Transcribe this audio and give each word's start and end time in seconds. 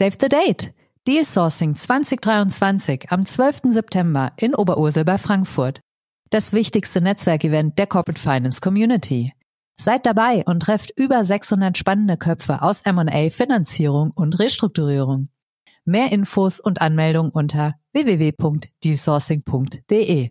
Save 0.00 0.16
the 0.18 0.28
date! 0.28 0.72
Deal 1.06 1.24
Sourcing 1.26 1.76
2023 1.76 3.08
am 3.10 3.26
12. 3.26 3.70
September 3.70 4.32
in 4.38 4.54
Oberursel 4.54 5.04
bei 5.04 5.18
Frankfurt. 5.18 5.82
Das 6.30 6.54
wichtigste 6.54 7.02
Netzwerkevent 7.02 7.78
der 7.78 7.86
Corporate 7.86 8.18
Finance 8.18 8.62
Community. 8.62 9.34
Seid 9.78 10.06
dabei 10.06 10.42
und 10.46 10.60
trefft 10.60 10.90
über 10.96 11.22
600 11.22 11.76
spannende 11.76 12.16
Köpfe 12.16 12.62
aus 12.62 12.80
M&A, 12.80 13.28
Finanzierung 13.28 14.10
und 14.12 14.38
Restrukturierung. 14.38 15.28
Mehr 15.84 16.10
Infos 16.12 16.60
und 16.60 16.80
Anmeldung 16.80 17.28
unter 17.28 17.74
www.dealsourcing.de. 17.92 20.30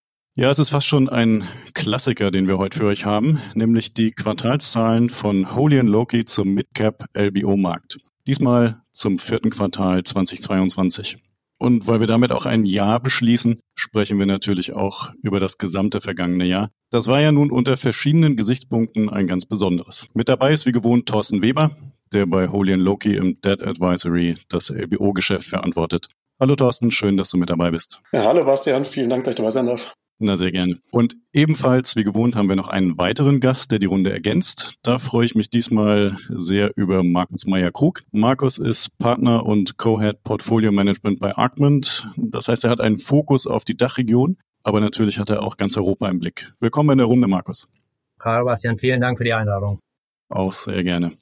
Ja, 0.33 0.49
es 0.49 0.59
ist 0.59 0.69
fast 0.69 0.87
schon 0.87 1.09
ein 1.09 1.45
Klassiker, 1.73 2.31
den 2.31 2.47
wir 2.47 2.57
heute 2.57 2.79
für 2.79 2.85
euch 2.85 3.03
haben, 3.03 3.41
nämlich 3.53 3.93
die 3.93 4.11
Quartalszahlen 4.11 5.09
von 5.09 5.57
Holy 5.57 5.81
Loki 5.81 6.23
zum 6.23 6.53
Midcap 6.53 7.03
LBO 7.13 7.57
Markt. 7.57 7.97
Diesmal 8.25 8.81
zum 8.93 9.19
vierten 9.19 9.49
Quartal 9.49 10.03
2022. 10.03 11.17
Und 11.59 11.85
weil 11.85 11.99
wir 11.99 12.07
damit 12.07 12.31
auch 12.31 12.45
ein 12.45 12.63
Jahr 12.63 13.01
beschließen, 13.01 13.59
sprechen 13.75 14.19
wir 14.19 14.25
natürlich 14.25 14.71
auch 14.71 15.11
über 15.21 15.41
das 15.41 15.57
gesamte 15.57 15.99
vergangene 15.99 16.45
Jahr. 16.45 16.69
Das 16.91 17.07
war 17.07 17.19
ja 17.19 17.33
nun 17.33 17.51
unter 17.51 17.75
verschiedenen 17.75 18.37
Gesichtspunkten 18.37 19.09
ein 19.09 19.27
ganz 19.27 19.45
besonderes. 19.45 20.07
Mit 20.13 20.29
dabei 20.29 20.53
ist 20.53 20.65
wie 20.65 20.71
gewohnt 20.71 21.09
Thorsten 21.09 21.41
Weber, 21.41 21.71
der 22.13 22.25
bei 22.25 22.47
Holy 22.47 22.75
Loki 22.75 23.17
im 23.17 23.41
Debt 23.41 23.61
Advisory 23.61 24.37
das 24.47 24.69
LBO-Geschäft 24.69 25.47
verantwortet. 25.47 26.07
Hallo 26.39 26.55
Thorsten, 26.55 26.89
schön, 26.89 27.17
dass 27.17 27.31
du 27.31 27.37
mit 27.37 27.49
dabei 27.49 27.71
bist. 27.71 28.01
Ja, 28.13 28.23
hallo 28.23 28.45
Bastian, 28.45 28.85
vielen 28.85 29.09
Dank, 29.09 29.25
dass 29.25 29.33
ich 29.33 29.37
dabei 29.37 29.51
sein 29.51 29.65
darf. 29.65 29.93
Na, 30.23 30.37
sehr 30.37 30.51
gerne. 30.51 30.77
Und 30.91 31.17
ebenfalls, 31.33 31.95
wie 31.95 32.03
gewohnt, 32.03 32.35
haben 32.35 32.47
wir 32.47 32.55
noch 32.55 32.67
einen 32.67 32.99
weiteren 32.99 33.39
Gast, 33.39 33.71
der 33.71 33.79
die 33.79 33.87
Runde 33.87 34.11
ergänzt. 34.11 34.75
Da 34.83 34.99
freue 34.99 35.25
ich 35.25 35.33
mich 35.33 35.49
diesmal 35.49 36.15
sehr 36.29 36.73
über 36.75 37.01
Markus 37.01 37.47
Meyer-Krug. 37.47 38.03
Markus 38.11 38.59
ist 38.59 38.95
Partner 38.99 39.43
und 39.47 39.79
Co-Head 39.79 40.23
Portfolio 40.23 40.71
Management 40.71 41.19
bei 41.19 41.35
Arcment. 41.35 42.07
Das 42.17 42.47
heißt, 42.47 42.63
er 42.65 42.69
hat 42.69 42.81
einen 42.81 42.99
Fokus 42.99 43.47
auf 43.47 43.65
die 43.65 43.75
Dachregion, 43.75 44.37
aber 44.61 44.79
natürlich 44.79 45.17
hat 45.17 45.31
er 45.31 45.41
auch 45.41 45.57
ganz 45.57 45.75
Europa 45.75 46.07
im 46.07 46.19
Blick. 46.19 46.53
Willkommen 46.59 46.91
in 46.91 46.97
der 46.99 47.07
Runde, 47.07 47.27
Markus. 47.27 47.67
Hallo, 48.19 48.45
Bastian. 48.45 48.77
Vielen 48.77 49.01
Dank 49.01 49.17
für 49.17 49.23
die 49.23 49.33
Einladung. 49.33 49.79
Auch 50.29 50.53
sehr 50.53 50.83
gerne. 50.83 51.13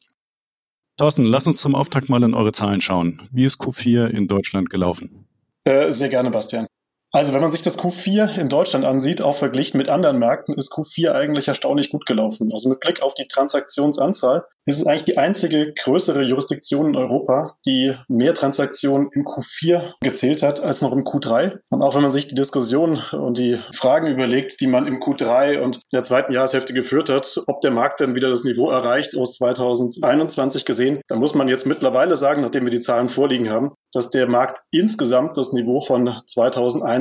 Thorsten, 0.97 1.23
lass 1.23 1.47
uns 1.47 1.61
zum 1.61 1.73
Auftakt 1.73 2.09
mal 2.09 2.21
in 2.21 2.33
eure 2.33 2.51
Zahlen 2.51 2.81
schauen. 2.81 3.21
Wie 3.31 3.45
ist 3.45 3.61
Q4 3.61 4.07
in 4.07 4.27
Deutschland 4.27 4.69
gelaufen? 4.69 5.25
Äh, 5.63 5.89
sehr 5.93 6.09
gerne, 6.09 6.31
Bastian. 6.31 6.67
Also 7.11 7.33
wenn 7.33 7.41
man 7.41 7.49
sich 7.49 7.63
das 7.63 7.79
Q4 7.79 8.37
in 8.37 8.49
Deutschland 8.49 8.85
ansieht, 8.85 9.23
auch 9.23 9.35
verglichen 9.35 9.79
mit 9.79 9.89
anderen 9.89 10.19
Märkten, 10.19 10.55
ist 10.55 10.71
Q4 10.71 11.11
eigentlich 11.11 11.47
erstaunlich 11.47 11.89
gut 11.89 12.05
gelaufen. 12.05 12.51
Also 12.53 12.69
mit 12.69 12.81
Blick 12.81 13.01
auf 13.01 13.15
die 13.15 13.27
Transaktionsanzahl 13.27 14.43
ist 14.65 14.77
es 14.77 14.85
eigentlich 14.85 15.05
die 15.05 15.17
einzige 15.17 15.73
größere 15.73 16.21
Jurisdiktion 16.21 16.89
in 16.89 16.95
Europa, 16.95 17.55
die 17.65 17.95
mehr 18.07 18.35
Transaktionen 18.35 19.09
im 19.11 19.23
Q4 19.23 19.93
gezählt 20.01 20.43
hat 20.43 20.59
als 20.59 20.83
noch 20.83 20.91
im 20.91 21.03
Q3. 21.03 21.57
Und 21.69 21.81
auch 21.81 21.95
wenn 21.95 22.03
man 22.03 22.11
sich 22.11 22.27
die 22.27 22.35
Diskussion 22.35 23.01
und 23.11 23.39
die 23.39 23.57
Fragen 23.73 24.05
überlegt, 24.05 24.61
die 24.61 24.67
man 24.67 24.85
im 24.85 24.99
Q3 24.99 25.61
und 25.61 25.79
der 25.91 26.03
zweiten 26.03 26.31
Jahreshälfte 26.31 26.73
geführt 26.73 27.09
hat, 27.09 27.41
ob 27.47 27.61
der 27.61 27.71
Markt 27.71 28.01
dann 28.01 28.13
wieder 28.13 28.29
das 28.29 28.43
Niveau 28.43 28.69
erreicht 28.69 29.17
aus 29.17 29.33
2021 29.33 30.63
gesehen, 30.63 31.01
dann 31.07 31.17
muss 31.17 31.33
man 31.33 31.47
jetzt 31.47 31.65
mittlerweile 31.65 32.15
sagen, 32.17 32.43
nachdem 32.43 32.65
wir 32.65 32.71
die 32.71 32.81
Zahlen 32.81 33.09
vorliegen 33.09 33.49
haben, 33.49 33.71
dass 33.93 34.11
der 34.11 34.27
Markt 34.27 34.59
insgesamt 34.69 35.37
das 35.37 35.53
Niveau 35.53 35.81
von 35.81 36.15
2021 36.27 36.98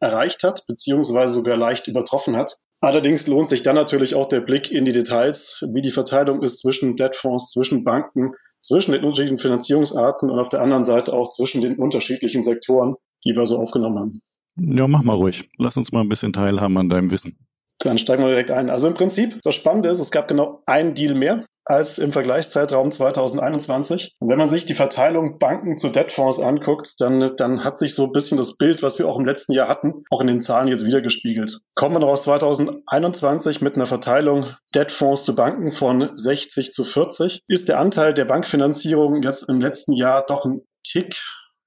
erreicht 0.00 0.42
hat, 0.42 0.64
beziehungsweise 0.66 1.32
sogar 1.32 1.56
leicht 1.56 1.88
übertroffen 1.88 2.36
hat. 2.36 2.58
Allerdings 2.80 3.26
lohnt 3.26 3.48
sich 3.48 3.62
dann 3.62 3.74
natürlich 3.74 4.14
auch 4.14 4.26
der 4.26 4.40
Blick 4.40 4.70
in 4.70 4.84
die 4.84 4.92
Details, 4.92 5.64
wie 5.74 5.82
die 5.82 5.90
Verteilung 5.90 6.42
ist 6.42 6.60
zwischen 6.60 6.96
Debtfonds, 6.96 7.50
zwischen 7.50 7.82
Banken, 7.82 8.34
zwischen 8.60 8.92
den 8.92 9.02
unterschiedlichen 9.02 9.38
Finanzierungsarten 9.38 10.30
und 10.30 10.38
auf 10.38 10.48
der 10.48 10.60
anderen 10.60 10.84
Seite 10.84 11.12
auch 11.12 11.28
zwischen 11.28 11.60
den 11.60 11.76
unterschiedlichen 11.76 12.42
Sektoren, 12.42 12.94
die 13.24 13.34
wir 13.34 13.46
so 13.46 13.58
aufgenommen 13.58 13.98
haben. 13.98 14.22
Ja, 14.60 14.86
mach 14.86 15.02
mal 15.02 15.14
ruhig. 15.14 15.48
Lass 15.58 15.76
uns 15.76 15.92
mal 15.92 16.00
ein 16.00 16.08
bisschen 16.08 16.32
teilhaben 16.32 16.76
an 16.78 16.88
deinem 16.88 17.10
Wissen. 17.10 17.36
Dann 17.78 17.98
steigen 17.98 18.22
wir 18.22 18.30
direkt 18.30 18.50
ein. 18.50 18.70
Also 18.70 18.88
im 18.88 18.94
Prinzip, 18.94 19.38
das 19.42 19.54
Spannende 19.54 19.88
ist, 19.88 20.00
es 20.00 20.10
gab 20.10 20.26
genau 20.26 20.62
einen 20.66 20.94
Deal 20.94 21.14
mehr 21.14 21.44
als 21.68 21.98
im 21.98 22.12
Vergleichszeitraum 22.12 22.90
2021. 22.90 24.16
Und 24.18 24.30
wenn 24.30 24.38
man 24.38 24.48
sich 24.48 24.64
die 24.64 24.74
Verteilung 24.74 25.38
Banken 25.38 25.76
zu 25.76 25.90
Debtfonds 25.90 26.40
anguckt, 26.40 26.94
dann, 26.98 27.36
dann 27.36 27.62
hat 27.62 27.76
sich 27.76 27.94
so 27.94 28.04
ein 28.04 28.12
bisschen 28.12 28.38
das 28.38 28.56
Bild, 28.56 28.82
was 28.82 28.98
wir 28.98 29.06
auch 29.06 29.18
im 29.18 29.26
letzten 29.26 29.52
Jahr 29.52 29.68
hatten, 29.68 30.04
auch 30.10 30.22
in 30.22 30.26
den 30.26 30.40
Zahlen 30.40 30.68
jetzt 30.68 30.86
wieder 30.86 31.02
gespiegelt. 31.02 31.60
Kommen 31.74 31.94
wir 31.94 32.00
noch 32.00 32.08
aus 32.08 32.22
2021 32.22 33.60
mit 33.60 33.76
einer 33.76 33.86
Verteilung 33.86 34.46
Debtfonds 34.74 35.24
zu 35.24 35.34
Banken 35.34 35.70
von 35.70 36.08
60 36.10 36.72
zu 36.72 36.84
40, 36.84 37.42
ist 37.48 37.68
der 37.68 37.78
Anteil 37.78 38.14
der 38.14 38.24
Bankfinanzierung 38.24 39.22
jetzt 39.22 39.48
im 39.48 39.60
letzten 39.60 39.92
Jahr 39.92 40.24
doch 40.26 40.46
ein 40.46 40.62
Tick 40.84 41.20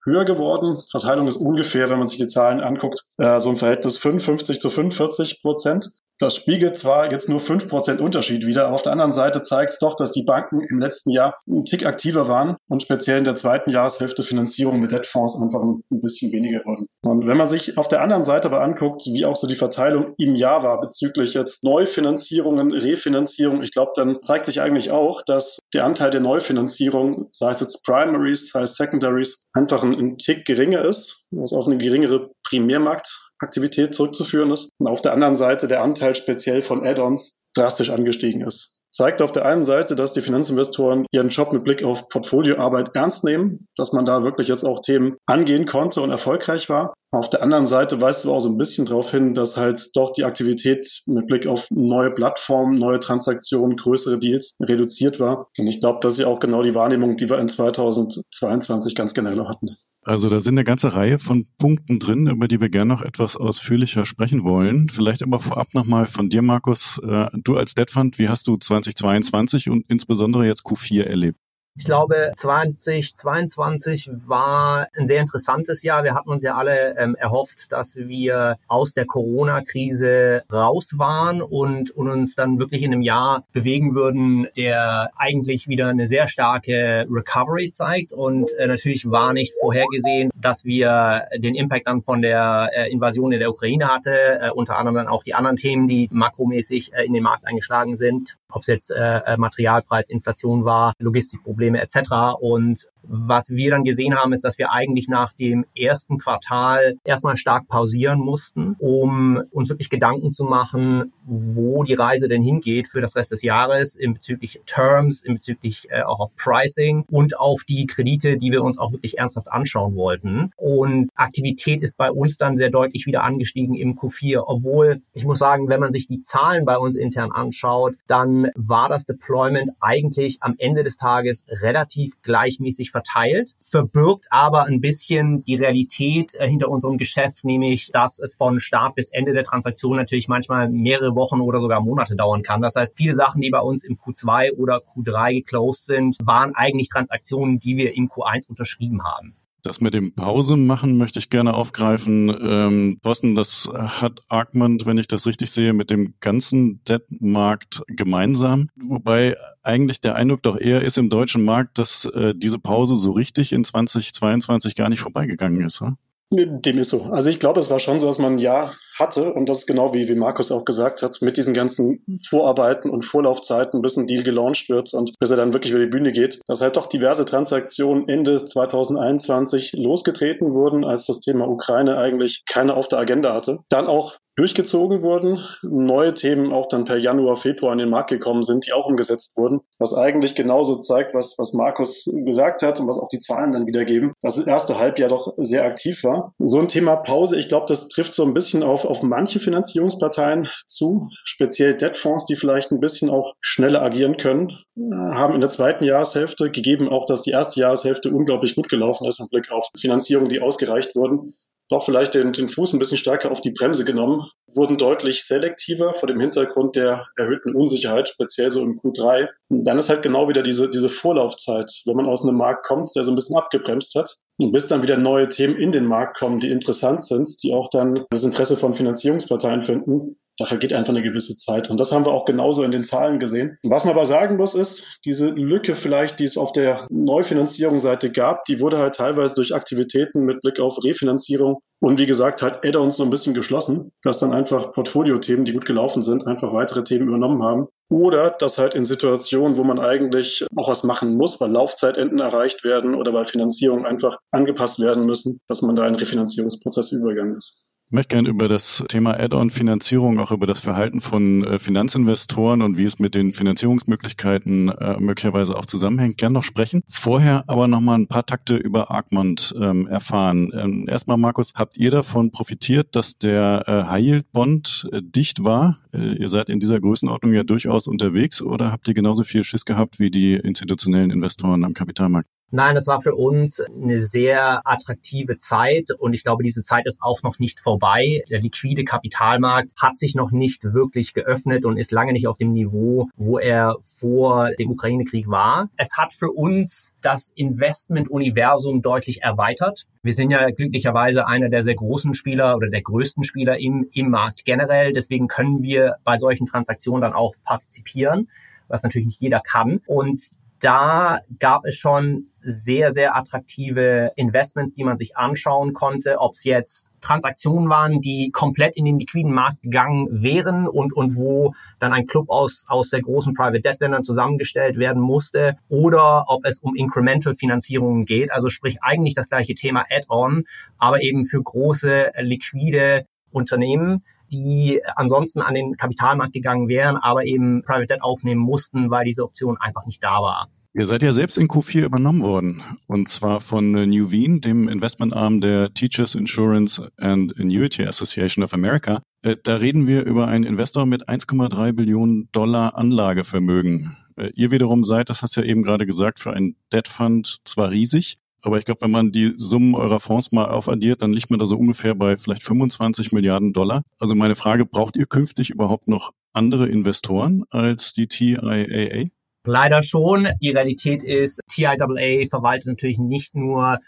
höher 0.04 0.26
geworden. 0.26 0.82
Verteilung 0.90 1.28
ist 1.28 1.38
ungefähr, 1.38 1.90
wenn 1.90 2.00
man 2.00 2.08
sich 2.08 2.18
die 2.18 2.28
Zahlen 2.28 2.62
anguckt, 2.62 3.04
äh, 3.18 3.40
so 3.40 3.50
ein 3.50 3.56
Verhältnis 3.56 3.98
55 3.98 4.60
zu 4.60 4.70
45 4.70 5.42
Prozent. 5.42 5.92
Das 6.22 6.36
spiegelt 6.36 6.78
zwar 6.78 7.12
jetzt 7.12 7.30
nur 7.30 7.40
5% 7.40 7.98
Unterschied 7.98 8.46
wieder, 8.46 8.66
aber 8.66 8.76
auf 8.76 8.84
der 8.84 8.92
anderen 8.92 9.12
Seite 9.12 9.42
zeigt 9.42 9.74
es 9.74 9.80
doch, 9.80 9.96
dass 9.96 10.12
die 10.12 10.24
Banken 10.24 10.62
im 10.62 10.80
letzten 10.80 11.10
Jahr 11.10 11.36
ein 11.48 11.66
Tick 11.66 11.86
aktiver 11.86 12.28
waren 12.28 12.58
und 12.70 12.84
speziell 12.84 13.18
in 13.18 13.24
der 13.24 13.36
zweiten 13.36 13.72
Jahreshälfte 13.72 14.22
Finanzierung 14.22 14.80
mit 14.80 14.92
Debtfonds 14.92 15.42
einfach 15.42 15.64
ein 15.64 15.82
bisschen 15.90 16.32
weniger 16.32 16.60
wurden. 16.64 16.86
Und 17.04 17.26
wenn 17.26 17.38
man 17.38 17.48
sich 17.48 17.78
auf 17.80 17.88
der 17.88 18.02
anderen 18.02 18.24
Seite 18.24 18.50
aber 18.50 18.62
anguckt, 18.62 19.02
wie 19.08 19.26
auch 19.26 19.36
so 19.36 19.48
die 19.48 19.56
Verteilung 19.56 20.14
im 20.20 20.36
Jahr 20.36 20.62
war 20.62 20.80
bezüglich 20.80 21.34
jetzt 21.34 21.64
Neufinanzierungen, 21.64 22.72
Refinanzierung, 22.72 23.64
ich 23.64 23.72
glaube, 23.72 23.94
dann 23.96 24.22
zeigt 24.22 24.46
sich 24.46 24.62
eigentlich 24.62 24.92
auch, 24.92 25.24
dass 25.24 25.58
der 25.74 25.86
Anteil 25.86 26.12
der 26.12 26.22
Neufinanzierung, 26.22 27.30
sei 27.32 27.50
es 27.50 27.62
jetzt 27.62 27.84
Primaries, 27.84 28.50
sei 28.50 28.62
es 28.62 28.76
Secondaries, 28.76 29.44
einfach 29.54 29.84
ein, 29.84 30.18
Tick 30.18 30.46
geringer 30.46 30.84
ist, 30.84 31.24
was 31.32 31.54
auf 31.54 31.66
eine 31.66 31.78
geringere 31.78 32.30
Primärmarkt 32.44 33.31
Aktivität 33.42 33.94
zurückzuführen 33.94 34.52
ist. 34.52 34.70
Und 34.78 34.88
auf 34.88 35.02
der 35.02 35.14
anderen 35.14 35.36
Seite 35.36 35.68
der 35.68 35.82
Anteil 35.82 36.16
speziell 36.16 36.62
von 36.62 36.86
Add-ons 36.86 37.40
drastisch 37.54 37.90
angestiegen 37.90 38.42
ist. 38.42 38.78
Zeigt 38.94 39.22
auf 39.22 39.32
der 39.32 39.46
einen 39.46 39.64
Seite, 39.64 39.96
dass 39.96 40.12
die 40.12 40.20
Finanzinvestoren 40.20 41.06
ihren 41.12 41.30
Job 41.30 41.54
mit 41.54 41.64
Blick 41.64 41.82
auf 41.82 42.10
Portfolioarbeit 42.10 42.94
ernst 42.94 43.24
nehmen, 43.24 43.70
dass 43.78 43.94
man 43.94 44.04
da 44.04 44.26
wirklich 44.26 44.50
jetzt 44.50 44.66
auch 44.66 44.82
Themen 44.82 45.16
angehen 45.26 45.66
konnte 45.66 46.02
und 46.02 46.12
erfolgreich 46.12 46.68
war. 46.68 46.94
Auf 47.10 47.30
der 47.30 47.42
anderen 47.42 47.68
Seite 47.68 48.02
weist 48.02 48.20
es 48.20 48.26
auch 48.26 48.42
so 48.42 48.50
ein 48.50 48.58
bisschen 48.58 48.86
darauf 48.86 49.10
hin, 49.12 49.34
dass 49.34 49.56
halt 49.56 49.96
doch 49.96 50.12
die 50.12 50.26
Aktivität 50.26 51.04
mit 51.06 51.28
Blick 51.28 51.48
auf 51.48 51.68
neue 51.70 52.12
Plattformen, 52.12 52.78
neue 52.78 53.00
Transaktionen, 53.00 53.78
größere 53.78 54.20
Deals 54.20 54.58
reduziert 54.60 55.22
war. 55.22 55.48
Und 55.58 55.68
ich 55.68 55.80
glaube, 55.80 56.00
das 56.02 56.14
ist 56.14 56.20
ja 56.20 56.28
auch 56.28 56.40
genau 56.40 56.62
die 56.62 56.76
Wahrnehmung, 56.76 57.16
die 57.16 57.30
wir 57.30 57.40
in 57.40 57.48
2022 57.48 58.94
ganz 58.94 59.14
generell 59.14 59.46
hatten. 59.46 59.78
Also 60.04 60.30
da 60.30 60.40
sind 60.40 60.56
eine 60.56 60.64
ganze 60.64 60.96
Reihe 60.96 61.20
von 61.20 61.46
Punkten 61.60 62.00
drin, 62.00 62.28
über 62.28 62.48
die 62.48 62.60
wir 62.60 62.70
gerne 62.70 62.94
noch 62.94 63.02
etwas 63.04 63.38
ausführlicher 63.38 64.06
sprechen 64.06 64.44
wollen. 64.44 64.90
Vielleicht 64.90 65.22
aber 65.22 65.40
vorab 65.40 65.74
nochmal 65.74 66.08
von 66.08 66.30
dir, 66.30 66.42
Markus. 66.42 67.00
Äh, 67.04 67.28
du 67.34 67.56
als 67.56 67.76
Debt 67.76 67.92
Fund, 67.92 68.18
wie 68.18 68.28
hast 68.28 68.48
du 68.48 68.58
2022 68.58 69.70
und 69.70 69.86
insbesondere 69.90 70.48
jetzt 70.48 70.66
Q4 70.66 71.04
erlebt? 71.04 71.41
Ich 71.78 71.86
glaube, 71.86 72.34
2022 72.36 74.10
war 74.26 74.90
ein 74.94 75.06
sehr 75.06 75.22
interessantes 75.22 75.84
Jahr. 75.84 76.04
Wir 76.04 76.14
hatten 76.14 76.30
uns 76.30 76.44
ja 76.44 76.56
alle 76.56 76.98
ähm, 76.98 77.16
erhofft, 77.16 77.72
dass 77.72 77.96
wir 77.96 78.58
aus 78.68 78.92
der 78.92 79.06
Corona-Krise 79.06 80.44
raus 80.52 80.96
waren 80.98 81.42
und, 81.42 81.92
und 81.92 82.10
uns 82.10 82.36
dann 82.36 82.60
wirklich 82.60 82.84
in 82.84 82.92
einem 82.92 83.02
Jahr 83.02 83.46
bewegen 83.54 83.96
würden, 83.96 84.48
der 84.58 85.12
eigentlich 85.16 85.70
wieder 85.70 85.88
eine 85.88 86.08
sehr 86.08 86.28
starke 86.28 87.08
Recovery 87.10 87.70
zeigt. 87.70 88.12
Und 88.12 88.52
äh, 88.60 88.68
natürlich 88.68 89.10
war 89.10 89.32
nicht 89.32 89.54
vorhergesehen, 89.62 90.30
dass 90.36 90.66
wir 90.66 91.28
den 91.38 91.56
Impact 91.56 91.88
dann 91.88 92.02
von 92.02 92.22
der 92.22 92.70
äh, 92.76 92.92
Invasion 92.92 93.32
in 93.32 93.40
der 93.40 93.50
Ukraine 93.50 93.88
hatte, 93.88 94.12
äh, 94.42 94.52
unter 94.52 94.78
anderem 94.78 94.96
dann 94.96 95.08
auch 95.08 95.24
die 95.24 95.36
anderen 95.36 95.56
Themen, 95.56 95.88
die 95.88 96.10
makromäßig 96.12 96.92
äh, 96.94 97.06
in 97.06 97.14
den 97.14 97.24
Markt 97.24 97.48
eingeschlagen 97.48 97.96
sind, 97.96 98.36
ob 98.50 98.62
es 98.62 98.68
jetzt 98.68 98.92
äh, 98.92 99.20
äh 99.20 99.38
Materialpreis, 99.38 100.10
Inflation 100.10 100.66
war, 100.66 100.94
Logistikprobleme 101.00 101.61
Probleme 101.62 101.80
etc. 101.80 102.36
Und 102.40 102.88
Was 103.04 103.50
wir 103.50 103.72
dann 103.72 103.84
gesehen 103.84 104.16
haben, 104.16 104.34
ist, 104.34 104.44
dass 104.44 104.58
wir 104.58 104.72
eigentlich 104.72 105.08
nach 105.08 105.34
dem 105.34 105.66
ersten 105.76 106.18
Quartal 106.18 106.96
erstmal 107.04 107.38
stark 107.38 107.68
pausieren 107.68 108.20
mussten, 108.20 108.76
um 108.80 109.42
uns 109.52 109.70
wirklich 109.70 109.90
Gedanken 109.90 110.32
zu 110.32 110.44
machen, 110.44 111.12
wo 111.26 111.84
die 111.84 111.94
Reise 111.94 112.28
denn 112.28 112.42
hingeht 112.42 112.88
für 112.88 113.02
das 113.02 113.16
Rest 113.16 113.32
des 113.32 113.42
Jahres 113.42 113.96
in 113.96 114.14
bezüglich 114.14 114.62
Terms, 114.66 115.22
in 115.22 115.36
bezüglich 115.36 115.88
äh, 115.90 116.04
auch 116.04 116.20
auf 116.20 116.36
Pricing 116.36 117.06
und 117.10 117.40
auf 117.40 117.64
die 117.68 117.86
Kredite, 117.86 118.38
die 118.38 118.52
wir 118.52 118.64
uns 118.64 118.78
auch 118.78 118.92
wirklich 118.92 119.18
ernsthaft 119.18 119.52
anschauen 119.52 119.96
wollten. 119.96 120.52
Und 120.58 121.10
Aktivität 121.16 121.82
ist 121.82 121.98
bei 121.98 122.12
uns 122.12 122.38
dann 122.38 122.58
sehr 122.58 122.70
deutlich 122.70 123.06
wieder 123.06 123.24
angestiegen 123.24 123.76
im 123.76 123.96
Q4, 123.98 124.44
obwohl 124.46 125.02
ich 125.14 125.26
muss 125.26 125.40
sagen, 125.40 125.70
wenn 125.70 125.80
man 125.80 125.92
sich 125.92 126.08
die 126.08 126.22
Zahlen 126.22 126.66
bei 126.66 126.78
uns 126.78 126.96
intern 126.96 127.32
anschaut, 127.32 127.96
dann 128.08 128.50
war 128.56 128.90
das 128.90 129.06
Deployment 129.06 129.72
eigentlich 129.80 130.38
am 130.42 130.56
Ende 130.58 130.84
des 130.84 130.98
Tages 130.98 131.46
relativ 131.50 132.22
gleichmäßig 132.22 132.91
verteilt, 132.92 133.56
verbirgt 133.60 134.28
aber 134.30 134.66
ein 134.66 134.82
bisschen 134.82 135.44
die 135.44 135.56
Realität 135.56 136.34
äh, 136.36 136.48
hinter 136.48 136.70
unserem 136.70 136.98
Geschäft, 136.98 137.44
nämlich 137.44 137.90
dass 137.92 138.20
es 138.20 138.36
von 138.36 138.60
Start 138.60 138.96
bis 138.96 139.10
Ende 139.12 139.34
der 139.34 139.44
Transaktion 139.44 139.96
natürlich 139.96 140.28
manchmal 140.28 140.70
mehrere 140.70 141.16
Wochen 141.16 141.42
oder 141.42 141.60
sogar 141.60 141.82
Monate 141.82 142.16
dauern 142.16 142.44
kann. 142.44 142.62
Das 142.62 142.76
heißt, 142.76 142.96
viele 142.96 143.14
Sachen, 143.14 143.42
die 143.42 143.50
bei 143.50 143.60
uns 143.60 143.84
im 143.84 143.98
Q2 143.98 144.54
oder 144.58 144.78
Q3 144.78 145.34
geclosed 145.36 145.86
sind, 145.86 146.18
waren 146.24 146.54
eigentlich 146.56 146.90
Transaktionen, 146.90 147.60
die 147.60 147.78
wir 147.78 147.96
im 147.96 148.08
Q1 148.08 148.50
unterschrieben 148.50 149.04
haben. 149.04 149.36
Das 149.64 149.80
mit 149.80 149.94
dem 149.94 150.16
Pause 150.16 150.58
machen 150.58 150.98
möchte 150.98 151.20
ich 151.20 151.30
gerne 151.30 151.54
aufgreifen. 151.54 152.36
Ähm, 152.42 153.00
Thorsten, 153.04 153.36
das 153.36 153.70
hat 153.72 154.22
Argmont, 154.28 154.88
wenn 154.88 154.98
ich 154.98 155.08
das 155.08 155.28
richtig 155.28 155.52
sehe, 155.52 155.74
mit 155.74 155.92
dem 155.92 156.16
ganzen 156.20 156.84
Debt-Markt 156.86 157.84
gemeinsam. 157.88 158.70
Wobei 158.76 159.38
eigentlich 159.64 160.02
der 160.02 160.16
Eindruck 160.16 160.44
doch 160.44 160.60
eher 160.60 160.82
ist 160.82 160.98
im 160.98 161.10
deutschen 161.10 161.44
Markt, 161.44 161.78
dass 161.78 162.06
äh, 162.06 162.34
diese 162.36 162.60
Pause 162.60 162.96
so 162.96 163.12
richtig 163.12 163.54
in 163.54 163.64
2022 163.64 164.76
gar 164.76 164.90
nicht 164.90 165.02
vorbeigegangen 165.02 165.62
ist. 165.62 165.82
Oder? 165.82 165.98
Dem 166.34 166.78
ist 166.78 166.90
so. 166.90 167.04
Also 167.04 167.30
ich 167.30 167.40
glaube, 167.40 167.60
es 167.60 167.70
war 167.70 167.80
schon 167.80 168.00
so, 168.00 168.08
dass 168.08 168.20
man 168.20 168.38
Jahr 168.38 168.74
hatte 168.98 169.34
und 169.34 169.50
das 169.50 169.60
ist 169.60 169.68
genau 169.68 169.94
wie, 169.94 170.08
wie 170.08 170.16
Markus 170.16 170.52
auch 170.52 170.66
gesagt 170.66 171.02
hat, 171.02 171.18
mit 171.22 171.38
diesen 171.38 171.54
ganzen 171.54 172.04
Vorarbeiten 172.28 172.90
und 172.90 173.04
Vorlaufzeiten, 173.04 173.82
bis 173.82 173.98
ein 173.98 174.08
Deal 174.08 174.24
gelauncht 174.24 174.70
wird 174.70 174.94
und 174.94 175.18
bis 175.20 175.32
er 175.32 175.38
dann 175.38 175.54
wirklich 175.54 175.72
über 175.72 175.82
die 175.82 175.90
Bühne 175.90 176.12
geht, 176.12 176.42
dass 176.48 176.62
halt 176.62 176.78
doch 176.78 176.88
diverse 176.88 177.26
Transaktionen 177.26 178.08
Ende 178.08 178.44
2021 178.44 179.74
losgetreten 179.74 180.54
wurden, 180.54 180.84
als 180.84 181.06
das 181.06 181.20
Thema 181.20 181.48
Ukraine 181.48 181.98
eigentlich 181.98 182.44
keine 182.48 182.76
auf 182.76 182.88
der 182.88 183.00
Agenda 183.00 183.34
hatte. 183.34 183.60
Dann 183.70 183.88
auch 183.88 184.18
durchgezogen 184.38 185.04
wurden, 185.04 185.40
neue 185.62 186.14
Themen 186.14 186.54
auch 186.54 186.68
dann 186.68 186.86
per 186.86 186.98
Januar, 186.98 187.36
Februar 187.36 187.74
in 187.74 187.80
den 187.80 187.90
Markt 187.90 188.10
gekommen 188.10 188.44
sind, 188.44 188.66
die 188.66 188.74
auch 188.74 188.88
umgesetzt 188.88 189.38
wurden, 189.38 189.60
was 189.78 189.94
eigentlich 189.94 190.36
genauso 190.36 190.76
zeigt, 190.78 191.14
was, 191.14 191.36
was 191.38 191.54
Markus 191.54 192.10
gesagt 192.26 192.62
hat 192.62 192.80
und 192.80 192.88
was 192.88 192.98
auch 192.98 193.10
die 193.10 193.20
Zahlen 193.20 193.52
dann 193.52 193.68
wiedergeben, 193.68 194.14
dass 194.22 194.36
das 194.36 194.48
erste 194.48 194.80
Halbjahr 194.80 195.10
doch 195.10 195.34
sehr 195.38 195.66
aktiv 195.66 196.04
war. 196.04 196.34
So 196.40 196.60
ein 196.60 196.70
Thema 196.70 196.96
Pause, 196.96 197.38
ich 197.38 197.50
glaube, 197.50 197.66
das 197.68 197.90
trifft 197.90 198.14
so 198.14 198.24
ein 198.24 198.34
bisschen 198.34 198.64
auf, 198.64 198.81
auf 198.86 199.04
manche 199.04 199.40
Finanzierungsparteien 199.40 200.50
zu, 200.66 201.10
speziell 201.24 201.76
Debtfonds, 201.76 202.26
die 202.26 202.36
vielleicht 202.36 202.72
ein 202.72 202.80
bisschen 202.80 203.10
auch 203.10 203.36
schneller 203.42 203.82
agieren 203.82 204.18
können, 204.18 204.58
haben 204.92 205.36
in 205.36 205.42
der 205.42 205.50
zweiten 205.50 205.84
Jahreshälfte, 205.84 206.52
gegeben 206.52 206.90
auch, 206.90 207.06
dass 207.06 207.22
die 207.22 207.32
erste 207.32 207.60
Jahreshälfte 207.60 208.12
unglaublich 208.12 208.56
gut 208.56 208.70
gelaufen 208.70 209.08
ist 209.08 209.20
im 209.20 209.28
Blick 209.30 209.52
auf 209.52 209.68
Finanzierungen, 209.78 210.30
die 210.30 210.42
ausgereicht 210.42 210.96
wurden, 210.96 211.34
doch 211.72 211.86
vielleicht 211.86 212.14
den, 212.16 212.34
den 212.34 212.50
Fuß 212.50 212.74
ein 212.74 212.80
bisschen 212.80 212.98
stärker 212.98 213.32
auf 213.32 213.42
die 213.42 213.52
Bremse 213.52 213.86
genommen, 213.86 214.26
wurden 214.54 214.78
deutlich 214.78 215.24
selektiver 215.26 215.94
vor 215.94 216.08
dem 216.08 216.20
Hintergrund 216.20 216.76
der 216.76 217.06
erhöhten 217.18 217.56
Unsicherheit, 217.56 218.10
speziell 218.10 218.52
so 218.52 218.62
im 218.62 218.80
Q3. 218.80 219.28
Und 219.50 219.64
dann 219.64 219.78
ist 219.78 219.90
halt 219.90 220.02
genau 220.02 220.28
wieder 220.28 220.44
diese, 220.44 220.70
diese 220.70 220.90
Vorlaufzeit, 220.90 221.72
wenn 221.86 221.96
man 221.96 222.08
aus 222.08 222.24
einem 222.24 222.38
Markt 222.38 222.66
kommt, 222.66 222.92
der 222.96 223.04
so 223.04 223.12
ein 223.12 223.16
bisschen 223.16 223.38
abgebremst 223.38 223.96
hat. 223.96 224.16
Und 224.42 224.52
bis 224.52 224.68
dann 224.68 224.84
wieder 224.84 224.98
neue 224.98 225.30
Themen 225.30 225.56
in 225.56 225.72
den 225.72 225.86
Markt 225.86 226.18
kommen, 226.18 226.40
die 226.40 226.50
interessant 226.50 227.04
sind, 227.04 227.28
die 227.44 227.54
auch 227.54 227.70
dann 227.70 228.06
das 228.10 228.24
Interesse 228.24 228.58
von 228.58 228.74
Finanzierungsparteien 228.74 229.62
finden, 229.62 230.18
da 230.42 230.48
vergeht 230.48 230.74
einfach 230.74 230.94
eine 230.94 231.04
gewisse 231.04 231.36
Zeit. 231.36 231.70
Und 231.70 231.80
das 231.80 231.92
haben 231.92 232.06
wir 232.06 232.12
auch 232.12 232.26
genauso 232.26 232.64
in 232.64 232.72
den 232.72 232.84
Zahlen 232.84 233.20
gesehen. 233.20 233.58
Was 233.64 233.86
man 233.86 233.94
aber 233.94 234.08
sagen 234.08 234.38
muss, 234.38 234.56
ist, 234.56 235.00
diese 235.06 235.30
Lücke 235.30 235.76
vielleicht, 235.76 236.20
die 236.20 236.24
es 236.24 236.36
auf 236.36 236.52
der 236.52 236.88
Neufinanzierungsseite 236.90 238.12
gab, 238.12 238.46
die 238.46 238.60
wurde 238.60 238.80
halt 238.80 238.96
teilweise 238.96 239.36
durch 239.36 239.54
Aktivitäten 239.54 240.26
mit 240.26 240.42
Blick 240.42 240.60
auf 240.60 240.84
Refinanzierung 240.84 241.60
und 241.80 242.00
wie 242.00 242.06
gesagt 242.06 242.42
halt 242.42 242.66
Add-ons 242.66 242.98
so 242.98 243.04
ein 243.04 243.10
bisschen 243.10 243.34
geschlossen, 243.34 243.92
dass 244.04 244.20
dann 244.20 244.34
einfach 244.34 244.72
Portfolio-Themen, 244.72 245.46
die 245.46 245.54
gut 245.54 245.66
gelaufen 245.66 246.02
sind, 246.02 246.26
einfach 246.28 246.54
weitere 246.54 246.84
Themen 246.84 247.08
übernommen 247.08 247.44
haben. 247.44 247.68
Oder 247.90 248.30
dass 248.30 248.58
halt 248.58 248.74
in 248.74 248.86
Situationen, 248.86 249.58
wo 249.58 249.64
man 249.64 249.80
eigentlich 249.80 250.46
auch 250.56 250.70
was 250.70 250.84
machen 250.84 251.16
muss, 251.18 251.42
weil 251.42 251.52
Laufzeitenden 251.52 252.20
erreicht 252.20 252.64
werden 252.64 252.96
oder 252.96 253.14
weil 253.14 253.26
Finanzierungen 253.26 253.86
einfach 253.86 254.18
angepasst 254.32 254.80
werden 254.80 255.06
müssen, 255.06 255.40
dass 255.48 255.62
man 255.62 255.76
da 255.76 255.88
in 255.88 255.96
Refinanzierungsprozess 255.96 256.92
übergegangen 256.92 257.36
ist. 257.36 257.64
Ich 257.92 257.94
möchte 257.94 258.16
gerne 258.16 258.30
über 258.30 258.48
das 258.48 258.86
Thema 258.88 259.20
Add-on-Finanzierung, 259.20 260.18
auch 260.22 260.32
über 260.32 260.48
das 260.48 260.62
Verhalten 260.62 261.02
von 261.02 261.44
äh, 261.44 261.60
Finanzinvestoren 261.60 262.62
und 262.62 262.78
wie 262.78 262.86
es 262.86 263.00
mit 263.00 263.16
den 263.16 263.34
Finanzierungsmöglichkeiten 263.34 264.70
äh, 264.70 264.98
möglicherweise 265.02 265.58
auch 265.58 265.66
zusammenhängt, 265.66 266.18
gerne 266.18 266.36
noch 266.36 266.46
sprechen. 266.46 266.84
Vorher 266.88 267.44
aber 267.48 267.68
noch 267.68 267.82
mal 267.82 267.96
ein 267.96 268.08
paar 268.08 268.26
Takte 268.26 268.56
über 268.56 268.92
Argmont 268.92 269.54
ähm, 269.60 269.88
erfahren. 269.88 270.52
Ähm, 270.54 270.86
erstmal, 270.88 271.18
Markus, 271.18 271.52
habt 271.54 271.76
ihr 271.76 271.92
davon 271.92 272.32
profitiert, 272.32 272.96
dass 272.96 273.18
der 273.18 273.66
äh, 273.68 273.90
High-Yield-Bond 273.90 274.88
dicht 275.02 275.44
war? 275.44 275.80
Ihr 275.92 276.30
seid 276.30 276.50
in 276.50 276.62
dieser 276.62 276.80
Größenordnung 276.80 277.34
ja 277.34 277.44
durchaus 277.44 277.90
unterwegs 277.90 278.42
oder 278.42 278.72
habt 278.72 278.88
ihr 278.88 278.94
genauso 278.94 279.26
viel 279.26 279.44
Schiss 279.44 279.66
gehabt 279.66 280.00
wie 280.00 280.10
die 280.10 280.36
institutionellen 280.36 281.12
Investoren 281.12 281.66
am 281.66 281.74
Kapitalmarkt? 281.74 282.30
Nein, 282.54 282.76
es 282.76 282.86
war 282.86 283.02
für 283.02 283.16
uns 283.16 283.62
eine 283.62 284.02
sehr 284.02 284.62
attraktive 284.66 285.38
Zeit 285.38 285.90
und 285.98 286.14
ich 286.14 286.24
glaube, 286.24 286.44
diese 286.44 286.62
Zeit 286.62 286.86
ist 286.86 287.02
auch 287.02 287.24
noch 287.24 287.40
nicht 287.40 287.62
vorbei. 287.62 288.24
Der 288.30 288.42
liquide 288.42 288.84
Kapitalmarkt 288.84 289.72
hat 289.82 289.98
sich 289.98 290.16
noch 290.16 290.32
nicht 290.32 290.66
wirklich 290.66 291.14
geöffnet 291.14 291.64
und 291.64 291.78
ist 291.78 291.94
lange 291.94 292.12
nicht 292.12 292.28
auf 292.28 292.38
dem 292.38 292.52
Niveau, 292.52 293.08
wo 293.16 293.40
er 293.40 293.78
vor 293.82 294.52
dem 294.60 294.72
Ukraine-Krieg 294.72 295.30
war. 295.30 295.70
Es 295.78 295.98
hat 295.98 296.12
für 296.12 296.30
uns 296.30 296.92
das 297.02 297.32
Investment-Universum 297.36 298.82
deutlich 298.82 299.24
erweitert. 299.24 299.86
Wir 300.04 300.14
sind 300.14 300.32
ja 300.32 300.50
glücklicherweise 300.50 301.28
einer 301.28 301.48
der 301.48 301.64
sehr 301.64 301.76
großen 301.76 302.14
Spieler 302.16 302.58
oder 302.58 302.70
der 302.70 302.82
größten 302.82 303.24
Spieler 303.24 303.60
im, 303.60 303.88
im 303.94 304.10
Markt 304.10 304.44
generell. 304.44 304.92
Deswegen 304.92 305.30
können 305.30 305.64
wir 305.64 305.96
bei 306.04 306.18
solchen 306.18 306.48
Transaktionen 306.48 307.02
dann 307.02 307.14
auch 307.14 307.34
partizipieren 307.46 308.28
was 308.72 308.84
natürlich 308.84 309.08
nicht 309.08 309.22
jeder 309.22 309.42
kann. 309.42 309.82
Und 309.86 310.32
da 310.62 311.20
gab 311.40 311.66
es 311.66 311.76
schon 311.76 312.28
sehr, 312.40 312.92
sehr 312.92 313.16
attraktive 313.16 314.12
Investments, 314.16 314.74
die 314.74 314.84
man 314.84 314.96
sich 314.96 315.18
anschauen 315.18 315.74
konnte, 315.74 316.20
ob 316.20 316.34
es 316.34 316.44
jetzt 316.44 316.88
Transaktionen 317.02 317.70
waren, 317.70 318.00
die 318.00 318.30
komplett 318.32 318.78
in 318.78 318.86
den 318.86 319.00
liquiden 319.00 319.34
Markt 319.34 319.62
gegangen 319.64 320.08
wären 320.12 320.68
und, 320.68 320.94
und 320.94 321.16
wo 321.16 321.54
dann 321.80 321.94
ein 321.94 322.06
Club 322.06 322.30
aus, 322.30 322.66
aus 322.68 322.90
der 322.90 323.02
großen 323.02 323.34
Private 323.34 323.62
Debt 323.62 323.80
Ländern 323.80 324.04
zusammengestellt 324.04 324.78
werden 324.78 325.02
musste. 325.02 325.58
Oder 325.68 326.26
ob 326.28 326.46
es 326.46 326.60
um 326.60 326.76
Incremental 326.76 327.34
Finanzierungen 327.34 328.06
geht, 328.06 328.32
also 328.32 328.50
sprich 328.50 328.78
eigentlich 328.82 329.16
das 329.16 329.30
gleiche 329.30 329.56
Thema 329.56 329.86
Add-on, 329.90 330.44
aber 330.78 331.02
eben 331.02 331.24
für 331.24 331.42
große 331.42 332.12
liquide 332.20 333.06
Unternehmen, 333.32 334.04
die 334.32 334.82
ansonsten 334.96 335.42
an 335.42 335.54
den 335.54 335.76
Kapitalmarkt 335.76 336.34
gegangen 336.34 336.68
wären, 336.68 336.98
aber 336.98 337.26
eben 337.26 337.64
Private 337.64 337.88
Debt 337.88 338.04
aufnehmen 338.04 338.42
mussten, 338.42 338.90
weil 338.90 339.06
diese 339.06 339.24
Option 339.24 339.58
einfach 339.60 339.86
nicht 339.86 340.04
da 340.04 340.22
war. 340.22 340.50
Ihr 340.74 340.86
seid 340.86 341.02
ja 341.02 341.12
selbst 341.12 341.38
in 341.38 341.50
Q4 341.50 341.84
übernommen 341.84 342.22
worden. 342.22 342.64
Und 342.88 343.10
zwar 343.10 343.42
von 343.42 343.72
Nuveen, 343.72 344.40
dem 344.40 344.70
Investmentarm 344.70 345.42
der 345.42 345.74
Teachers 345.74 346.16
Insurance 346.16 346.90
and 346.98 347.38
Annuity 347.38 347.86
Association 347.86 348.42
of 348.42 348.54
America. 348.54 349.02
Äh, 349.22 349.36
da 349.44 349.56
reden 349.56 349.86
wir 349.86 350.06
über 350.06 350.28
einen 350.28 350.46
Investor 350.46 350.86
mit 350.86 351.10
1,3 351.10 351.74
Billionen 351.74 352.30
Dollar 352.32 352.78
Anlagevermögen. 352.78 353.98
Äh, 354.16 354.32
ihr 354.36 354.52
wiederum 354.52 354.86
seid, 354.86 355.10
das 355.10 355.22
hast 355.22 355.36
du 355.36 355.42
ja 355.42 355.48
eben 355.48 355.62
gerade 355.62 355.86
gesagt, 355.86 356.22
für 356.22 356.32
einen 356.32 356.56
Debt 356.72 356.88
Fund 356.88 357.40
zwar 357.44 357.70
riesig, 357.72 358.18
aber 358.42 358.58
ich 358.58 358.66
glaube, 358.66 358.82
wenn 358.82 358.92
man 358.92 359.12
die 359.12 359.34
Summen 359.38 359.76
eurer 359.76 360.00
Fonds 360.00 360.32
mal 360.32 360.50
aufaddiert, 360.50 361.02
dann 361.02 361.14
liegt 361.14 361.30
man 361.30 361.40
da 361.40 361.46
so 361.46 361.58
ungefähr 361.58 361.96
bei 361.96 362.18
vielleicht 362.18 362.44
25 362.44 363.12
Milliarden 363.12 363.54
Dollar. 363.54 363.84
Also 364.00 364.16
meine 364.16 364.36
Frage, 364.36 364.66
braucht 364.66 364.96
ihr 364.96 365.06
künftig 365.06 365.50
überhaupt 365.50 365.88
noch 365.88 366.12
andere 366.34 366.68
Investoren 366.68 367.44
als 367.50 367.94
die 367.94 368.08
TIAA? 368.08 369.06
Leider 369.46 369.84
schon. 369.84 370.30
Die 370.42 370.52
Realität 370.52 371.04
ist, 371.04 371.42
TIAA 371.50 372.28
verwaltet 372.30 372.68
natürlich 372.68 373.00
nicht 373.00 373.36
nur 373.36 373.80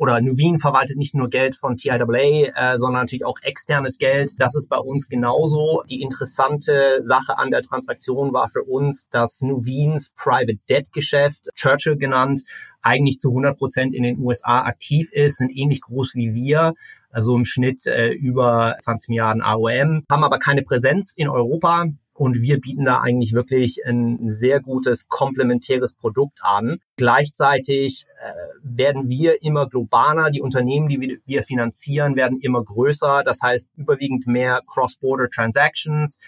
oder 0.00 0.22
Nuveen 0.22 0.58
verwaltet 0.58 0.96
nicht 0.96 1.14
nur 1.14 1.28
Geld 1.28 1.54
von 1.54 1.76
TIAA, 1.76 2.46
äh, 2.54 2.78
sondern 2.78 3.02
natürlich 3.02 3.26
auch 3.26 3.38
externes 3.42 3.98
Geld. 3.98 4.32
Das 4.38 4.54
ist 4.54 4.70
bei 4.70 4.78
uns 4.78 5.08
genauso. 5.08 5.82
Die 5.90 6.00
interessante 6.00 7.00
Sache 7.02 7.36
an 7.36 7.50
der 7.50 7.60
Transaktion 7.60 8.32
war 8.32 8.48
für 8.48 8.62
uns, 8.62 9.10
dass 9.10 9.42
Nuveens 9.42 10.10
Private 10.16 10.58
Debt 10.70 10.90
Geschäft, 10.94 11.50
Churchill 11.54 11.98
genannt, 11.98 12.44
eigentlich 12.82 13.18
zu 13.18 13.30
100 13.30 13.58
Prozent 13.58 13.94
in 13.94 14.02
den 14.02 14.18
USA 14.18 14.62
aktiv 14.62 15.10
ist, 15.12 15.38
sind 15.38 15.50
ähnlich 15.50 15.80
groß 15.80 16.14
wie 16.14 16.34
wir, 16.34 16.74
also 17.10 17.34
im 17.34 17.44
Schnitt 17.44 17.86
äh, 17.86 18.10
über 18.10 18.76
20 18.80 19.08
Milliarden 19.08 19.42
AOM, 19.42 20.04
haben 20.10 20.24
aber 20.24 20.38
keine 20.38 20.62
Präsenz 20.62 21.12
in 21.14 21.28
Europa 21.28 21.86
Und 22.14 22.42
wir 22.42 22.60
bieten 22.60 22.84
da 22.84 23.00
eigentlich 23.00 23.32
wirklich 23.32 23.80
ein 23.86 24.28
sehr 24.28 24.60
gutes 24.60 25.08
komplementäres 25.08 25.94
Produkt 25.94 26.40
an. 26.42 26.78
Gleichzeitig 26.96 28.04
äh, 28.22 28.32
werden 28.62 29.08
wir 29.08 29.42
immer 29.42 29.66
globaler. 29.68 30.30
Die 30.30 30.42
Unternehmen, 30.42 30.88
die 30.88 31.18
wir 31.24 31.42
finanzieren, 31.42 32.16
werden 32.16 32.38
immer 32.40 32.62
größer. 32.62 33.22
Das 33.24 33.40
heißt, 33.42 33.70
überwiegend 33.76 34.26
mehr 34.26 34.60
Cross-Border 34.66 35.28
Transactions. 35.30 36.18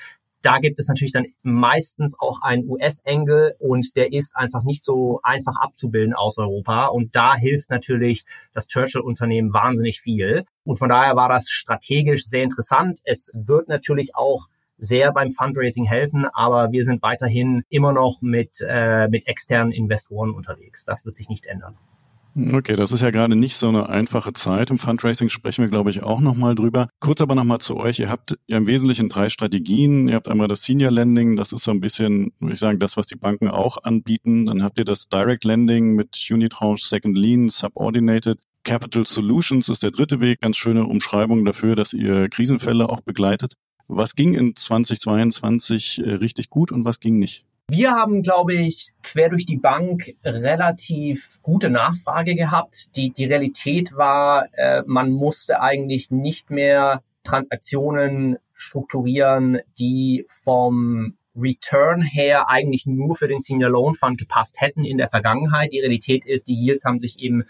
Da 0.42 0.58
gibt 0.58 0.78
es 0.80 0.88
natürlich 0.88 1.12
dann 1.12 1.26
meistens 1.42 2.18
auch 2.18 2.42
einen 2.42 2.68
US-Engel 2.68 3.54
und 3.60 3.94
der 3.96 4.12
ist 4.12 4.36
einfach 4.36 4.64
nicht 4.64 4.82
so 4.82 5.20
einfach 5.22 5.54
abzubilden 5.60 6.14
aus 6.14 6.36
Europa. 6.36 6.86
Und 6.86 7.14
da 7.14 7.36
hilft 7.36 7.70
natürlich 7.70 8.24
das 8.52 8.66
Churchill-Unternehmen 8.66 9.52
wahnsinnig 9.52 10.00
viel. 10.00 10.44
Und 10.64 10.78
von 10.78 10.88
daher 10.88 11.14
war 11.14 11.28
das 11.28 11.48
strategisch 11.48 12.24
sehr 12.24 12.42
interessant. 12.42 13.00
Es 13.04 13.30
wird 13.34 13.68
natürlich 13.68 14.16
auch 14.16 14.48
sehr 14.78 15.12
beim 15.12 15.30
Fundraising 15.30 15.84
helfen, 15.84 16.26
aber 16.32 16.72
wir 16.72 16.82
sind 16.82 17.02
weiterhin 17.02 17.62
immer 17.68 17.92
noch 17.92 18.20
mit, 18.20 18.64
äh, 18.66 19.06
mit 19.06 19.28
externen 19.28 19.70
Investoren 19.70 20.32
unterwegs. 20.32 20.84
Das 20.84 21.04
wird 21.04 21.14
sich 21.14 21.28
nicht 21.28 21.46
ändern. 21.46 21.76
Okay, 22.34 22.76
das 22.76 22.92
ist 22.92 23.02
ja 23.02 23.10
gerade 23.10 23.36
nicht 23.36 23.56
so 23.56 23.68
eine 23.68 23.90
einfache 23.90 24.32
Zeit. 24.32 24.70
Im 24.70 24.78
Fundraising 24.78 25.28
sprechen 25.28 25.62
wir, 25.62 25.68
glaube 25.68 25.90
ich, 25.90 26.02
auch 26.02 26.20
nochmal 26.20 26.54
drüber. 26.54 26.88
Kurz 26.98 27.20
aber 27.20 27.34
nochmal 27.34 27.58
zu 27.58 27.76
euch. 27.76 27.98
Ihr 27.98 28.08
habt 28.08 28.38
ja 28.46 28.56
im 28.56 28.66
Wesentlichen 28.66 29.10
drei 29.10 29.28
Strategien. 29.28 30.08
Ihr 30.08 30.14
habt 30.14 30.28
einmal 30.28 30.48
das 30.48 30.62
Senior 30.62 30.90
Lending, 30.90 31.36
das 31.36 31.52
ist 31.52 31.64
so 31.64 31.70
ein 31.72 31.80
bisschen, 31.80 32.32
würde 32.40 32.54
ich 32.54 32.58
sagen, 32.58 32.78
das, 32.78 32.96
was 32.96 33.04
die 33.04 33.16
Banken 33.16 33.48
auch 33.48 33.84
anbieten. 33.84 34.46
Dann 34.46 34.62
habt 34.62 34.78
ihr 34.78 34.86
das 34.86 35.08
Direct 35.08 35.44
Lending 35.44 35.94
mit 35.94 36.26
Unitranche, 36.30 36.86
Second 36.86 37.18
Lien, 37.18 37.50
Subordinated. 37.50 38.38
Capital 38.64 39.04
Solutions 39.04 39.68
ist 39.68 39.82
der 39.82 39.90
dritte 39.90 40.20
Weg. 40.20 40.40
Ganz 40.40 40.56
schöne 40.56 40.86
Umschreibung 40.86 41.44
dafür, 41.44 41.76
dass 41.76 41.92
ihr 41.92 42.30
Krisenfälle 42.30 42.88
auch 42.88 43.02
begleitet. 43.02 43.54
Was 43.88 44.14
ging 44.14 44.32
in 44.32 44.56
2022 44.56 46.02
äh, 46.02 46.14
richtig 46.14 46.48
gut 46.48 46.72
und 46.72 46.86
was 46.86 46.98
ging 46.98 47.18
nicht? 47.18 47.44
Wir 47.74 47.92
haben, 47.92 48.20
glaube 48.20 48.52
ich, 48.52 48.92
quer 49.02 49.30
durch 49.30 49.46
die 49.46 49.56
Bank 49.56 50.12
relativ 50.22 51.38
gute 51.40 51.70
Nachfrage 51.70 52.34
gehabt. 52.34 52.94
Die, 52.96 53.08
die 53.08 53.24
Realität 53.24 53.96
war, 53.96 54.44
äh, 54.58 54.82
man 54.84 55.10
musste 55.10 55.62
eigentlich 55.62 56.10
nicht 56.10 56.50
mehr 56.50 57.02
Transaktionen 57.24 58.36
strukturieren, 58.52 59.60
die 59.78 60.26
vom 60.28 61.14
Return 61.34 62.02
her 62.02 62.50
eigentlich 62.50 62.84
nur 62.84 63.16
für 63.16 63.26
den 63.26 63.40
Senior 63.40 63.70
Loan 63.70 63.94
Fund 63.94 64.18
gepasst 64.18 64.60
hätten 64.60 64.84
in 64.84 64.98
der 64.98 65.08
Vergangenheit. 65.08 65.72
Die 65.72 65.80
Realität 65.80 66.26
ist, 66.26 66.48
die 66.48 66.60
Yields 66.60 66.84
haben 66.84 67.00
sich 67.00 67.20
eben 67.20 67.44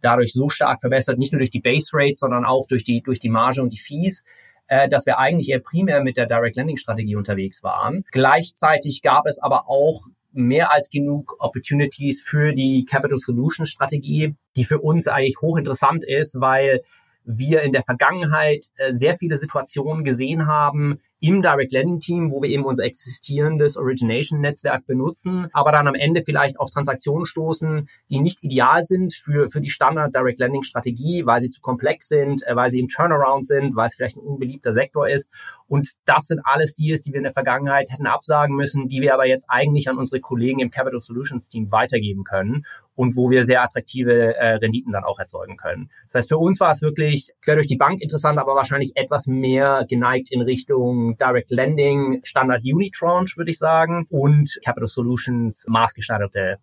dadurch 0.00 0.32
so 0.32 0.48
stark 0.48 0.80
verbessert, 0.80 1.20
nicht 1.20 1.32
nur 1.32 1.38
durch 1.38 1.50
die 1.50 1.60
Base 1.60 1.90
Rates, 1.92 2.18
sondern 2.18 2.44
auch 2.44 2.66
durch 2.66 2.82
die, 2.82 3.00
durch 3.00 3.20
die 3.20 3.28
Marge 3.28 3.62
und 3.62 3.72
die 3.72 3.78
Fees, 3.78 4.24
äh, 4.68 4.88
dass 4.88 5.06
wir 5.06 5.18
eigentlich 5.18 5.50
eher 5.50 5.60
primär 5.60 6.02
mit 6.02 6.16
der 6.16 6.26
Direct 6.26 6.56
Lending 6.56 6.76
Strategie 6.76 7.16
unterwegs 7.16 7.62
waren. 7.62 8.04
Gleichzeitig 8.12 9.02
gab 9.02 9.26
es 9.26 9.38
aber 9.38 9.68
auch 9.68 10.06
mehr 10.32 10.72
als 10.72 10.90
genug 10.90 11.36
Opportunities 11.40 12.22
für 12.22 12.54
die 12.54 12.84
Capital 12.84 13.18
Solution 13.18 13.66
Strategie, 13.66 14.34
die 14.56 14.64
für 14.64 14.78
uns 14.78 15.08
eigentlich 15.08 15.40
hochinteressant 15.40 16.04
ist, 16.04 16.40
weil 16.40 16.82
wir 17.24 17.62
in 17.62 17.72
der 17.72 17.82
Vergangenheit 17.82 18.66
äh, 18.76 18.92
sehr 18.92 19.14
viele 19.14 19.36
Situationen 19.36 20.04
gesehen 20.04 20.46
haben, 20.46 21.00
im 21.20 21.42
Direct 21.42 21.72
Lending 21.72 22.00
Team, 22.00 22.30
wo 22.30 22.42
wir 22.42 22.48
eben 22.48 22.64
unser 22.64 22.84
existierendes 22.84 23.76
Origination 23.76 24.40
Netzwerk 24.40 24.86
benutzen, 24.86 25.48
aber 25.52 25.72
dann 25.72 25.88
am 25.88 25.94
Ende 25.94 26.22
vielleicht 26.22 26.60
auf 26.60 26.70
Transaktionen 26.70 27.26
stoßen, 27.26 27.88
die 28.10 28.20
nicht 28.20 28.44
ideal 28.44 28.84
sind 28.84 29.14
für, 29.14 29.50
für 29.50 29.60
die 29.60 29.70
Standard 29.70 30.14
Direct 30.14 30.38
Lending 30.38 30.62
Strategie, 30.62 31.26
weil 31.26 31.40
sie 31.40 31.50
zu 31.50 31.60
komplex 31.60 32.08
sind, 32.08 32.46
äh, 32.46 32.54
weil 32.54 32.70
sie 32.70 32.80
im 32.80 32.88
Turnaround 32.88 33.46
sind, 33.46 33.74
weil 33.74 33.88
es 33.88 33.96
vielleicht 33.96 34.16
ein 34.16 34.26
unbeliebter 34.26 34.72
Sektor 34.72 35.08
ist. 35.08 35.28
Und 35.66 35.88
das 36.04 36.26
sind 36.26 36.40
alles 36.44 36.74
Deals, 36.74 37.02
die 37.02 37.12
wir 37.12 37.18
in 37.18 37.24
der 37.24 37.32
Vergangenheit 37.32 37.90
hätten 37.90 38.06
absagen 38.06 38.54
müssen, 38.54 38.88
die 38.88 39.00
wir 39.00 39.14
aber 39.14 39.26
jetzt 39.26 39.46
eigentlich 39.48 39.88
an 39.90 39.98
unsere 39.98 40.20
Kollegen 40.20 40.60
im 40.60 40.70
Capital 40.70 41.00
Solutions 41.00 41.48
Team 41.48 41.70
weitergeben 41.72 42.24
können 42.24 42.64
und 42.98 43.14
wo 43.14 43.30
wir 43.30 43.44
sehr 43.44 43.62
attraktive 43.62 44.34
äh, 44.34 44.54
Renditen 44.54 44.92
dann 44.92 45.04
auch 45.04 45.20
erzeugen 45.20 45.56
können. 45.56 45.88
Das 46.06 46.16
heißt, 46.16 46.28
für 46.30 46.38
uns 46.38 46.58
war 46.58 46.72
es 46.72 46.82
wirklich 46.82 47.30
quer 47.42 47.54
durch 47.54 47.68
die 47.68 47.76
Bank 47.76 48.02
interessant, 48.02 48.40
aber 48.40 48.56
wahrscheinlich 48.56 48.96
etwas 48.96 49.28
mehr 49.28 49.86
geneigt 49.88 50.32
in 50.32 50.40
Richtung 50.40 51.16
Direct 51.16 51.50
Lending, 51.50 52.20
Standard 52.24 52.62
Unitranche, 52.64 53.36
würde 53.36 53.52
ich 53.52 53.58
sagen, 53.58 54.04
und 54.10 54.58
Capital 54.64 54.88
Solutions, 54.88 55.64
maßgeschneiderte 55.68 56.56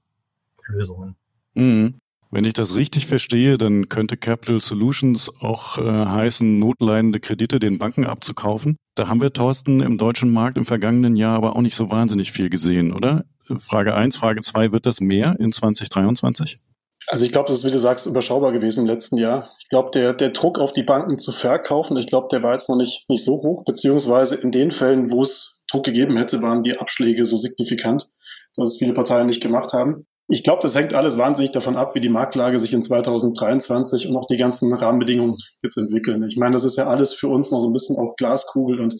Lösungen. 0.67 1.15
Mhm. 1.53 1.95
Wenn 2.31 2.43
ich 2.43 2.53
das 2.53 2.75
richtig 2.75 3.07
verstehe, 3.07 3.57
dann 3.57 3.87
könnte 3.87 4.17
Capital 4.17 4.59
Solutions 4.59 5.31
auch 5.39 5.77
äh, 5.77 5.83
heißen, 5.83 6.59
notleidende 6.59 7.21
Kredite 7.21 7.59
den 7.59 7.77
Banken 7.77 8.05
abzukaufen. 8.05 8.75
Da 8.95 9.07
haben 9.07 9.21
wir, 9.21 9.31
Thorsten, 9.31 9.79
im 9.79 9.97
deutschen 9.97 10.33
Markt 10.33 10.57
im 10.57 10.65
vergangenen 10.65 11.15
Jahr 11.15 11.37
aber 11.37 11.55
auch 11.55 11.61
nicht 11.61 11.75
so 11.75 11.91
wahnsinnig 11.91 12.33
viel 12.33 12.49
gesehen, 12.49 12.91
oder? 12.91 13.23
Frage 13.57 13.93
eins, 13.93 14.17
Frage 14.17 14.41
zwei, 14.41 14.71
wird 14.71 14.85
das 14.85 15.01
mehr 15.01 15.35
in 15.39 15.51
2023? 15.51 16.59
Also 17.07 17.25
ich 17.25 17.31
glaube, 17.31 17.47
das 17.47 17.59
ist, 17.59 17.65
wie 17.65 17.71
du 17.71 17.77
sagst, 17.77 18.07
überschaubar 18.07 18.51
gewesen 18.51 18.81
im 18.81 18.85
letzten 18.87 19.17
Jahr. 19.17 19.51
Ich 19.59 19.69
glaube, 19.69 19.91
der, 19.93 20.13
der 20.13 20.29
Druck 20.29 20.59
auf 20.59 20.73
die 20.73 20.83
Banken 20.83 21.17
zu 21.17 21.31
verkaufen, 21.31 21.97
ich 21.97 22.07
glaube, 22.07 22.27
der 22.31 22.41
war 22.41 22.53
jetzt 22.53 22.67
noch 22.69 22.77
nicht, 22.77 23.07
nicht 23.09 23.23
so 23.23 23.33
hoch, 23.33 23.63
beziehungsweise 23.63 24.35
in 24.35 24.51
den 24.51 24.71
Fällen, 24.71 25.11
wo 25.11 25.21
es 25.21 25.61
Druck 25.69 25.83
gegeben 25.83 26.17
hätte, 26.17 26.41
waren 26.41 26.63
die 26.63 26.79
Abschläge 26.79 27.25
so 27.25 27.37
signifikant, 27.37 28.07
dass 28.55 28.69
es 28.69 28.77
viele 28.77 28.93
Parteien 28.93 29.27
nicht 29.27 29.41
gemacht 29.41 29.73
haben. 29.73 30.07
Ich 30.27 30.43
glaube, 30.43 30.63
das 30.63 30.75
hängt 30.75 30.95
alles 30.95 31.19
wahnsinnig 31.19 31.51
davon 31.51 31.75
ab, 31.75 31.93
wie 31.93 32.01
die 32.01 32.09
Marktlage 32.09 32.57
sich 32.57 32.73
in 32.73 32.81
2023 32.81 34.07
und 34.07 34.15
auch 34.15 34.25
die 34.25 34.37
ganzen 34.37 34.73
Rahmenbedingungen 34.73 35.37
jetzt 35.61 35.77
entwickeln. 35.77 36.23
Ich 36.23 36.37
meine, 36.37 36.53
das 36.53 36.65
ist 36.65 36.77
ja 36.77 36.87
alles 36.87 37.13
für 37.13 37.27
uns 37.27 37.51
noch 37.51 37.61
so 37.61 37.69
ein 37.69 37.73
bisschen 37.73 37.97
auch 37.97 38.15
Glaskugel 38.15 38.79
und 38.79 38.95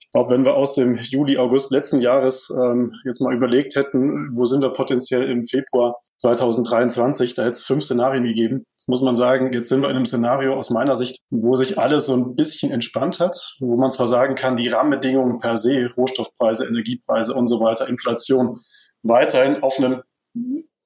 ich 0.00 0.10
glaube, 0.10 0.30
wenn 0.30 0.44
wir 0.44 0.56
aus 0.56 0.74
dem 0.74 0.96
Juli, 0.96 1.38
August 1.38 1.70
letzten 1.70 2.00
Jahres 2.00 2.50
ähm, 2.50 2.94
jetzt 3.04 3.20
mal 3.20 3.34
überlegt 3.34 3.76
hätten, 3.76 4.30
wo 4.34 4.44
sind 4.44 4.62
wir 4.62 4.70
potenziell 4.70 5.30
im 5.30 5.44
Februar 5.44 6.00
2023, 6.16 7.34
da 7.34 7.42
hätte 7.42 7.52
es 7.52 7.62
fünf 7.62 7.84
Szenarien 7.84 8.24
gegeben. 8.24 8.64
Das 8.76 8.88
muss 8.88 9.02
man 9.02 9.14
sagen, 9.14 9.52
jetzt 9.52 9.68
sind 9.68 9.82
wir 9.82 9.90
in 9.90 9.96
einem 9.96 10.06
Szenario 10.06 10.54
aus 10.54 10.70
meiner 10.70 10.96
Sicht, 10.96 11.20
wo 11.30 11.54
sich 11.54 11.78
alles 11.78 12.06
so 12.06 12.14
ein 12.14 12.34
bisschen 12.34 12.70
entspannt 12.70 13.20
hat, 13.20 13.54
wo 13.60 13.76
man 13.76 13.92
zwar 13.92 14.06
sagen 14.06 14.34
kann, 14.34 14.56
die 14.56 14.68
Rahmenbedingungen 14.68 15.38
per 15.38 15.56
se, 15.56 15.88
Rohstoffpreise, 15.96 16.66
Energiepreise 16.66 17.34
und 17.34 17.46
so 17.46 17.60
weiter, 17.60 17.88
Inflation, 17.88 18.58
weiterhin 19.02 19.62
auf 19.62 19.78
einem 19.78 20.02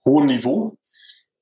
hohen 0.05 0.27
Niveau. 0.27 0.77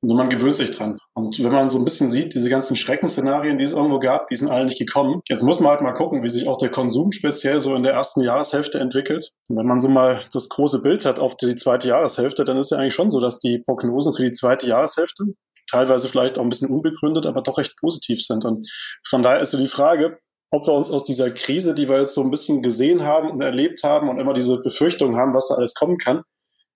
Nur 0.05 0.17
man 0.17 0.29
gewöhnt 0.29 0.57
sich 0.57 0.73
dran. 0.73 0.99
Und 1.15 1.41
wenn 1.45 1.53
man 1.53 1.69
so 1.69 1.79
ein 1.79 1.85
bisschen 1.85 2.11
sieht, 2.11 2.35
diese 2.35 2.51
ganzen 2.51 2.75
Schreckensszenarien, 2.75 3.57
die 3.57 3.63
es 3.63 3.71
irgendwo 3.71 4.01
gab, 4.01 4.27
die 4.27 4.35
sind 4.35 4.51
alle 4.51 4.65
nicht 4.65 4.79
gekommen. 4.79 5.23
Jetzt 5.29 5.45
muss 5.45 5.61
man 5.61 5.71
halt 5.71 5.81
mal 5.81 5.93
gucken, 5.93 6.25
wie 6.25 6.29
sich 6.29 6.49
auch 6.49 6.57
der 6.57 6.71
Konsum 6.71 7.13
speziell 7.13 7.61
so 7.61 7.77
in 7.77 7.85
der 7.85 7.93
ersten 7.93 8.21
Jahreshälfte 8.21 8.81
entwickelt. 8.81 9.31
Und 9.47 9.59
wenn 9.59 9.67
man 9.67 9.79
so 9.79 9.89
mal 9.89 10.19
das 10.33 10.49
große 10.49 10.83
Bild 10.83 11.05
hat 11.05 11.21
auf 11.21 11.37
die 11.37 11.55
zweite 11.55 11.87
Jahreshälfte, 11.87 12.43
dann 12.43 12.57
ist 12.57 12.73
ja 12.73 12.79
eigentlich 12.79 12.95
schon 12.95 13.11
so, 13.11 13.21
dass 13.21 13.39
die 13.39 13.59
Prognosen 13.59 14.13
für 14.13 14.25
die 14.25 14.33
zweite 14.33 14.67
Jahreshälfte 14.67 15.25
teilweise 15.71 16.09
vielleicht 16.09 16.37
auch 16.37 16.43
ein 16.43 16.49
bisschen 16.49 16.69
unbegründet, 16.69 17.25
aber 17.27 17.41
doch 17.41 17.59
recht 17.59 17.77
positiv 17.79 18.23
sind. 18.25 18.45
Und 18.45 18.69
von 19.09 19.23
daher 19.23 19.39
ist 19.39 19.53
so 19.53 19.59
die 19.59 19.69
Frage, 19.69 20.19
ob 20.51 20.67
wir 20.67 20.75
uns 20.75 20.91
aus 20.91 21.05
dieser 21.05 21.31
Krise, 21.31 21.75
die 21.75 21.89
wir 21.89 22.01
jetzt 22.01 22.15
so 22.15 22.23
ein 22.23 22.31
bisschen 22.33 22.61
gesehen 22.61 23.05
haben 23.05 23.31
und 23.31 23.41
erlebt 23.41 23.85
haben 23.85 24.09
und 24.09 24.19
immer 24.19 24.35
diese 24.35 24.61
Befürchtungen 24.61 25.17
haben, 25.17 25.33
was 25.33 25.47
da 25.47 25.55
alles 25.55 25.75
kommen 25.75 25.97
kann, 25.97 26.23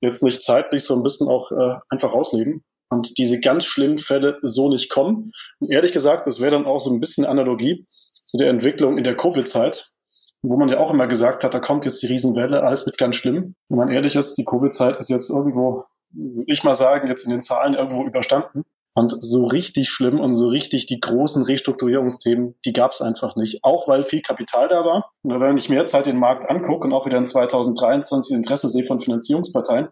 jetzt 0.01 0.23
nicht 0.23 0.45
zeitlich 0.45 0.85
so 0.85 0.95
ein 0.95 1.03
bisschen 1.03 1.27
auch 1.29 1.51
äh, 1.51 1.75
einfach 1.91 2.15
rausleben 2.15 2.63
und 2.89 3.19
diese 3.19 3.41
ganz 3.41 3.65
schlimmen 3.65 3.99
Fälle 3.99 4.39
so 4.43 4.69
nicht 4.69 4.91
kommen. 4.91 5.33
Und 5.59 5.71
ehrlich 5.71 5.93
gesagt, 5.93 6.27
das 6.27 6.41
wäre 6.41 6.53
dann 6.53 6.67
auch 6.67 6.81
so 6.81 6.93
ein 6.93 7.01
bisschen 7.01 7.25
Analogie 7.25 7.87
zu 8.13 8.37
der 8.37 8.51
Entwicklung 8.51 8.99
in 8.99 9.05
der 9.05 9.17
Covid-Zeit, 9.17 9.93
wo 10.43 10.57
man 10.57 10.69
ja 10.69 10.79
auch 10.79 10.93
immer 10.93 11.07
gesagt 11.07 11.45
hat, 11.45 11.55
da 11.55 11.59
kommt 11.59 11.85
jetzt 11.85 12.03
die 12.03 12.07
Riesenwelle, 12.07 12.63
alles 12.63 12.87
wird 12.87 12.99
ganz 12.99 13.17
schlimm. 13.17 13.55
Wenn 13.69 13.79
man 13.79 13.89
ehrlich 13.91 14.17
ist, 14.17 14.37
die 14.37 14.45
Covid-Zeit 14.45 14.97
ist 14.97 15.11
jetzt 15.11 15.31
irgendwo, 15.31 15.85
würde 16.13 16.53
ich 16.53 16.65
mal 16.65 16.75
sagen, 16.75 17.09
jetzt 17.09 17.25
in 17.25 17.31
den 17.31 17.41
Zahlen 17.41 17.75
irgendwo 17.75 18.05
überstanden. 18.05 18.63
Und 18.95 19.11
so 19.11 19.45
richtig 19.45 19.91
schlimm 19.91 20.21
und 20.21 20.33
so 20.33 20.49
richtig 20.49 20.87
die 20.87 21.01
großen 21.01 21.43
Restrukturierungsthemen, 21.43 22.55
die 22.65 22.73
gab 22.73 22.93
es 22.93 23.03
einfach 23.03 23.37
nicht. 23.37 23.63
Auch 23.63 23.87
weil 23.89 24.03
viel 24.03 24.23
Kapital 24.23 24.69
da 24.69 24.87
war. 24.87 25.11
Und 25.23 25.39
wenn 25.39 25.59
ich 25.59 25.69
mehr 25.69 25.85
Zeit 25.85 26.07
den 26.07 26.19
Markt 26.19 26.51
angucke 26.51 26.87
und 26.87 26.95
auch 26.95 27.05
wieder 27.05 27.19
in 27.19 27.27
2023 27.27 28.35
Interesse 28.35 28.69
sehe 28.69 28.85
von 28.85 28.99
Finanzierungsparteien, 28.99 29.89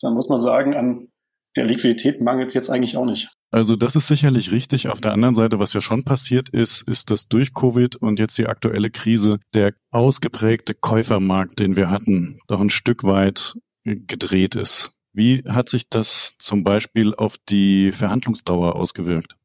dann 0.00 0.14
muss 0.14 0.28
man 0.28 0.40
sagen, 0.40 0.74
an 0.74 1.08
der 1.56 1.66
Liquidität 1.66 2.20
mangelt 2.20 2.48
es 2.48 2.54
jetzt 2.54 2.70
eigentlich 2.70 2.96
auch 2.96 3.04
nicht. 3.04 3.30
Also 3.50 3.76
das 3.76 3.94
ist 3.94 4.08
sicherlich 4.08 4.50
richtig. 4.50 4.88
Auf 4.88 5.00
der 5.00 5.12
anderen 5.12 5.34
Seite, 5.34 5.58
was 5.58 5.72
ja 5.72 5.80
schon 5.80 6.04
passiert 6.04 6.48
ist, 6.48 6.82
ist, 6.82 7.10
dass 7.10 7.28
durch 7.28 7.54
Covid 7.54 7.96
und 7.96 8.18
jetzt 8.18 8.36
die 8.36 8.46
aktuelle 8.46 8.90
Krise 8.90 9.38
der 9.54 9.74
ausgeprägte 9.90 10.74
Käufermarkt, 10.74 11.60
den 11.60 11.76
wir 11.76 11.90
hatten, 11.90 12.38
doch 12.48 12.60
ein 12.60 12.70
Stück 12.70 13.04
weit 13.04 13.54
gedreht 13.84 14.56
ist. 14.56 14.90
Wie 15.12 15.44
hat 15.46 15.68
sich 15.68 15.88
das 15.88 16.34
zum 16.40 16.64
Beispiel 16.64 17.14
auf 17.14 17.36
die 17.48 17.92
Verhandlungsdauer 17.92 18.74
ausgewirkt? 18.74 19.36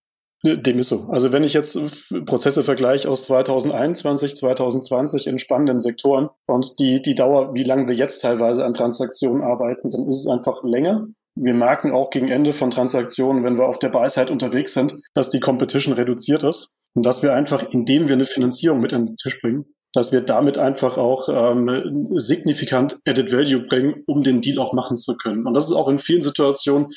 Dem 0.44 0.80
ist 0.80 0.88
so. 0.88 1.10
Also 1.10 1.34
wenn 1.34 1.44
ich 1.44 1.54
jetzt 1.54 1.78
Prozesse 2.26 2.64
vergleiche 2.64 3.10
aus 3.10 3.24
2021, 3.24 4.38
2020 4.38 5.28
in 5.28 5.38
spannenden 5.38 5.82
Sektoren 5.82 6.30
und 6.48 6.80
die, 6.80 7.02
die 7.02 7.14
Dauer, 7.14 7.54
wie 7.54 7.64
lange 7.64 7.90
wir 7.90 7.96
jetzt 7.96 8.22
teilweise 8.22 8.66
an 8.66 8.74
Transaktionen 8.74 9.44
arbeiten, 9.44 9.90
dann 9.92 10.08
ist 10.08 10.20
es 10.20 10.28
einfach 10.28 10.64
länger 10.64 11.08
wir 11.36 11.54
merken 11.54 11.92
auch 11.92 12.10
gegen 12.10 12.28
Ende 12.28 12.54
von 12.54 12.70
Transaktionen, 12.70 13.44
wenn 13.44 13.58
wir 13.58 13.68
auf 13.68 13.80
der 13.80 13.90
Buy-Side 13.90 14.32
unterwegs 14.32 14.74
sind, 14.74 14.96
dass 15.14 15.30
die 15.30 15.40
Competition 15.40 15.94
reduziert 15.94 16.44
ist 16.44 16.72
und 16.94 17.06
dass 17.06 17.24
wir 17.24 17.34
einfach, 17.34 17.64
indem 17.72 18.08
wir 18.08 18.16
eine 18.16 18.26
Finanzierung 18.26 18.80
mit 18.80 18.94
an 18.94 19.06
den 19.06 19.16
Tisch 19.16 19.40
bringen, 19.40 19.66
dass 19.94 20.12
wir 20.12 20.22
damit 20.22 20.58
einfach 20.58 20.98
auch 20.98 21.30
ähm, 21.30 22.08
signifikant 22.12 23.00
Added 23.08 23.32
Value 23.32 23.66
bringen, 23.66 24.04
um 24.06 24.24
den 24.24 24.42
Deal 24.42 24.60
auch 24.60 24.74
machen 24.74 24.98
zu 24.98 25.16
können. 25.16 25.48
Und 25.48 25.54
das 25.54 25.66
ist 25.66 25.74
auch 25.74 25.88
in 25.88 25.98
vielen 25.98 26.22
Situationen 26.22 26.88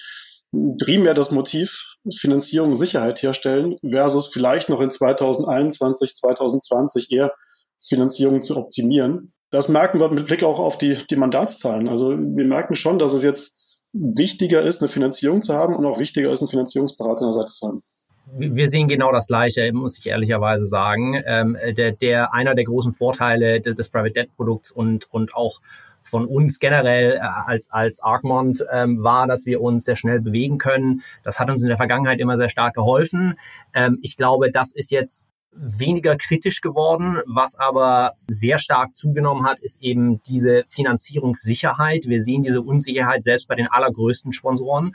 primär 0.83 1.15
das 1.15 1.31
Motiv, 1.31 1.97
Finanzierung, 2.15 2.75
Sicherheit 2.75 3.23
herstellen, 3.23 3.77
versus 3.89 4.27
vielleicht 4.27 4.69
noch 4.69 4.81
in 4.81 4.91
2021, 4.91 6.15
2020 6.15 7.11
eher 7.11 7.33
Finanzierung 7.83 8.43
zu 8.43 8.57
optimieren. 8.57 9.33
Das 9.51 9.69
merken 9.69 10.01
wir 10.01 10.11
mit 10.11 10.27
Blick 10.27 10.43
auch 10.45 10.59
auf 10.59 10.79
die, 10.79 10.97
die 11.09 11.17
Mandatszahlen. 11.17 11.89
Also 11.89 12.11
wir 12.11 12.47
merken 12.47 12.75
schon, 12.75 12.99
dass 12.99 13.15
es 13.15 13.23
jetzt 13.23 13.62
wichtiger 13.93 14.63
ist, 14.63 14.81
eine 14.81 14.89
Finanzierung 14.89 15.43
zu 15.43 15.55
haben 15.55 15.77
und 15.77 15.85
auch 15.85 15.99
wichtiger 15.99 16.33
ist, 16.33 16.41
einen 16.41 16.49
Finanzierungsberater 16.49 17.27
an 17.27 17.33
der 17.33 17.41
Seite 17.41 17.51
zu 17.51 17.69
haben 17.69 17.83
wir 18.35 18.69
sehen 18.69 18.89
genau 18.89 19.13
das 19.13 19.27
Gleiche, 19.27 19.71
muss 19.73 19.99
ich 19.99 20.07
ehrlicherweise 20.07 20.67
sagen. 20.67 21.21
Ähm, 21.27 21.57
der, 21.77 21.93
der, 21.93 22.33
einer 22.33 22.55
der 22.55 22.65
großen 22.65 22.93
Vorteile 22.93 23.61
des, 23.61 23.77
des 23.77 23.89
Private 23.89 24.13
Debt 24.13 24.37
Produkts 24.37 24.71
und, 24.71 25.13
und 25.13 25.35
auch 25.35 25.61
von 26.03 26.27
uns 26.27 26.59
generell 26.59 27.15
äh, 27.15 27.19
als, 27.21 27.71
als 27.71 28.03
Arcmont 28.03 28.65
ähm, 28.73 29.03
war, 29.03 29.27
dass 29.27 29.47
wir 29.47 29.61
uns 29.61 29.85
sehr 29.85 29.97
schnell 29.97 30.21
bewegen 30.21 30.59
können. 30.59 31.03
Das 31.25 31.39
hat 31.39 31.49
uns 31.49 31.63
in 31.63 31.69
der 31.69 31.77
Vergangenheit 31.77 32.21
immer 32.21 32.37
sehr 32.37 32.49
stark 32.49 32.75
geholfen. 32.75 33.35
Ähm, 33.75 33.99
ich 34.03 34.17
glaube, 34.17 34.51
das 34.51 34.73
ist 34.73 34.91
jetzt 34.91 35.27
weniger 35.53 36.17
kritisch 36.17 36.61
geworden. 36.61 37.19
Was 37.27 37.55
aber 37.57 38.13
sehr 38.27 38.59
stark 38.59 38.97
zugenommen 38.97 39.45
hat, 39.45 39.61
ist 39.61 39.83
eben 39.83 40.23
diese 40.25 40.63
Finanzierungssicherheit. 40.67 42.07
Wir 42.07 42.23
sehen 42.23 42.43
diese 42.43 42.63
Unsicherheit 42.63 43.25
selbst 43.25 43.49
bei 43.49 43.55
den 43.55 43.69
allergrößten 43.69 44.33
Sponsoren. 44.33 44.95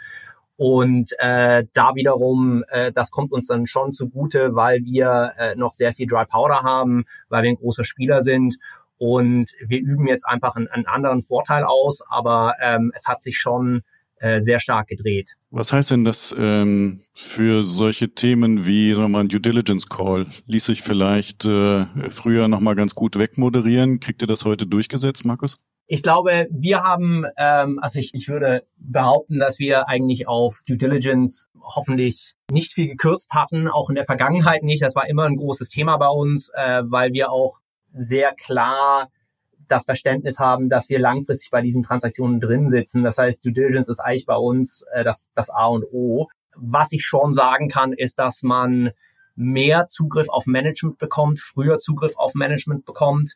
Und 0.58 1.12
äh, 1.20 1.66
da 1.74 1.94
wiederum, 1.94 2.64
äh, 2.70 2.92
das 2.92 3.12
kommt 3.12 3.32
uns 3.32 3.46
dann 3.46 3.68
schon 3.68 3.94
zugute, 3.94 4.56
weil 4.56 4.84
wir 4.84 5.34
äh, 5.38 5.56
noch 5.56 5.74
sehr 5.74 5.94
viel 5.94 6.08
Dry 6.08 6.26
Powder 6.26 6.64
haben, 6.64 7.06
weil 7.30 7.44
wir 7.44 7.52
ein 7.52 7.58
großer 7.58 7.86
Spieler 7.86 8.24
sind. 8.24 8.58
Und 8.98 9.52
wir 9.64 9.80
üben 9.80 10.08
jetzt 10.08 10.28
einfach 10.28 10.56
einen, 10.56 10.68
einen 10.68 10.88
anderen 10.88 11.22
Vorteil 11.22 11.64
aus, 11.64 12.02
aber 12.10 12.56
ähm, 12.60 12.92
es 12.96 13.08
hat 13.08 13.22
sich 13.22 13.38
schon 13.38 13.84
äh, 14.20 14.40
sehr 14.40 14.60
stark 14.60 14.88
gedreht. 14.88 15.32
Was 15.52 15.72
heißt 15.74 15.92
denn 15.92 16.04
das 16.04 16.36
ähm, 16.38 17.02
für 17.14 17.64
solche 17.64 18.10
Themen 18.10 18.66
wie 18.66 18.92
sagen 18.92 19.04
wir 19.04 19.10
mal, 19.10 19.20
ein 19.22 19.30
Due 19.30 19.40
Diligence 19.40 19.88
Call? 19.88 20.26
Ließ 20.46 20.66
sich 20.66 20.82
vielleicht 20.82 21.46
äh, 21.46 21.86
früher 22.10 22.48
nochmal 22.48 22.76
ganz 22.76 22.96
gut 22.96 23.18
wegmoderieren? 23.18 24.00
Kriegt 24.00 24.22
ihr 24.22 24.28
das 24.28 24.46
heute 24.46 24.68
durchgesetzt, 24.68 25.26
Markus? 25.26 25.58
Ich 25.90 26.04
glaube, 26.04 26.48
wir 26.52 26.84
haben, 26.84 27.26
ähm, 27.38 27.80
also 27.82 28.00
ich, 28.00 28.14
ich 28.14 28.28
würde 28.28 28.64
behaupten, 28.78 29.40
dass 29.40 29.58
wir 29.58 29.88
eigentlich 29.88 30.28
auf 30.28 30.62
Due 30.68 30.78
Diligence 30.78 31.48
hoffentlich 31.62 32.34
nicht 32.52 32.74
viel 32.74 32.88
gekürzt 32.88 33.34
hatten, 33.34 33.68
auch 33.70 33.90
in 33.90 33.96
der 33.96 34.04
Vergangenheit 34.04 34.64
nicht. 34.64 34.82
Das 34.82 34.96
war 34.96 35.08
immer 35.08 35.24
ein 35.26 35.38
großes 35.38 35.70
Thema 35.70 35.96
bei 35.98 36.10
uns, 36.10 36.50
äh, 36.56 36.82
weil 36.86 37.14
wir 37.14 37.32
auch 37.32 37.60
sehr 37.94 38.34
klar 38.34 39.10
das 39.68 39.86
Verständnis 39.86 40.40
haben, 40.40 40.70
dass 40.70 40.90
wir 40.90 41.00
langfristig 41.00 41.52
bei 41.52 41.62
diesen 41.62 41.84
Transaktionen 41.84 42.40
drin 42.40 42.70
sitzen. 42.70 43.04
Das 43.04 43.18
heißt, 43.18 43.44
Due 43.46 43.54
Diligence 43.54 43.90
ist 43.90 44.00
eigentlich 44.00 44.26
bei 44.26 44.36
uns 44.36 44.84
äh, 44.94 45.04
das, 45.04 45.28
das 45.34 45.50
A 45.50 45.68
und 45.68 45.86
O. 45.92 46.28
Was 46.56 46.92
ich 46.92 47.04
schon 47.04 47.34
sagen 47.34 47.70
kann, 47.70 47.94
ist, 47.94 48.20
dass 48.20 48.44
man 48.44 48.92
mehr 49.36 49.86
Zugriff 49.86 50.30
auf 50.30 50.48
Management 50.48 50.98
bekommt, 50.98 51.40
früher 51.40 51.78
Zugriff 51.78 52.14
auf 52.18 52.34
Management 52.34 52.86
bekommt 52.86 53.36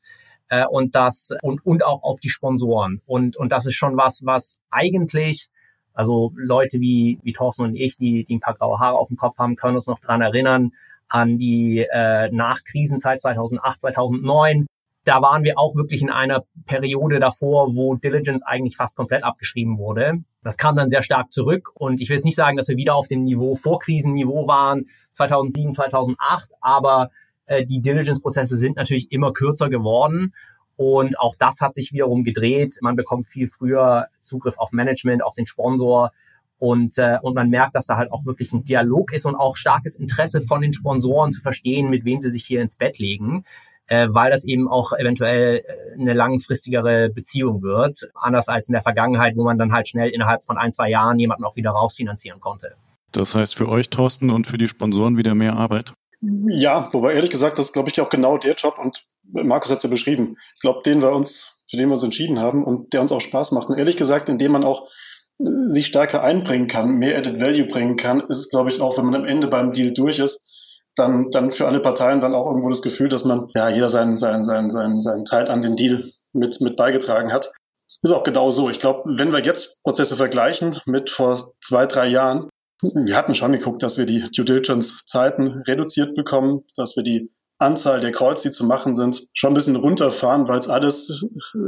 äh, 0.50 0.66
und 0.66 0.96
das 0.96 1.30
und 1.44 1.66
und 1.66 1.86
auch 1.86 2.04
auf 2.04 2.20
die 2.20 2.30
Sponsoren 2.30 3.02
und 3.06 3.38
und 3.38 3.52
das 3.52 3.68
ist 3.68 3.76
schon 3.76 3.98
was, 3.98 4.26
was 4.26 4.58
eigentlich 4.72 5.48
also 5.94 6.32
Leute 6.36 6.80
wie 6.80 7.20
wie 7.22 7.34
Thorsten 7.34 7.64
und 7.64 7.76
ich, 7.76 7.98
die 7.98 8.26
die 8.26 8.36
ein 8.36 8.40
paar 8.40 8.56
graue 8.56 8.80
Haare 8.80 8.98
auf 8.98 9.10
dem 9.10 9.18
Kopf 9.18 9.38
haben, 9.38 9.56
können 9.56 9.76
uns 9.76 9.88
noch 9.88 10.00
dran 10.00 10.22
erinnern 10.22 10.72
an 11.08 11.38
die 11.38 11.86
äh, 11.92 12.32
Nachkrisenzeit 12.32 13.20
2008, 13.20 13.82
2009 13.82 14.66
da 15.04 15.22
waren 15.22 15.44
wir 15.44 15.58
auch 15.58 15.76
wirklich 15.76 16.02
in 16.02 16.10
einer 16.10 16.44
Periode 16.66 17.20
davor, 17.20 17.76
wo 17.76 17.96
Diligence 17.96 18.44
eigentlich 18.44 18.78
fast 18.78 18.96
komplett 18.96 19.24
abgeschrieben 19.24 19.78
wurde. 19.78 20.20
Das 20.44 20.58
kam 20.58 20.76
dann 20.76 20.90
sehr 20.90 21.02
stark 21.02 21.32
zurück 21.32 21.72
und 21.74 22.02
ich 22.02 22.10
will 22.10 22.18
jetzt 22.18 22.26
nicht 22.26 22.36
sagen, 22.36 22.58
dass 22.58 22.68
wir 22.68 22.78
wieder 22.78 22.96
auf 22.96 23.08
dem 23.08 23.24
Niveau 23.24 23.56
Vorkrisenniveau 23.56 24.48
waren 24.48 24.86
2007, 25.14 25.76
2008, 25.76 26.52
aber 26.62 27.10
äh, 27.48 27.66
die 27.66 27.82
Diligence-Prozesse 27.82 28.58
sind 28.58 28.78
natürlich 28.78 29.12
immer 29.12 29.34
kürzer 29.34 29.70
geworden. 29.70 30.34
Und 30.78 31.20
auch 31.20 31.36
das 31.38 31.62
hat 31.62 31.76
sich 31.76 31.92
wiederum 31.92 32.24
gedreht. 32.24 32.78
Man 32.82 32.96
bekommt 32.96 33.28
viel 33.28 33.48
früher 33.48 34.08
Zugriff 34.22 34.58
auf 34.58 34.72
Management, 34.72 35.24
auf 35.24 35.36
den 35.36 35.46
Sponsor. 35.46 36.12
Und, 36.58 36.98
äh, 36.98 37.18
und 37.22 37.36
man 37.36 37.50
merkt, 37.50 37.76
dass 37.76 37.88
da 37.88 37.98
halt 37.98 38.12
auch 38.12 38.26
wirklich 38.26 38.52
ein 38.54 38.64
Dialog 38.64 39.14
ist 39.14 39.26
und 39.26 39.36
auch 39.36 39.58
starkes 39.58 39.96
Interesse 39.96 40.42
von 40.42 40.62
den 40.62 40.74
Sponsoren 40.74 41.34
zu 41.34 41.42
verstehen, 41.42 41.90
mit 41.90 42.06
wem 42.06 42.22
sie 42.22 42.30
sich 42.30 42.46
hier 42.46 42.62
ins 42.62 42.76
Bett 42.76 43.00
legen, 43.00 43.46
äh, 43.92 44.08
weil 44.10 44.32
das 44.32 44.46
eben 44.46 44.70
auch 44.70 44.94
eventuell 44.94 45.58
äh, 45.58 46.00
eine 46.00 46.14
langfristigere 46.14 47.10
Beziehung 47.10 47.62
wird. 47.62 48.10
Anders 48.16 48.48
als 48.48 48.70
in 48.70 48.74
der 48.74 48.82
Vergangenheit, 48.82 49.36
wo 49.36 49.44
man 49.44 49.58
dann 49.58 49.74
halt 49.74 49.90
schnell 49.90 50.10
innerhalb 50.10 50.46
von 50.46 50.58
ein, 50.58 50.72
zwei 50.72 50.90
Jahren 50.90 51.20
jemanden 51.20 51.44
auch 51.44 51.58
wieder 51.58 51.72
rausfinanzieren 51.72 52.40
konnte. 52.40 52.72
Das 53.12 53.36
heißt 53.36 53.54
für 53.54 53.68
euch, 53.68 53.90
Thorsten, 53.90 54.30
und 54.30 54.48
für 54.48 54.58
die 54.58 54.70
Sponsoren 54.70 55.18
wieder 55.18 55.36
mehr 55.36 55.58
Arbeit? 55.58 55.94
Ja, 56.48 56.88
wobei 56.94 57.16
ehrlich 57.16 57.32
gesagt, 57.32 57.60
das 57.60 57.66
ist, 57.68 57.74
glaube 57.74 57.90
ich, 57.90 58.00
auch 58.00 58.08
genau 58.08 58.38
der 58.38 58.54
Job 58.54 58.80
und 58.82 59.04
Markus 59.24 59.72
hat 59.72 59.78
es 59.78 59.84
ja 59.84 59.90
beschrieben. 59.90 60.38
Ich 60.56 60.62
glaube, 60.62 60.82
den 60.86 61.02
wir 61.02 61.12
uns, 61.12 61.58
für 61.70 61.76
den 61.76 61.90
wir 61.90 61.94
uns 61.94 62.04
entschieden 62.04 62.40
haben 62.40 62.64
und 62.64 62.94
der 62.94 63.02
uns 63.02 63.12
auch 63.12 63.20
Spaß 63.20 63.52
macht. 63.52 63.68
Und 63.68 63.78
ehrlich 63.78 63.98
gesagt, 63.98 64.30
indem 64.30 64.54
man 64.54 64.64
auch 64.64 64.88
äh, 65.40 65.44
sich 65.68 65.88
stärker 65.88 66.24
einbringen 66.24 66.68
kann, 66.68 66.92
mehr 66.92 67.18
Added 67.18 67.42
Value 67.42 67.66
bringen 67.66 67.98
kann, 67.98 68.22
ist 68.22 68.38
es, 68.38 68.50
glaube 68.50 68.70
ich, 68.70 68.80
auch, 68.80 68.98
wenn 68.98 69.06
man 69.06 69.16
am 69.16 69.26
Ende 69.26 69.48
beim 69.48 69.74
Deal 69.74 69.92
durch 69.92 70.20
ist, 70.20 70.61
dann, 70.96 71.30
dann 71.32 71.52
für 71.52 71.68
alle 71.68 71.80
Parteien 71.80 72.20
dann 72.20 72.36
auch 72.36 72.48
irgendwo 72.48 72.70
das 72.70 72.82
Gefühl, 72.82 73.10
dass 73.10 73.26
man, 73.26 73.48
ja, 73.56 73.70
jeder 73.70 73.90
seinen, 73.90 74.16
seinen, 74.16 74.44
seinen, 74.44 74.70
seinen, 74.70 75.02
seinen 75.02 75.26
Teil 75.26 75.50
an 75.50 75.62
den 75.62 75.76
Deal 75.76 76.04
mit, 76.34 76.60
mit 76.62 76.76
beigetragen 76.76 77.32
hat. 77.32 77.52
Es 77.88 78.00
ist 78.04 78.12
auch 78.12 78.24
genau 78.24 78.50
so. 78.50 78.70
Ich 78.70 78.80
glaube, 78.80 79.04
wenn 79.18 79.32
wir 79.32 79.44
jetzt 79.44 79.82
Prozesse 79.84 80.16
vergleichen 80.16 80.80
mit 80.86 81.10
vor 81.10 81.54
zwei, 81.62 81.86
drei 81.86 82.08
Jahren, 82.08 82.50
wir 82.82 83.16
hatten 83.16 83.36
schon 83.36 83.52
geguckt, 83.52 83.84
dass 83.84 83.98
wir 83.98 84.06
die 84.06 84.24
Due 84.32 84.46
Diligence-Zeiten 84.46 85.64
reduziert 85.68 86.16
bekommen, 86.16 86.62
dass 86.76 86.96
wir 86.96 87.04
die 87.04 87.32
Anzahl 87.60 88.00
der 88.00 88.12
Calls, 88.12 88.42
die 88.42 88.50
zu 88.50 88.66
machen 88.66 88.96
sind, 88.96 89.28
schon 89.34 89.52
ein 89.52 89.54
bisschen 89.54 89.76
runterfahren, 89.76 90.48
weil 90.48 90.58
es 90.58 90.68
alles 90.68 91.26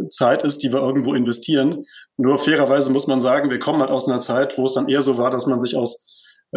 Zeit 0.09 0.43
ist, 0.43 0.63
die 0.63 0.73
wir 0.73 0.79
irgendwo 0.79 1.13
investieren. 1.13 1.85
Nur 2.17 2.39
fairerweise 2.39 2.91
muss 2.91 3.05
man 3.05 3.21
sagen, 3.21 3.51
wir 3.51 3.59
kommen 3.59 3.79
halt 3.79 3.91
aus 3.91 4.07
einer 4.07 4.19
Zeit, 4.19 4.57
wo 4.57 4.65
es 4.65 4.73
dann 4.73 4.89
eher 4.89 5.03
so 5.03 5.19
war, 5.19 5.29
dass 5.29 5.45
man 5.45 5.59
sich 5.59 5.75
aus 5.75 6.12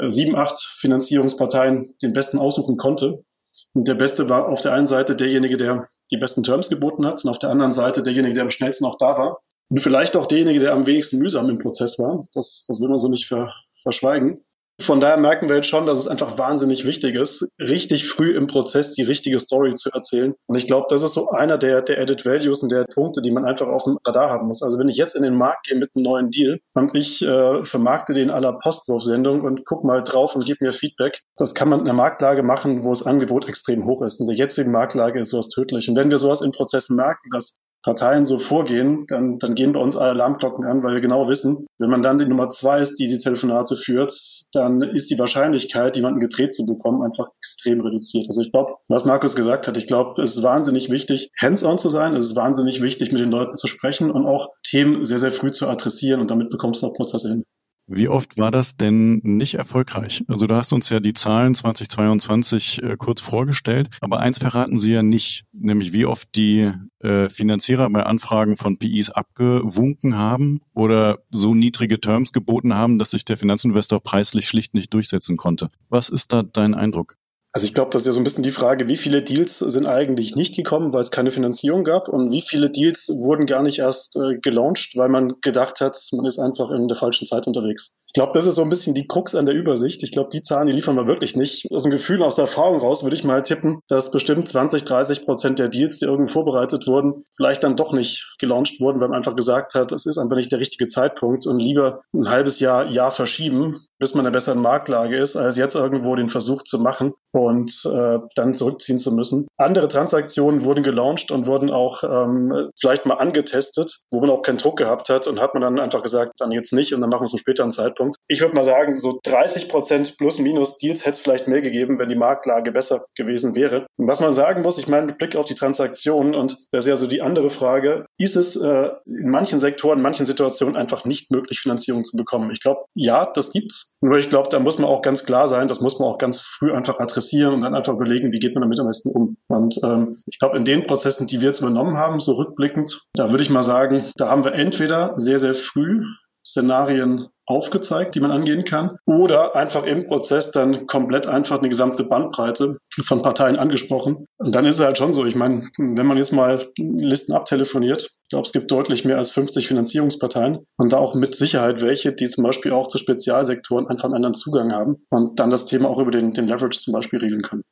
sieben, 0.08 0.36
acht 0.36 0.60
Finanzierungsparteien 0.60 1.94
den 2.02 2.12
besten 2.12 2.38
aussuchen 2.38 2.76
konnte. 2.76 3.24
Und 3.72 3.88
der 3.88 3.94
Beste 3.94 4.28
war 4.28 4.48
auf 4.48 4.60
der 4.60 4.72
einen 4.72 4.86
Seite 4.86 5.16
derjenige, 5.16 5.56
der 5.56 5.88
die 6.10 6.18
besten 6.18 6.42
Terms 6.42 6.68
geboten 6.68 7.06
hat 7.06 7.24
und 7.24 7.30
auf 7.30 7.38
der 7.38 7.50
anderen 7.50 7.72
Seite 7.72 8.02
derjenige, 8.02 8.34
der 8.34 8.44
am 8.44 8.50
schnellsten 8.50 8.84
auch 8.84 8.98
da 8.98 9.18
war. 9.18 9.40
Und 9.68 9.80
vielleicht 9.80 10.16
auch 10.16 10.26
derjenige, 10.26 10.60
der 10.60 10.72
am 10.72 10.86
wenigsten 10.86 11.18
mühsam 11.18 11.50
im 11.50 11.58
Prozess 11.58 11.98
war. 11.98 12.28
Das, 12.32 12.64
das 12.68 12.80
will 12.80 12.88
man 12.88 12.98
so 12.98 13.08
nicht 13.08 13.26
ver, 13.26 13.52
verschweigen. 13.82 14.44
Von 14.78 15.00
daher 15.00 15.16
merken 15.16 15.48
wir 15.48 15.56
jetzt 15.56 15.68
schon, 15.68 15.86
dass 15.86 15.98
es 15.98 16.06
einfach 16.06 16.36
wahnsinnig 16.36 16.84
wichtig 16.84 17.14
ist, 17.14 17.50
richtig 17.58 18.06
früh 18.06 18.36
im 18.36 18.46
Prozess 18.46 18.92
die 18.92 19.02
richtige 19.02 19.40
Story 19.40 19.74
zu 19.74 19.90
erzählen. 19.90 20.34
Und 20.46 20.56
ich 20.56 20.66
glaube, 20.66 20.86
das 20.90 21.02
ist 21.02 21.14
so 21.14 21.30
einer 21.30 21.56
der, 21.56 21.80
der 21.80 21.98
Added 21.98 22.26
Values 22.26 22.62
und 22.62 22.70
der 22.70 22.84
Punkte, 22.84 23.22
die 23.22 23.30
man 23.30 23.46
einfach 23.46 23.68
auf 23.68 23.84
dem 23.84 23.98
Radar 24.06 24.28
haben 24.28 24.48
muss. 24.48 24.62
Also 24.62 24.78
wenn 24.78 24.88
ich 24.88 24.98
jetzt 24.98 25.16
in 25.16 25.22
den 25.22 25.34
Markt 25.34 25.66
gehe 25.66 25.78
mit 25.78 25.92
einem 25.94 26.02
neuen 26.02 26.30
Deal 26.30 26.58
und 26.74 26.94
ich 26.94 27.22
äh, 27.22 27.64
vermarkte 27.64 28.12
den 28.12 28.30
aller 28.30 28.52
Postwurfsendung 28.58 29.40
und 29.40 29.64
guck 29.64 29.82
mal 29.82 30.02
drauf 30.02 30.36
und 30.36 30.44
gib 30.44 30.60
mir 30.60 30.74
Feedback, 30.74 31.22
das 31.36 31.54
kann 31.54 31.70
man 31.70 31.80
in 31.80 31.86
einer 31.86 31.96
Marktlage 31.96 32.42
machen, 32.42 32.84
wo 32.84 32.90
das 32.90 33.06
Angebot 33.06 33.48
extrem 33.48 33.86
hoch 33.86 34.02
ist. 34.02 34.20
In 34.20 34.26
der 34.26 34.36
jetzigen 34.36 34.72
Marktlage 34.72 35.18
ist 35.20 35.30
sowas 35.30 35.48
tödlich. 35.48 35.88
Und 35.88 35.96
wenn 35.96 36.10
wir 36.10 36.18
sowas 36.18 36.42
in 36.42 36.52
Prozessen 36.52 36.96
merken, 36.96 37.30
dass 37.32 37.58
Parteien 37.86 38.24
so 38.24 38.36
vorgehen, 38.36 39.04
dann, 39.06 39.38
dann 39.38 39.54
gehen 39.54 39.70
bei 39.70 39.78
uns 39.78 39.96
alle 39.96 40.10
Alarmglocken 40.10 40.66
an, 40.66 40.82
weil 40.82 40.94
wir 40.94 41.00
genau 41.00 41.28
wissen, 41.28 41.66
wenn 41.78 41.88
man 41.88 42.02
dann 42.02 42.18
die 42.18 42.26
Nummer 42.26 42.48
zwei 42.48 42.80
ist, 42.80 42.96
die 42.96 43.06
die 43.06 43.18
Telefonate 43.18 43.76
führt, 43.76 44.12
dann 44.52 44.82
ist 44.82 45.08
die 45.08 45.18
Wahrscheinlichkeit, 45.20 45.94
jemanden 45.94 46.18
gedreht 46.18 46.52
zu 46.52 46.66
bekommen, 46.66 47.02
einfach 47.02 47.28
extrem 47.38 47.80
reduziert. 47.80 48.26
Also 48.28 48.40
ich 48.40 48.50
glaube, 48.50 48.74
was 48.88 49.04
Markus 49.04 49.36
gesagt 49.36 49.68
hat, 49.68 49.76
ich 49.76 49.86
glaube, 49.86 50.20
es 50.20 50.36
ist 50.36 50.42
wahnsinnig 50.42 50.90
wichtig, 50.90 51.30
hands-on 51.40 51.78
zu 51.78 51.88
sein, 51.88 52.16
es 52.16 52.26
ist 52.26 52.36
wahnsinnig 52.36 52.82
wichtig, 52.82 53.12
mit 53.12 53.22
den 53.22 53.30
Leuten 53.30 53.54
zu 53.54 53.68
sprechen 53.68 54.10
und 54.10 54.26
auch 54.26 54.48
Themen 54.64 55.04
sehr, 55.04 55.20
sehr 55.20 55.30
früh 55.30 55.52
zu 55.52 55.68
adressieren 55.68 56.20
und 56.20 56.32
damit 56.32 56.50
bekommst 56.50 56.82
du 56.82 56.88
auch 56.88 56.94
Prozesse 56.94 57.28
hin. 57.28 57.44
Wie 57.88 58.08
oft 58.08 58.36
war 58.36 58.50
das 58.50 58.76
denn 58.76 59.20
nicht 59.22 59.54
erfolgreich? 59.54 60.24
Also 60.26 60.46
du 60.46 60.54
hast 60.56 60.72
uns 60.72 60.88
ja 60.90 60.98
die 60.98 61.12
Zahlen 61.12 61.54
2022 61.54 62.82
äh, 62.82 62.96
kurz 62.98 63.20
vorgestellt, 63.20 63.90
aber 64.00 64.18
eins 64.18 64.38
verraten 64.38 64.76
sie 64.76 64.92
ja 64.92 65.02
nicht, 65.04 65.44
nämlich 65.52 65.92
wie 65.92 66.04
oft 66.04 66.28
die 66.34 66.72
äh, 66.98 67.28
Finanzierer 67.28 67.88
bei 67.90 68.02
Anfragen 68.02 68.56
von 68.56 68.78
PIs 68.78 69.10
abgewunken 69.10 70.16
haben 70.16 70.60
oder 70.74 71.20
so 71.30 71.54
niedrige 71.54 72.00
Terms 72.00 72.32
geboten 72.32 72.74
haben, 72.74 72.98
dass 72.98 73.12
sich 73.12 73.24
der 73.24 73.36
Finanzinvestor 73.36 74.00
preislich 74.02 74.48
schlicht 74.48 74.74
nicht 74.74 74.92
durchsetzen 74.92 75.36
konnte. 75.36 75.70
Was 75.88 76.08
ist 76.08 76.32
da 76.32 76.42
dein 76.42 76.74
Eindruck? 76.74 77.16
Also 77.52 77.66
ich 77.66 77.74
glaube, 77.74 77.90
das 77.90 78.02
ist 78.02 78.06
ja 78.06 78.12
so 78.12 78.20
ein 78.20 78.24
bisschen 78.24 78.42
die 78.42 78.50
Frage, 78.50 78.86
wie 78.88 78.96
viele 78.96 79.22
Deals 79.22 79.58
sind 79.60 79.86
eigentlich 79.86 80.36
nicht 80.36 80.56
gekommen, 80.56 80.92
weil 80.92 81.00
es 81.00 81.10
keine 81.10 81.32
Finanzierung 81.32 81.84
gab 81.84 82.08
und 82.08 82.30
wie 82.30 82.42
viele 82.42 82.70
Deals 82.70 83.08
wurden 83.08 83.46
gar 83.46 83.62
nicht 83.62 83.78
erst 83.78 84.16
äh, 84.16 84.36
gelauncht, 84.38 84.92
weil 84.94 85.08
man 85.08 85.34
gedacht 85.40 85.80
hat, 85.80 85.96
man 86.12 86.26
ist 86.26 86.38
einfach 86.38 86.70
in 86.70 86.88
der 86.88 86.96
falschen 86.96 87.26
Zeit 87.26 87.46
unterwegs. 87.46 87.94
Ich 88.06 88.12
glaube, 88.12 88.32
das 88.34 88.46
ist 88.46 88.56
so 88.56 88.62
ein 88.62 88.68
bisschen 88.68 88.94
die 88.94 89.06
Krux 89.06 89.34
an 89.34 89.46
der 89.46 89.54
Übersicht. 89.54 90.02
Ich 90.02 90.12
glaube, 90.12 90.28
die 90.32 90.42
Zahlen, 90.42 90.66
die 90.66 90.72
liefern 90.72 90.96
wir 90.96 91.06
wirklich 91.06 91.36
nicht. 91.36 91.66
Aus 91.72 91.84
dem 91.84 91.92
Gefühl, 91.92 92.22
aus 92.22 92.34
der 92.34 92.44
Erfahrung 92.44 92.78
raus 92.78 93.04
würde 93.04 93.16
ich 93.16 93.24
mal 93.24 93.42
tippen, 93.42 93.80
dass 93.88 94.10
bestimmt 94.10 94.48
20, 94.48 94.84
30 94.84 95.24
Prozent 95.24 95.58
der 95.58 95.68
Deals, 95.68 95.98
die 95.98 96.06
irgendwie 96.06 96.32
vorbereitet 96.32 96.86
wurden, 96.86 97.24
vielleicht 97.36 97.62
dann 97.62 97.76
doch 97.76 97.92
nicht 97.92 98.34
gelauncht 98.38 98.80
wurden, 98.80 99.00
weil 99.00 99.08
man 99.08 99.16
einfach 99.16 99.36
gesagt 99.36 99.74
hat, 99.74 99.92
es 99.92 100.04
ist 100.04 100.18
einfach 100.18 100.36
nicht 100.36 100.52
der 100.52 100.60
richtige 100.60 100.86
Zeitpunkt 100.86 101.46
und 101.46 101.58
lieber 101.58 102.02
ein 102.12 102.28
halbes 102.28 102.60
Jahr, 102.60 102.90
Jahr 102.90 103.12
verschieben, 103.12 103.78
bis 103.98 104.14
man 104.14 104.20
in 104.20 104.26
einer 104.26 104.32
besseren 104.32 104.60
Marktlage 104.60 105.16
ist, 105.16 105.36
als 105.36 105.56
jetzt 105.56 105.74
irgendwo 105.74 106.16
den 106.16 106.28
Versuch 106.28 106.62
zu 106.62 106.78
machen 106.78 107.14
und 107.36 107.84
äh, 107.84 108.18
dann 108.34 108.54
zurückziehen 108.54 108.98
zu 108.98 109.12
müssen. 109.12 109.46
Andere 109.58 109.88
Transaktionen 109.88 110.64
wurden 110.64 110.82
gelauncht 110.82 111.30
und 111.30 111.46
wurden 111.46 111.70
auch 111.70 112.02
ähm, 112.02 112.70
vielleicht 112.80 113.04
mal 113.04 113.14
angetestet, 113.14 113.98
wo 114.10 114.20
man 114.20 114.30
auch 114.30 114.42
keinen 114.42 114.58
Druck 114.58 114.78
gehabt 114.78 115.10
hat 115.10 115.26
und 115.26 115.40
hat 115.40 115.52
man 115.52 115.60
dann 115.60 115.78
einfach 115.78 116.02
gesagt, 116.02 116.32
dann 116.38 116.50
jetzt 116.50 116.72
nicht 116.72 116.94
und 116.94 117.02
dann 117.02 117.10
machen 117.10 117.20
wir 117.20 117.24
es 117.24 117.30
zum 117.30 117.38
späteren 117.38 117.70
Zeitpunkt. 117.70 118.16
Ich 118.28 118.40
würde 118.40 118.54
mal 118.54 118.64
sagen, 118.64 118.96
so 118.96 119.20
30 119.22 119.68
Prozent 119.68 120.16
plus 120.16 120.38
minus 120.38 120.78
Deals 120.78 121.04
hätte 121.04 121.12
es 121.12 121.20
vielleicht 121.20 121.46
mehr 121.46 121.60
gegeben, 121.60 121.98
wenn 121.98 122.08
die 122.08 122.16
Marktlage 122.16 122.72
besser 122.72 123.04
gewesen 123.14 123.54
wäre. 123.54 123.86
Und 123.96 124.08
was 124.08 124.20
man 124.20 124.32
sagen 124.32 124.62
muss, 124.62 124.78
ich 124.78 124.88
meine, 124.88 125.06
mit 125.06 125.18
Blick 125.18 125.36
auf 125.36 125.44
die 125.44 125.54
Transaktionen 125.54 126.34
und 126.34 126.56
das 126.72 126.84
ist 126.84 126.88
ja 126.88 126.96
so 126.96 127.06
die 127.06 127.20
andere 127.20 127.50
Frage, 127.50 128.06
ist 128.18 128.36
es 128.36 128.56
äh, 128.56 128.90
in 129.04 129.30
manchen 129.30 129.60
Sektoren, 129.60 129.98
in 129.98 130.02
manchen 130.02 130.24
Situationen 130.24 130.76
einfach 130.76 131.04
nicht 131.04 131.30
möglich, 131.30 131.60
Finanzierung 131.60 132.04
zu 132.04 132.16
bekommen? 132.16 132.50
Ich 132.50 132.60
glaube, 132.60 132.84
ja, 132.94 133.26
das 133.26 133.52
gibt's. 133.52 133.92
Nur 134.00 134.16
ich 134.16 134.30
glaube, 134.30 134.48
da 134.48 134.58
muss 134.58 134.78
man 134.78 134.88
auch 134.88 135.02
ganz 135.02 135.24
klar 135.24 135.48
sein, 135.48 135.68
das 135.68 135.80
muss 135.80 135.98
man 135.98 136.08
auch 136.08 136.18
ganz 136.18 136.40
früh 136.40 136.72
einfach 136.72 136.98
adressieren 136.98 137.25
und 137.32 137.62
dann 137.62 137.74
einfach 137.74 137.94
überlegen, 137.94 138.32
wie 138.32 138.38
geht 138.38 138.54
man 138.54 138.62
damit 138.62 138.80
am 138.80 138.86
besten 138.86 139.10
um. 139.10 139.36
Und 139.48 139.78
ähm, 139.84 140.18
ich 140.26 140.38
glaube, 140.38 140.56
in 140.56 140.64
den 140.64 140.82
Prozessen, 140.82 141.26
die 141.26 141.40
wir 141.40 141.48
jetzt 141.48 141.60
übernommen 141.60 141.96
haben, 141.96 142.20
so 142.20 142.32
rückblickend, 142.32 143.00
da 143.14 143.30
würde 143.30 143.42
ich 143.42 143.50
mal 143.50 143.62
sagen, 143.62 144.04
da 144.16 144.28
haben 144.28 144.44
wir 144.44 144.54
entweder 144.54 145.16
sehr, 145.16 145.38
sehr 145.38 145.54
früh 145.54 146.04
Szenarien 146.46 147.26
aufgezeigt, 147.46 148.14
die 148.14 148.20
man 148.20 148.30
angehen 148.30 148.64
kann, 148.64 148.96
oder 149.06 149.54
einfach 149.54 149.84
im 149.84 150.04
Prozess 150.04 150.50
dann 150.50 150.86
komplett 150.86 151.26
einfach 151.26 151.58
eine 151.58 151.68
gesamte 151.68 152.04
Bandbreite 152.04 152.78
von 153.04 153.22
Parteien 153.22 153.56
angesprochen. 153.56 154.26
Und 154.38 154.54
dann 154.54 154.64
ist 154.64 154.76
es 154.76 154.84
halt 154.84 154.98
schon 154.98 155.12
so, 155.12 155.24
ich 155.24 155.36
meine, 155.36 155.62
wenn 155.78 156.06
man 156.06 156.16
jetzt 156.16 156.32
mal 156.32 156.66
Listen 156.78 157.32
abtelefoniert, 157.32 158.02
ich 158.02 158.28
glaube, 158.30 158.46
es 158.46 158.52
gibt 158.52 158.70
deutlich 158.70 159.04
mehr 159.04 159.18
als 159.18 159.30
50 159.30 159.68
Finanzierungsparteien 159.68 160.58
und 160.76 160.92
da 160.92 160.98
auch 160.98 161.14
mit 161.14 161.36
Sicherheit 161.36 161.80
welche, 161.80 162.12
die 162.12 162.28
zum 162.28 162.42
Beispiel 162.42 162.72
auch 162.72 162.88
zu 162.88 162.98
Spezialsektoren 162.98 163.86
einfach 163.86 164.06
einen 164.06 164.14
anderen 164.14 164.34
Zugang 164.34 164.72
haben 164.72 164.96
und 165.10 165.38
dann 165.38 165.50
das 165.50 165.64
Thema 165.64 165.88
auch 165.88 166.00
über 166.00 166.10
den, 166.10 166.32
den 166.32 166.48
Leverage 166.48 166.80
zum 166.80 166.92
Beispiel 166.92 167.20
regeln 167.20 167.42
können. 167.42 167.62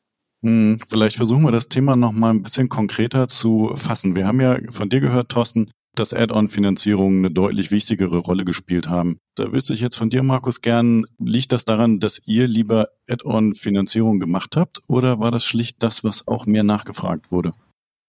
Hm, 0.45 0.79
vielleicht 0.89 1.17
versuchen 1.17 1.43
wir 1.43 1.53
das 1.53 1.69
Thema 1.69 1.97
noch 1.97 2.13
mal 2.13 2.31
ein 2.31 2.43
bisschen 2.43 2.69
konkreter 2.69 3.29
zu 3.29 3.73
fassen. 3.75 4.15
Wir 4.15 4.27
haben 4.27 4.41
ja 4.41 4.59
von 4.71 4.91
dir 4.91 5.01
gehört, 5.01 5.31
Thorsten, 5.31 5.71
dass 5.95 6.13
Add-on-Finanzierungen 6.13 7.25
eine 7.25 7.35
deutlich 7.35 7.71
wichtigere 7.71 8.19
Rolle 8.19 8.45
gespielt 8.45 8.89
haben. 8.89 9.19
Da 9.37 9.53
wüsste 9.53 9.75
ich 9.75 9.81
jetzt 9.81 9.97
von 9.97 10.11
dir, 10.11 10.23
Markus, 10.23 10.61
gern, 10.61 11.05
liegt 11.19 11.53
das 11.53 11.65
daran, 11.65 12.01
dass 12.01 12.21
ihr 12.25 12.47
lieber 12.47 12.89
Add-on-Finanzierung 13.09 14.19
gemacht 14.19 14.57
habt 14.57 14.81
oder 14.89 15.19
war 15.21 15.31
das 15.31 15.45
schlicht 15.45 15.83
das, 15.83 16.05
was 16.05 16.27
auch 16.29 16.47
mehr 16.47 16.65
nachgefragt 16.65 17.31
wurde? 17.31 17.53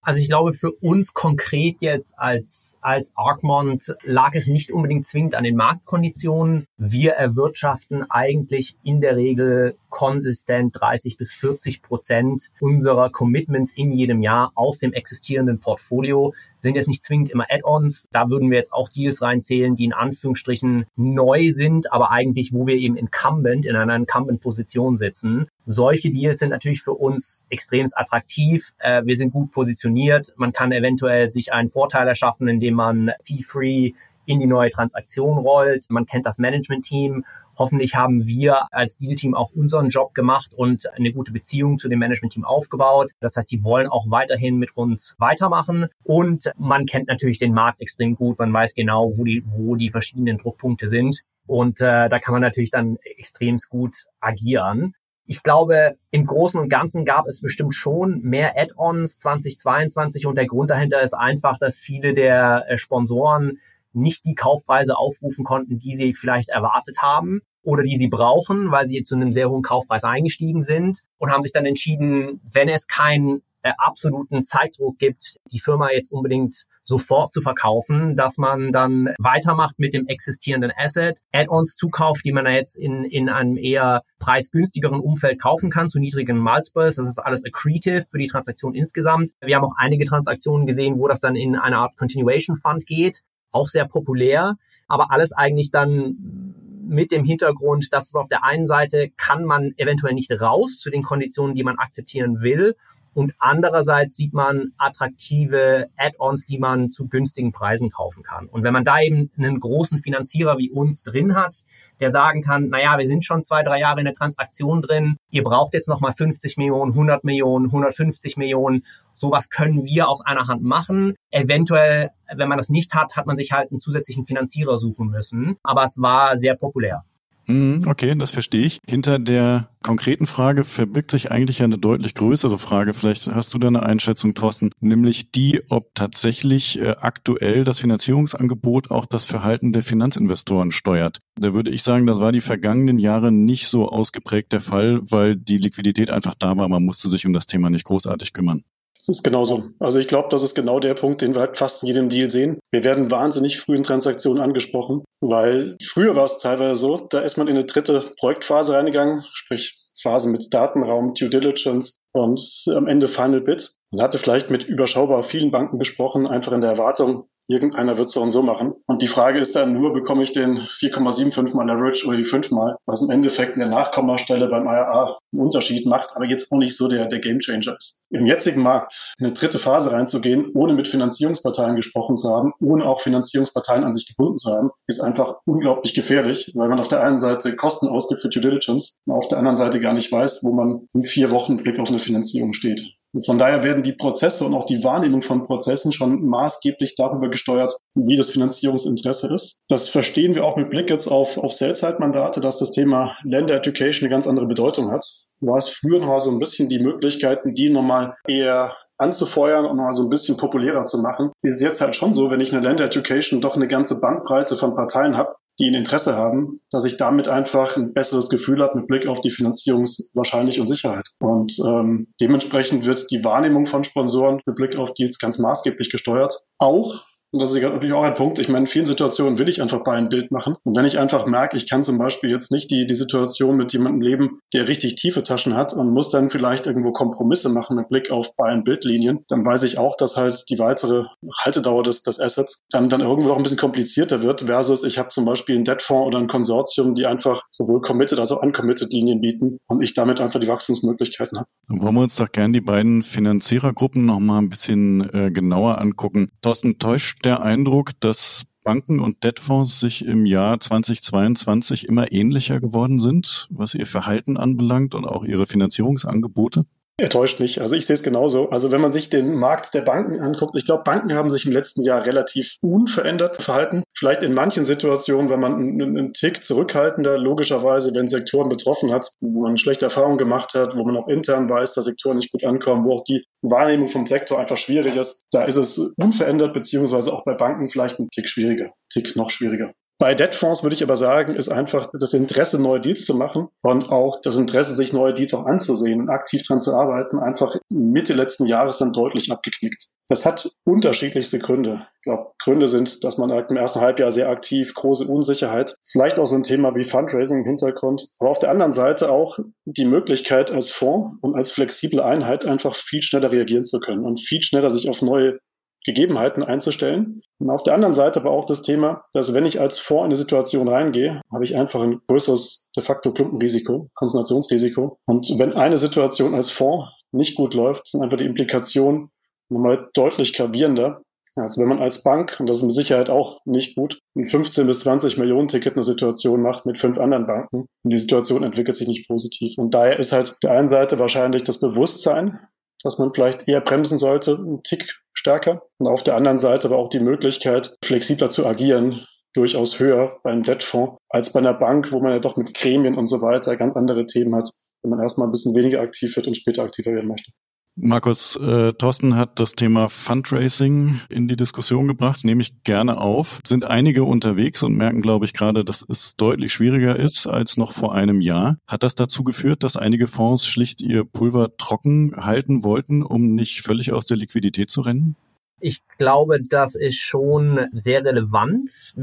Also 0.05 0.19
ich 0.19 0.27
glaube, 0.27 0.53
für 0.53 0.71
uns 0.71 1.15
konkret 1.15 1.77
jetzt 1.79 2.13
als, 2.19 2.77
als 2.79 3.11
Arcmont 3.15 3.95
lag 4.03 4.35
es 4.35 4.45
nicht 4.45 4.71
unbedingt 4.71 5.07
zwingend 5.07 5.33
an 5.33 5.43
den 5.43 5.55
Marktkonditionen. 5.55 6.67
Wir 6.77 7.13
erwirtschaften 7.13 8.05
eigentlich 8.11 8.75
in 8.83 9.01
der 9.01 9.15
Regel 9.15 9.75
konsistent 9.89 10.79
30 10.79 11.17
bis 11.17 11.33
40 11.33 11.81
Prozent 11.81 12.51
unserer 12.59 13.09
Commitments 13.09 13.71
in 13.75 13.91
jedem 13.91 14.21
Jahr 14.21 14.51
aus 14.53 14.77
dem 14.77 14.93
existierenden 14.93 15.57
Portfolio 15.59 16.35
sind 16.65 16.75
jetzt 16.75 16.87
nicht 16.87 17.03
zwingend 17.03 17.29
immer 17.29 17.45
Add-ons. 17.49 18.07
Da 18.11 18.29
würden 18.29 18.49
wir 18.49 18.57
jetzt 18.57 18.73
auch 18.73 18.89
Deals 18.89 19.21
reinzählen, 19.21 19.75
die 19.75 19.85
in 19.85 19.93
Anführungsstrichen 19.93 20.85
neu 20.95 21.51
sind, 21.51 21.93
aber 21.93 22.11
eigentlich, 22.11 22.53
wo 22.53 22.65
wir 22.65 22.75
eben 22.75 22.97
incumbent, 22.97 23.65
in 23.65 23.75
einer 23.75 23.95
Incumbent-Position 23.95 24.97
sitzen. 24.97 25.47
Solche 25.67 26.11
Deals 26.11 26.39
sind 26.39 26.49
natürlich 26.49 26.81
für 26.81 26.93
uns 26.93 27.43
extrem 27.49 27.85
attraktiv. 27.93 28.73
Äh, 28.79 29.05
wir 29.05 29.15
sind 29.15 29.31
gut 29.31 29.51
positioniert. 29.51 30.33
Man 30.37 30.53
kann 30.53 30.71
eventuell 30.71 31.29
sich 31.29 31.53
einen 31.53 31.69
Vorteil 31.69 32.07
erschaffen, 32.07 32.47
indem 32.47 32.73
man 32.73 33.11
fee-free 33.23 33.93
in 34.25 34.39
die 34.39 34.47
neue 34.47 34.69
Transaktion 34.69 35.37
rollt. 35.37 35.85
Man 35.89 36.05
kennt 36.05 36.25
das 36.25 36.37
Management-Team 36.37 37.23
Hoffentlich 37.57 37.95
haben 37.95 38.25
wir 38.25 38.67
als 38.71 38.97
Deal-Team 38.97 39.33
auch 39.33 39.51
unseren 39.55 39.89
Job 39.89 40.13
gemacht 40.13 40.53
und 40.55 40.91
eine 40.93 41.13
gute 41.13 41.31
Beziehung 41.31 41.79
zu 41.79 41.87
dem 41.87 41.99
Management-Team 41.99 42.43
aufgebaut. 42.43 43.11
Das 43.21 43.37
heißt, 43.37 43.47
sie 43.47 43.63
wollen 43.63 43.87
auch 43.87 44.09
weiterhin 44.09 44.57
mit 44.57 44.75
uns 44.75 45.15
weitermachen. 45.19 45.87
Und 46.03 46.51
man 46.57 46.85
kennt 46.85 47.07
natürlich 47.07 47.39
den 47.39 47.53
Markt 47.53 47.81
extrem 47.81 48.15
gut. 48.15 48.39
Man 48.39 48.51
weiß 48.51 48.73
genau, 48.73 49.17
wo 49.17 49.23
die, 49.23 49.43
wo 49.45 49.75
die 49.75 49.89
verschiedenen 49.89 50.37
Druckpunkte 50.37 50.89
sind. 50.89 51.21
Und 51.47 51.79
äh, 51.79 52.09
da 52.09 52.19
kann 52.19 52.33
man 52.33 52.41
natürlich 52.41 52.71
dann 52.71 52.97
extrem 53.17 53.55
gut 53.69 53.95
agieren. 54.19 54.93
Ich 55.27 55.41
glaube, 55.41 55.95
im 56.11 56.25
Großen 56.25 56.59
und 56.59 56.69
Ganzen 56.69 57.05
gab 57.05 57.25
es 57.25 57.41
bestimmt 57.41 57.73
schon 57.73 58.21
mehr 58.21 58.53
Add-ons 58.57 59.17
2022 59.17 60.27
und 60.27 60.35
der 60.35 60.45
Grund 60.45 60.69
dahinter 60.69 61.01
ist 61.01 61.13
einfach, 61.13 61.57
dass 61.57 61.77
viele 61.77 62.13
der 62.13 62.65
äh, 62.67 62.77
Sponsoren 62.77 63.59
nicht 63.95 64.25
die 64.25 64.35
Kaufpreise 64.35 64.97
aufrufen 64.97 65.43
konnten, 65.43 65.79
die 65.79 65.95
sie 65.95 66.13
vielleicht 66.13 66.49
erwartet 66.49 66.97
haben 67.01 67.41
oder 67.63 67.83
die 67.83 67.97
sie 67.97 68.07
brauchen, 68.07 68.71
weil 68.71 68.85
sie 68.85 69.01
zu 69.03 69.15
einem 69.15 69.33
sehr 69.33 69.49
hohen 69.49 69.63
Kaufpreis 69.63 70.03
eingestiegen 70.03 70.61
sind 70.61 71.01
und 71.17 71.31
haben 71.31 71.43
sich 71.43 71.53
dann 71.53 71.65
entschieden, 71.65 72.41
wenn 72.53 72.69
es 72.69 72.87
keinen 72.87 73.41
äh, 73.65 73.71
absoluten 73.77 74.45
Zeitdruck 74.45 74.99
gibt, 74.99 75.37
die 75.51 75.59
Firma 75.59 75.91
jetzt 75.91 76.11
unbedingt 76.11 76.65
sofort 76.83 77.33
zu 77.33 77.41
verkaufen, 77.41 78.15
dass 78.15 78.37
man 78.37 78.71
dann 78.71 79.15
weitermacht 79.17 79.79
mit 79.79 79.95
dem 79.95 80.07
existierenden 80.07 80.71
Asset, 80.77 81.19
Add-ons 81.31 81.75
zukauft, 81.75 82.23
die 82.25 82.31
man 82.31 82.45
jetzt 82.45 82.77
in, 82.77 83.03
in 83.05 83.27
einem 83.27 83.57
eher 83.57 84.03
preisgünstigeren 84.19 84.99
Umfeld 84.99 85.41
kaufen 85.41 85.71
kann, 85.71 85.89
zu 85.89 85.97
niedrigen 85.97 86.37
Multiples. 86.37 86.97
Das 86.97 87.09
ist 87.09 87.17
alles 87.17 87.43
accretive 87.43 88.03
für 88.03 88.19
die 88.19 88.27
Transaktion 88.27 88.75
insgesamt. 88.75 89.31
Wir 89.41 89.55
haben 89.55 89.65
auch 89.65 89.75
einige 89.77 90.05
Transaktionen 90.05 90.67
gesehen, 90.67 90.99
wo 90.99 91.07
das 91.07 91.19
dann 91.19 91.35
in 91.35 91.55
eine 91.55 91.77
Art 91.77 91.97
Continuation 91.97 92.57
Fund 92.57 92.85
geht, 92.85 93.23
auch 93.55 93.67
sehr 93.67 93.85
populär, 93.85 94.55
aber 94.87 95.11
alles 95.11 95.33
eigentlich 95.33 95.71
dann 95.71 96.53
mit 96.87 97.11
dem 97.11 97.23
Hintergrund, 97.23 97.91
dass 97.91 98.09
es 98.09 98.15
auf 98.15 98.29
der 98.29 98.43
einen 98.43 98.67
Seite 98.67 99.09
kann 99.17 99.43
man 99.43 99.73
eventuell 99.77 100.13
nicht 100.13 100.31
raus 100.31 100.77
zu 100.77 100.91
den 100.91 101.01
Konditionen, 101.01 101.55
die 101.55 101.63
man 101.63 101.79
akzeptieren 101.79 102.41
will 102.41 102.75
und 103.15 103.33
andererseits 103.39 104.17
sieht 104.17 104.33
man 104.33 104.73
attraktive 104.77 105.87
Add-ons, 105.95 106.43
die 106.43 106.59
man 106.59 106.91
zu 106.91 107.07
günstigen 107.07 107.53
Preisen 107.53 107.89
kaufen 107.89 108.23
kann. 108.23 108.47
Und 108.47 108.63
wenn 108.63 108.73
man 108.73 108.83
da 108.83 108.99
eben 108.99 109.31
einen 109.37 109.61
großen 109.61 110.01
Finanzierer 110.01 110.57
wie 110.57 110.69
uns 110.69 111.01
drin 111.01 111.33
hat, 111.33 111.63
der 112.01 112.11
sagen 112.11 112.41
kann, 112.41 112.67
naja, 112.67 112.97
wir 112.97 113.07
sind 113.07 113.23
schon 113.23 113.45
zwei, 113.45 113.63
drei 113.63 113.79
Jahre 113.79 113.99
in 113.99 114.05
der 114.05 114.13
Transaktion 114.13 114.81
drin, 114.81 115.15
ihr 115.31 115.43
braucht 115.43 115.73
jetzt 115.73 115.87
nochmal 115.87 116.11
50 116.11 116.57
Millionen, 116.57 116.91
100 116.91 117.23
Millionen, 117.23 117.67
150 117.67 118.35
Millionen, 118.35 118.83
sowas 119.13 119.49
können 119.49 119.85
wir 119.85 120.09
aus 120.09 120.19
einer 120.19 120.47
Hand 120.47 120.63
machen. 120.63 121.15
Eventuell, 121.31 122.09
wenn 122.35 122.49
man 122.49 122.57
das 122.57 122.67
nicht 122.67 122.93
hat, 122.93 123.15
hat 123.15 123.27
man 123.27 123.37
sich 123.37 123.53
halt 123.53 123.71
einen 123.71 123.79
zusätzlichen 123.79 124.25
Finanzierer 124.25 124.77
suchen 124.77 125.07
müssen. 125.07 125.55
Aber 125.63 125.85
es 125.85 126.01
war 126.01 126.37
sehr 126.37 126.55
populär. 126.55 127.05
Mhm, 127.47 127.83
okay, 127.87 128.15
das 128.15 128.31
verstehe 128.31 128.65
ich. 128.65 128.79
Hinter 128.87 129.19
der 129.19 129.69
konkreten 129.83 130.25
Frage 130.25 130.63
verbirgt 130.63 131.11
sich 131.11 131.31
eigentlich 131.31 131.61
eine 131.61 131.77
deutlich 131.77 132.15
größere 132.15 132.57
Frage. 132.57 132.93
Vielleicht 132.93 133.27
hast 133.27 133.53
du 133.53 133.59
da 133.59 133.67
eine 133.67 133.83
Einschätzung, 133.83 134.33
Thorsten, 134.33 134.71
nämlich 134.79 135.31
die, 135.31 135.61
ob 135.69 135.93
tatsächlich 135.93 136.79
äh, 136.79 136.95
aktuell 136.99 137.63
das 137.63 137.79
Finanzierungsangebot 137.79 138.89
auch 138.89 139.05
das 139.05 139.25
Verhalten 139.25 139.73
der 139.73 139.83
Finanzinvestoren 139.83 140.71
steuert. 140.71 141.19
Da 141.35 141.53
würde 141.53 141.69
ich 141.69 141.83
sagen, 141.83 142.07
das 142.07 142.19
war 142.19 142.31
die 142.31 142.41
vergangenen 142.41 142.97
Jahre 142.97 143.31
nicht 143.31 143.67
so 143.67 143.89
ausgeprägt 143.89 144.51
der 144.51 144.61
Fall, 144.61 145.01
weil 145.03 145.35
die 145.35 145.57
Liquidität 145.57 146.09
einfach 146.09 146.35
da 146.35 146.57
war. 146.57 146.67
Man 146.67 146.83
musste 146.83 147.09
sich 147.09 147.27
um 147.27 147.33
das 147.33 147.45
Thema 147.45 147.69
nicht 147.69 147.85
großartig 147.85 148.33
kümmern. 148.33 148.63
Das 149.07 149.17
ist 149.17 149.23
genauso. 149.23 149.65
Also 149.79 149.99
ich 149.99 150.07
glaube, 150.07 150.29
das 150.31 150.41
ist 150.41 150.55
genau 150.55 150.79
der 150.79 150.95
Punkt, 150.95 151.21
den 151.21 151.35
wir 151.35 151.41
halt 151.41 151.57
fast 151.57 151.83
in 151.83 151.87
jedem 151.87 152.09
Deal 152.09 152.29
sehen. 152.29 152.59
Wir 152.71 152.83
werden 152.83 153.11
wahnsinnig 153.11 153.59
früh 153.59 153.75
in 153.75 153.83
Transaktionen 153.83 154.41
angesprochen, 154.41 155.03
weil 155.21 155.77
früher 155.83 156.15
war 156.15 156.25
es 156.25 156.39
teilweise 156.39 156.75
so, 156.75 157.05
da 157.09 157.19
ist 157.19 157.37
man 157.37 157.47
in 157.47 157.55
eine 157.55 157.65
dritte 157.65 158.03
Projektphase 158.19 158.73
reingegangen, 158.73 159.23
sprich 159.33 159.79
Phase 160.01 160.29
mit 160.29 160.53
Datenraum, 160.53 161.13
Due 161.13 161.29
Diligence 161.29 161.99
und 162.13 162.41
am 162.73 162.87
Ende 162.87 163.07
Final 163.07 163.41
Bit. 163.41 163.75
Man 163.91 164.03
hatte 164.03 164.17
vielleicht 164.17 164.49
mit 164.49 164.63
überschaubar 164.63 165.21
vielen 165.23 165.51
Banken 165.51 165.77
gesprochen, 165.77 166.27
einfach 166.27 166.51
in 166.51 166.61
der 166.61 166.71
Erwartung, 166.71 167.27
Irgendeiner 167.47 167.97
wird 167.97 168.09
so 168.09 168.21
und 168.21 168.31
so 168.31 168.41
machen. 168.41 168.73
Und 168.87 169.01
die 169.01 169.07
Frage 169.07 169.39
ist 169.39 169.55
dann 169.55 169.73
nur, 169.73 169.93
bekomme 169.93 170.23
ich 170.23 170.31
den 170.31 170.57
4,75 170.57 171.55
mal 171.55 171.67
Leverage 171.67 172.07
oder 172.07 172.17
die 172.17 172.23
5 172.23 172.51
mal, 172.51 172.77
was 172.85 173.01
im 173.01 173.09
Endeffekt 173.09 173.53
in 173.53 173.59
der 173.59 173.69
Nachkommastelle 173.69 174.47
beim 174.47 174.65
IRA 174.65 175.17
einen 175.31 175.41
Unterschied 175.41 175.85
macht, 175.85 176.09
aber 176.15 176.25
jetzt 176.25 176.51
auch 176.51 176.57
nicht 176.57 176.75
so 176.75 176.87
der, 176.87 177.05
der 177.07 177.19
Gamechanger 177.19 177.75
ist. 177.77 178.01
Im 178.09 178.25
jetzigen 178.25 178.61
Markt 178.61 179.13
in 179.19 179.25
eine 179.25 179.33
dritte 179.33 179.59
Phase 179.59 179.91
reinzugehen, 179.91 180.51
ohne 180.53 180.73
mit 180.73 180.87
Finanzierungsparteien 180.87 181.75
gesprochen 181.75 182.17
zu 182.17 182.29
haben, 182.29 182.53
ohne 182.61 182.85
auch 182.85 183.01
Finanzierungsparteien 183.01 183.83
an 183.83 183.93
sich 183.93 184.07
gebunden 184.07 184.37
zu 184.37 184.51
haben, 184.51 184.71
ist 184.87 185.01
einfach 185.01 185.35
unglaublich 185.45 185.93
gefährlich, 185.93 186.51
weil 186.55 186.69
man 186.69 186.79
auf 186.79 186.87
der 186.87 187.01
einen 187.01 187.19
Seite 187.19 187.55
Kosten 187.55 187.87
ausgibt 187.87 188.21
für 188.21 188.29
Due 188.29 188.41
Diligence 188.41 188.99
und 189.05 189.13
auf 189.13 189.27
der 189.27 189.37
anderen 189.37 189.57
Seite 189.57 189.79
gar 189.79 189.93
nicht 189.93 190.11
weiß, 190.11 190.39
wo 190.43 190.51
man 190.51 190.87
in 190.93 191.03
vier 191.03 191.31
Wochen 191.31 191.57
Blick 191.57 191.79
auf 191.79 191.89
eine 191.89 191.99
Finanzierung 191.99 192.53
steht. 192.53 192.95
Und 193.15 193.25
von 193.25 193.37
daher 193.37 193.63
werden 193.63 193.81
die 193.81 193.93
Prozesse 193.93 194.43
und 194.43 194.53
auch 194.53 194.65
die 194.65 194.83
Wahrnehmung 194.83 195.21
von 195.21 195.43
Prozessen 195.43 195.93
schon 195.93 196.25
maßgeblich 196.25 196.95
darüber 196.95 197.29
gesteuert, 197.29 197.73
wie 197.93 198.17
das 198.17 198.29
Finanzierungsinteresse 198.29 199.33
ist. 199.33 199.61
Das 199.69 199.87
verstehen 199.87 200.35
wir 200.35 200.43
auch 200.43 200.57
mit 200.57 200.69
Blick 200.69 200.89
jetzt 200.89 201.07
auf, 201.07 201.37
auf 201.37 201.53
Sell-Side-Mandate, 201.53 202.41
dass 202.41 202.57
das 202.57 202.71
Thema 202.71 203.15
Lender 203.23 203.55
Education 203.55 204.05
eine 204.05 204.13
ganz 204.13 204.27
andere 204.27 204.47
Bedeutung 204.47 204.91
hat. 204.91 205.05
War 205.39 205.57
es 205.57 205.69
früher 205.69 205.99
noch 205.99 206.07
mal 206.07 206.19
so 206.19 206.29
ein 206.29 206.39
bisschen 206.39 206.67
die 206.67 206.79
Möglichkeiten, 206.79 207.53
die 207.53 207.69
nochmal 207.69 208.15
eher 208.27 208.75
anzufeuern 208.97 209.65
und 209.65 209.77
mal 209.77 209.93
so 209.93 210.03
ein 210.03 210.09
bisschen 210.09 210.35
populärer 210.35 210.83
zu 210.83 210.97
machen, 211.01 211.31
ist 211.41 211.61
jetzt 211.61 211.79
halt 211.79 211.95
schon 211.95 212.13
so, 212.13 212.31
wenn 212.31 212.39
ich 212.41 212.53
eine 212.53 212.65
Lender 212.65 212.85
Education 212.85 213.41
doch 213.41 213.55
eine 213.55 213.67
ganze 213.67 213.99
Bandbreite 213.99 214.55
von 214.57 214.75
Parteien 214.75 215.15
habe, 215.15 215.35
die 215.59 215.67
ein 215.67 215.73
Interesse 215.73 216.15
haben, 216.15 216.59
dass 216.69 216.85
ich 216.85 216.97
damit 216.97 217.27
einfach 217.27 217.77
ein 217.77 217.93
besseres 217.93 218.29
Gefühl 218.29 218.61
habe 218.61 218.79
mit 218.79 218.87
Blick 218.87 219.07
auf 219.07 219.21
die 219.21 219.29
Finanzierungswahrscheinlichkeit 219.29 220.61
und 220.61 220.67
Sicherheit. 220.67 221.07
Und 221.19 221.53
ähm, 221.65 222.13
dementsprechend 222.19 222.85
wird 222.85 223.09
die 223.11 223.23
Wahrnehmung 223.23 223.65
von 223.65 223.83
Sponsoren 223.83 224.41
mit 224.45 224.55
Blick 224.55 224.75
auf 224.75 224.93
Deals 224.93 225.17
ganz 225.17 225.39
maßgeblich 225.39 225.89
gesteuert. 225.89 226.41
Auch 226.57 227.05
und 227.35 227.41
das 227.41 227.53
ist 227.53 227.61
natürlich 227.61 227.93
auch 227.93 228.03
ein 228.03 228.15
Punkt. 228.15 228.39
Ich 228.39 228.47
meine, 228.47 228.59
in 228.59 228.67
vielen 228.67 228.85
Situationen 228.85 229.37
will 229.37 229.49
ich 229.49 229.61
einfach 229.61 229.83
bei 229.83 229.91
ein 229.91 230.07
Bild 230.07 230.31
machen. 230.31 230.55
Und 230.63 230.77
wenn 230.77 230.85
ich 230.85 230.99
einfach 230.99 231.25
merke, 231.25 231.57
ich 231.57 231.69
kann 231.69 231.83
zum 231.83 231.97
Beispiel 231.97 232.29
jetzt 232.29 232.49
nicht 232.49 232.71
die, 232.71 232.85
die 232.85 232.93
Situation 232.93 233.57
mit 233.57 233.73
jemandem 233.73 233.99
leben, 233.99 234.39
der 234.53 234.69
richtig 234.69 234.95
tiefe 234.95 235.21
Taschen 235.21 235.53
hat 235.53 235.73
und 235.73 235.91
muss 235.91 236.09
dann 236.09 236.29
vielleicht 236.29 236.65
irgendwo 236.65 236.93
Kompromisse 236.93 237.49
machen 237.49 237.75
mit 237.75 237.89
Blick 237.89 238.09
auf 238.09 238.37
bei 238.37 238.45
ein 238.45 238.63
Bildlinien, 238.63 239.25
dann 239.27 239.45
weiß 239.45 239.63
ich 239.63 239.77
auch, 239.77 239.97
dass 239.97 240.15
halt 240.15 240.49
die 240.49 240.59
weitere 240.59 241.03
Haltedauer 241.43 241.83
des, 241.83 242.03
des 242.03 242.21
Assets 242.21 242.63
dann, 242.69 242.87
dann 242.87 243.01
irgendwo 243.01 243.27
noch 243.27 243.35
ein 243.35 243.43
bisschen 243.43 243.57
komplizierter 243.57 244.23
wird 244.23 244.43
versus 244.43 244.85
ich 244.85 244.97
habe 244.97 245.09
zum 245.09 245.25
Beispiel 245.25 245.55
einen 245.55 245.65
Debtfonds 245.65 246.07
oder 246.07 246.19
ein 246.19 246.27
Konsortium, 246.27 246.95
die 246.95 247.05
einfach 247.05 247.43
sowohl 247.49 247.81
committed 247.81 248.17
als 248.17 248.31
auch 248.31 248.41
uncommitted 248.41 248.93
Linien 248.93 249.19
bieten 249.19 249.57
und 249.67 249.83
ich 249.83 249.93
damit 249.93 250.21
einfach 250.21 250.39
die 250.39 250.47
Wachstumsmöglichkeiten 250.47 251.37
habe. 251.37 251.49
Dann 251.67 251.81
wollen 251.81 251.95
wir 251.95 252.03
uns 252.03 252.15
doch 252.15 252.31
gerne 252.31 252.53
die 252.53 252.61
beiden 252.61 253.03
Finanzierergruppen 253.03 254.05
noch 254.05 254.21
mal 254.21 254.37
ein 254.37 254.49
bisschen 254.49 255.09
äh, 255.13 255.31
genauer 255.31 255.81
angucken. 255.81 256.31
Thorsten, 256.41 256.79
täuscht 256.79 257.24
der 257.25 257.41
Eindruck, 257.41 257.91
dass 257.99 258.45
Banken 258.63 258.99
und 258.99 259.23
Debtfonds 259.23 259.79
sich 259.79 260.05
im 260.05 260.25
Jahr 260.25 260.59
2022 260.59 261.87
immer 261.87 262.11
ähnlicher 262.11 262.59
geworden 262.59 262.99
sind, 262.99 263.47
was 263.51 263.75
ihr 263.75 263.85
Verhalten 263.85 264.37
anbelangt 264.37 264.95
und 264.95 265.05
auch 265.05 265.23
ihre 265.23 265.45
Finanzierungsangebote? 265.45 266.65
Er 266.97 267.09
täuscht 267.09 267.41
nicht. 267.41 267.59
Also 267.59 267.75
ich 267.75 267.85
sehe 267.85 267.95
es 267.95 268.03
genauso. 268.03 268.49
Also 268.49 268.71
wenn 268.71 268.79
man 268.79 268.89
sich 268.89 269.09
den 269.09 269.35
Markt 269.35 269.73
der 269.73 269.81
Banken 269.81 270.21
anguckt, 270.21 270.55
ich 270.55 270.63
glaube, 270.63 270.83
Banken 270.83 271.13
haben 271.13 271.29
sich 271.29 271.45
im 271.45 271.51
letzten 271.51 271.83
Jahr 271.83 272.05
relativ 272.05 272.55
unverändert 272.61 273.41
verhalten. 273.41 273.83
Vielleicht 273.93 274.23
in 274.23 274.33
manchen 274.33 274.63
Situationen, 274.63 275.29
wenn 275.29 275.41
man 275.41 275.55
einen, 275.55 276.13
Tick 276.13 276.45
zurückhaltender, 276.45 277.17
logischerweise, 277.17 277.93
wenn 277.93 278.07
Sektoren 278.07 278.47
betroffen 278.47 278.93
hat, 278.93 279.09
wo 279.19 279.41
man 279.41 279.57
schlechte 279.57 279.85
Erfahrungen 279.85 280.17
gemacht 280.17 280.53
hat, 280.53 280.77
wo 280.77 280.85
man 280.85 280.95
auch 280.95 281.09
intern 281.09 281.49
weiß, 281.49 281.73
dass 281.73 281.83
Sektoren 281.83 282.15
nicht 282.15 282.31
gut 282.31 282.45
ankommen, 282.45 282.85
wo 282.85 282.93
auch 282.93 283.03
die 283.03 283.25
Wahrnehmung 283.41 283.89
vom 283.89 284.05
Sektor 284.05 284.39
einfach 284.39 284.57
schwierig 284.57 284.95
ist, 284.95 285.25
da 285.31 285.43
ist 285.43 285.57
es 285.57 285.77
unverändert, 285.77 286.53
beziehungsweise 286.53 287.11
auch 287.11 287.25
bei 287.25 287.33
Banken 287.33 287.67
vielleicht 287.67 287.99
ein 287.99 288.07
Tick 288.09 288.29
schwieriger, 288.29 288.71
Tick 288.89 289.17
noch 289.17 289.31
schwieriger. 289.31 289.73
Bei 289.97 290.13
Debtfonds 290.13 290.61
würde 290.61 290.75
ich 290.75 290.83
aber 290.83 290.97
sagen, 290.97 291.35
ist 291.35 291.47
einfach 291.47 291.89
das 291.97 292.13
Interesse, 292.13 292.61
neue 292.61 292.81
Deals 292.81 293.05
zu 293.05 293.15
machen 293.15 293.47
und 293.61 293.89
auch 293.89 294.19
das 294.19 294.35
Interesse, 294.35 294.75
sich 294.75 294.91
neue 294.91 295.13
Deals 295.13 295.33
auch 295.33 295.45
anzusehen 295.45 296.01
und 296.01 296.09
aktiv 296.09 296.43
dran 296.43 296.59
zu 296.59 296.73
arbeiten, 296.73 297.17
einfach 297.17 297.55
Mitte 297.69 298.13
letzten 298.13 298.45
Jahres 298.45 298.77
dann 298.77 298.91
deutlich 298.91 299.31
abgeknickt. 299.31 299.87
Das 300.09 300.25
hat 300.25 300.51
unterschiedlichste 300.65 301.39
Gründe. 301.39 301.87
Ich 301.95 302.01
glaube, 302.01 302.31
Gründe 302.43 302.67
sind, 302.67 303.05
dass 303.05 303.17
man 303.17 303.29
im 303.31 303.57
ersten 303.57 303.79
Halbjahr 303.79 304.11
sehr 304.11 304.29
aktiv, 304.29 304.73
große 304.73 305.07
Unsicherheit, 305.07 305.75
vielleicht 305.87 306.19
auch 306.19 306.27
so 306.27 306.35
ein 306.35 306.43
Thema 306.43 306.75
wie 306.75 306.83
Fundraising 306.83 307.39
im 307.39 307.45
Hintergrund, 307.45 308.09
aber 308.19 308.29
auf 308.29 308.39
der 308.39 308.51
anderen 308.51 308.73
Seite 308.73 309.09
auch 309.09 309.39
die 309.63 309.85
Möglichkeit 309.85 310.51
als 310.51 310.71
Fonds 310.71 311.17
und 311.21 311.35
als 311.35 311.51
flexible 311.51 312.01
Einheit 312.01 312.45
einfach 312.45 312.75
viel 312.75 313.01
schneller 313.01 313.31
reagieren 313.31 313.63
zu 313.63 313.79
können 313.79 314.03
und 314.05 314.19
viel 314.19 314.41
schneller 314.41 314.69
sich 314.69 314.89
auf 314.89 315.01
neue 315.01 315.39
Gegebenheiten 315.85 316.43
einzustellen. 316.43 317.21
Und 317.39 317.49
auf 317.49 317.63
der 317.63 317.73
anderen 317.73 317.93
Seite 317.93 318.19
aber 318.19 318.31
auch 318.31 318.45
das 318.45 318.61
Thema, 318.61 319.05
dass 319.13 319.33
wenn 319.33 319.45
ich 319.45 319.59
als 319.59 319.79
Fonds 319.79 320.01
in 320.01 320.05
eine 320.05 320.15
Situation 320.15 320.67
reingehe, 320.67 321.21
habe 321.31 321.43
ich 321.43 321.55
einfach 321.55 321.81
ein 321.81 322.01
größeres 322.07 322.69
de 322.75 322.83
facto 322.83 323.11
Klumpenrisiko, 323.11 323.89
Konzentrationsrisiko. 323.93 324.99
Und 325.05 325.33
wenn 325.37 325.53
eine 325.53 325.77
Situation 325.77 326.33
als 326.33 326.51
Fonds 326.51 326.87
nicht 327.11 327.35
gut 327.35 327.53
läuft, 327.53 327.87
sind 327.87 328.01
einfach 328.01 328.17
die 328.17 328.25
Implikationen 328.25 329.09
nochmal 329.49 329.89
deutlich 329.93 330.33
gravierender. 330.33 331.01
Also 331.35 331.61
wenn 331.61 331.67
man 331.67 331.79
als 331.79 332.01
Bank, 332.01 332.37
und 332.39 332.47
das 332.47 332.57
ist 332.57 332.63
mit 332.63 332.75
Sicherheit 332.75 333.09
auch 333.09 333.41
nicht 333.45 333.75
gut, 333.75 333.99
ein 334.15 334.25
15 334.25 334.65
bis 334.67 334.79
20 334.79 335.17
Millionen 335.17 335.49
Ticket 335.49 335.73
eine 335.73 335.83
Situation 335.83 336.41
macht 336.41 336.65
mit 336.65 336.77
fünf 336.77 336.97
anderen 336.97 337.27
Banken 337.27 337.67
und 337.83 337.89
die 337.91 337.97
Situation 337.97 338.43
entwickelt 338.43 338.77
sich 338.77 338.87
nicht 338.87 339.07
positiv. 339.07 339.57
Und 339.57 339.73
daher 339.73 339.99
ist 339.99 340.13
halt 340.13 340.37
der 340.43 340.51
einen 340.51 340.69
Seite 340.69 340.97
wahrscheinlich 340.97 341.43
das 341.43 341.59
Bewusstsein 341.59 342.39
dass 342.83 342.97
man 342.97 343.13
vielleicht 343.13 343.47
eher 343.47 343.61
bremsen 343.61 343.97
sollte, 343.97 344.35
einen 344.35 344.63
Tick 344.63 344.95
stärker. 345.13 345.63
Und 345.77 345.87
auf 345.87 346.03
der 346.03 346.15
anderen 346.15 346.39
Seite 346.39 346.67
aber 346.67 346.77
auch 346.77 346.89
die 346.89 346.99
Möglichkeit, 346.99 347.75
flexibler 347.83 348.29
zu 348.29 348.45
agieren, 348.45 349.05
durchaus 349.33 349.79
höher 349.79 350.17
beim 350.23 350.43
Debtfonds 350.43 350.97
als 351.09 351.33
bei 351.33 351.39
einer 351.39 351.53
Bank, 351.53 351.91
wo 351.91 351.99
man 351.99 352.13
ja 352.13 352.19
doch 352.19 352.37
mit 352.37 352.53
Gremien 352.53 352.97
und 352.97 353.05
so 353.05 353.21
weiter 353.21 353.57
ganz 353.57 353.75
andere 353.75 354.05
Themen 354.05 354.35
hat, 354.35 354.49
wenn 354.81 354.91
man 354.91 355.01
erstmal 355.01 355.27
ein 355.27 355.31
bisschen 355.31 355.55
weniger 355.55 355.81
aktiv 355.81 356.15
wird 356.15 356.27
und 356.27 356.37
später 356.37 356.63
aktiver 356.63 356.91
werden 356.91 357.07
möchte. 357.07 357.31
Markus, 357.77 358.37
äh, 358.37 358.71
Thorsten 358.73 359.17
hat 359.17 359.37
das 359.37 359.51
Thema 359.51 359.89
Fundraising 359.89 361.01
in 361.09 361.27
die 361.27 361.35
Diskussion 361.35 361.89
gebracht, 361.89 362.23
nehme 362.23 362.41
ich 362.41 362.63
gerne 362.63 362.97
auf. 362.97 363.39
Sind 363.45 363.65
einige 363.65 364.05
unterwegs 364.05 364.63
und 364.63 364.75
merken, 364.75 365.01
glaube 365.01 365.25
ich, 365.25 365.33
gerade, 365.33 365.65
dass 365.65 365.85
es 365.89 366.15
deutlich 366.15 366.53
schwieriger 366.53 366.95
ist 366.95 367.27
als 367.27 367.57
noch 367.57 367.73
vor 367.73 367.93
einem 367.93 368.21
Jahr. 368.21 368.55
Hat 368.65 368.83
das 368.83 368.95
dazu 368.95 369.25
geführt, 369.25 369.63
dass 369.63 369.75
einige 369.75 370.07
Fonds 370.07 370.47
schlicht 370.47 370.81
ihr 370.81 371.03
Pulver 371.03 371.57
trocken 371.57 372.13
halten 372.15 372.63
wollten, 372.63 373.03
um 373.03 373.35
nicht 373.35 373.61
völlig 373.61 373.91
aus 373.91 374.05
der 374.05 374.17
Liquidität 374.17 374.69
zu 374.69 374.79
rennen? 374.79 375.17
Ich 375.59 375.81
glaube, 375.97 376.41
das 376.41 376.75
ist 376.75 376.99
schon 376.99 377.67
sehr 377.71 378.03
relevant. 378.03 378.93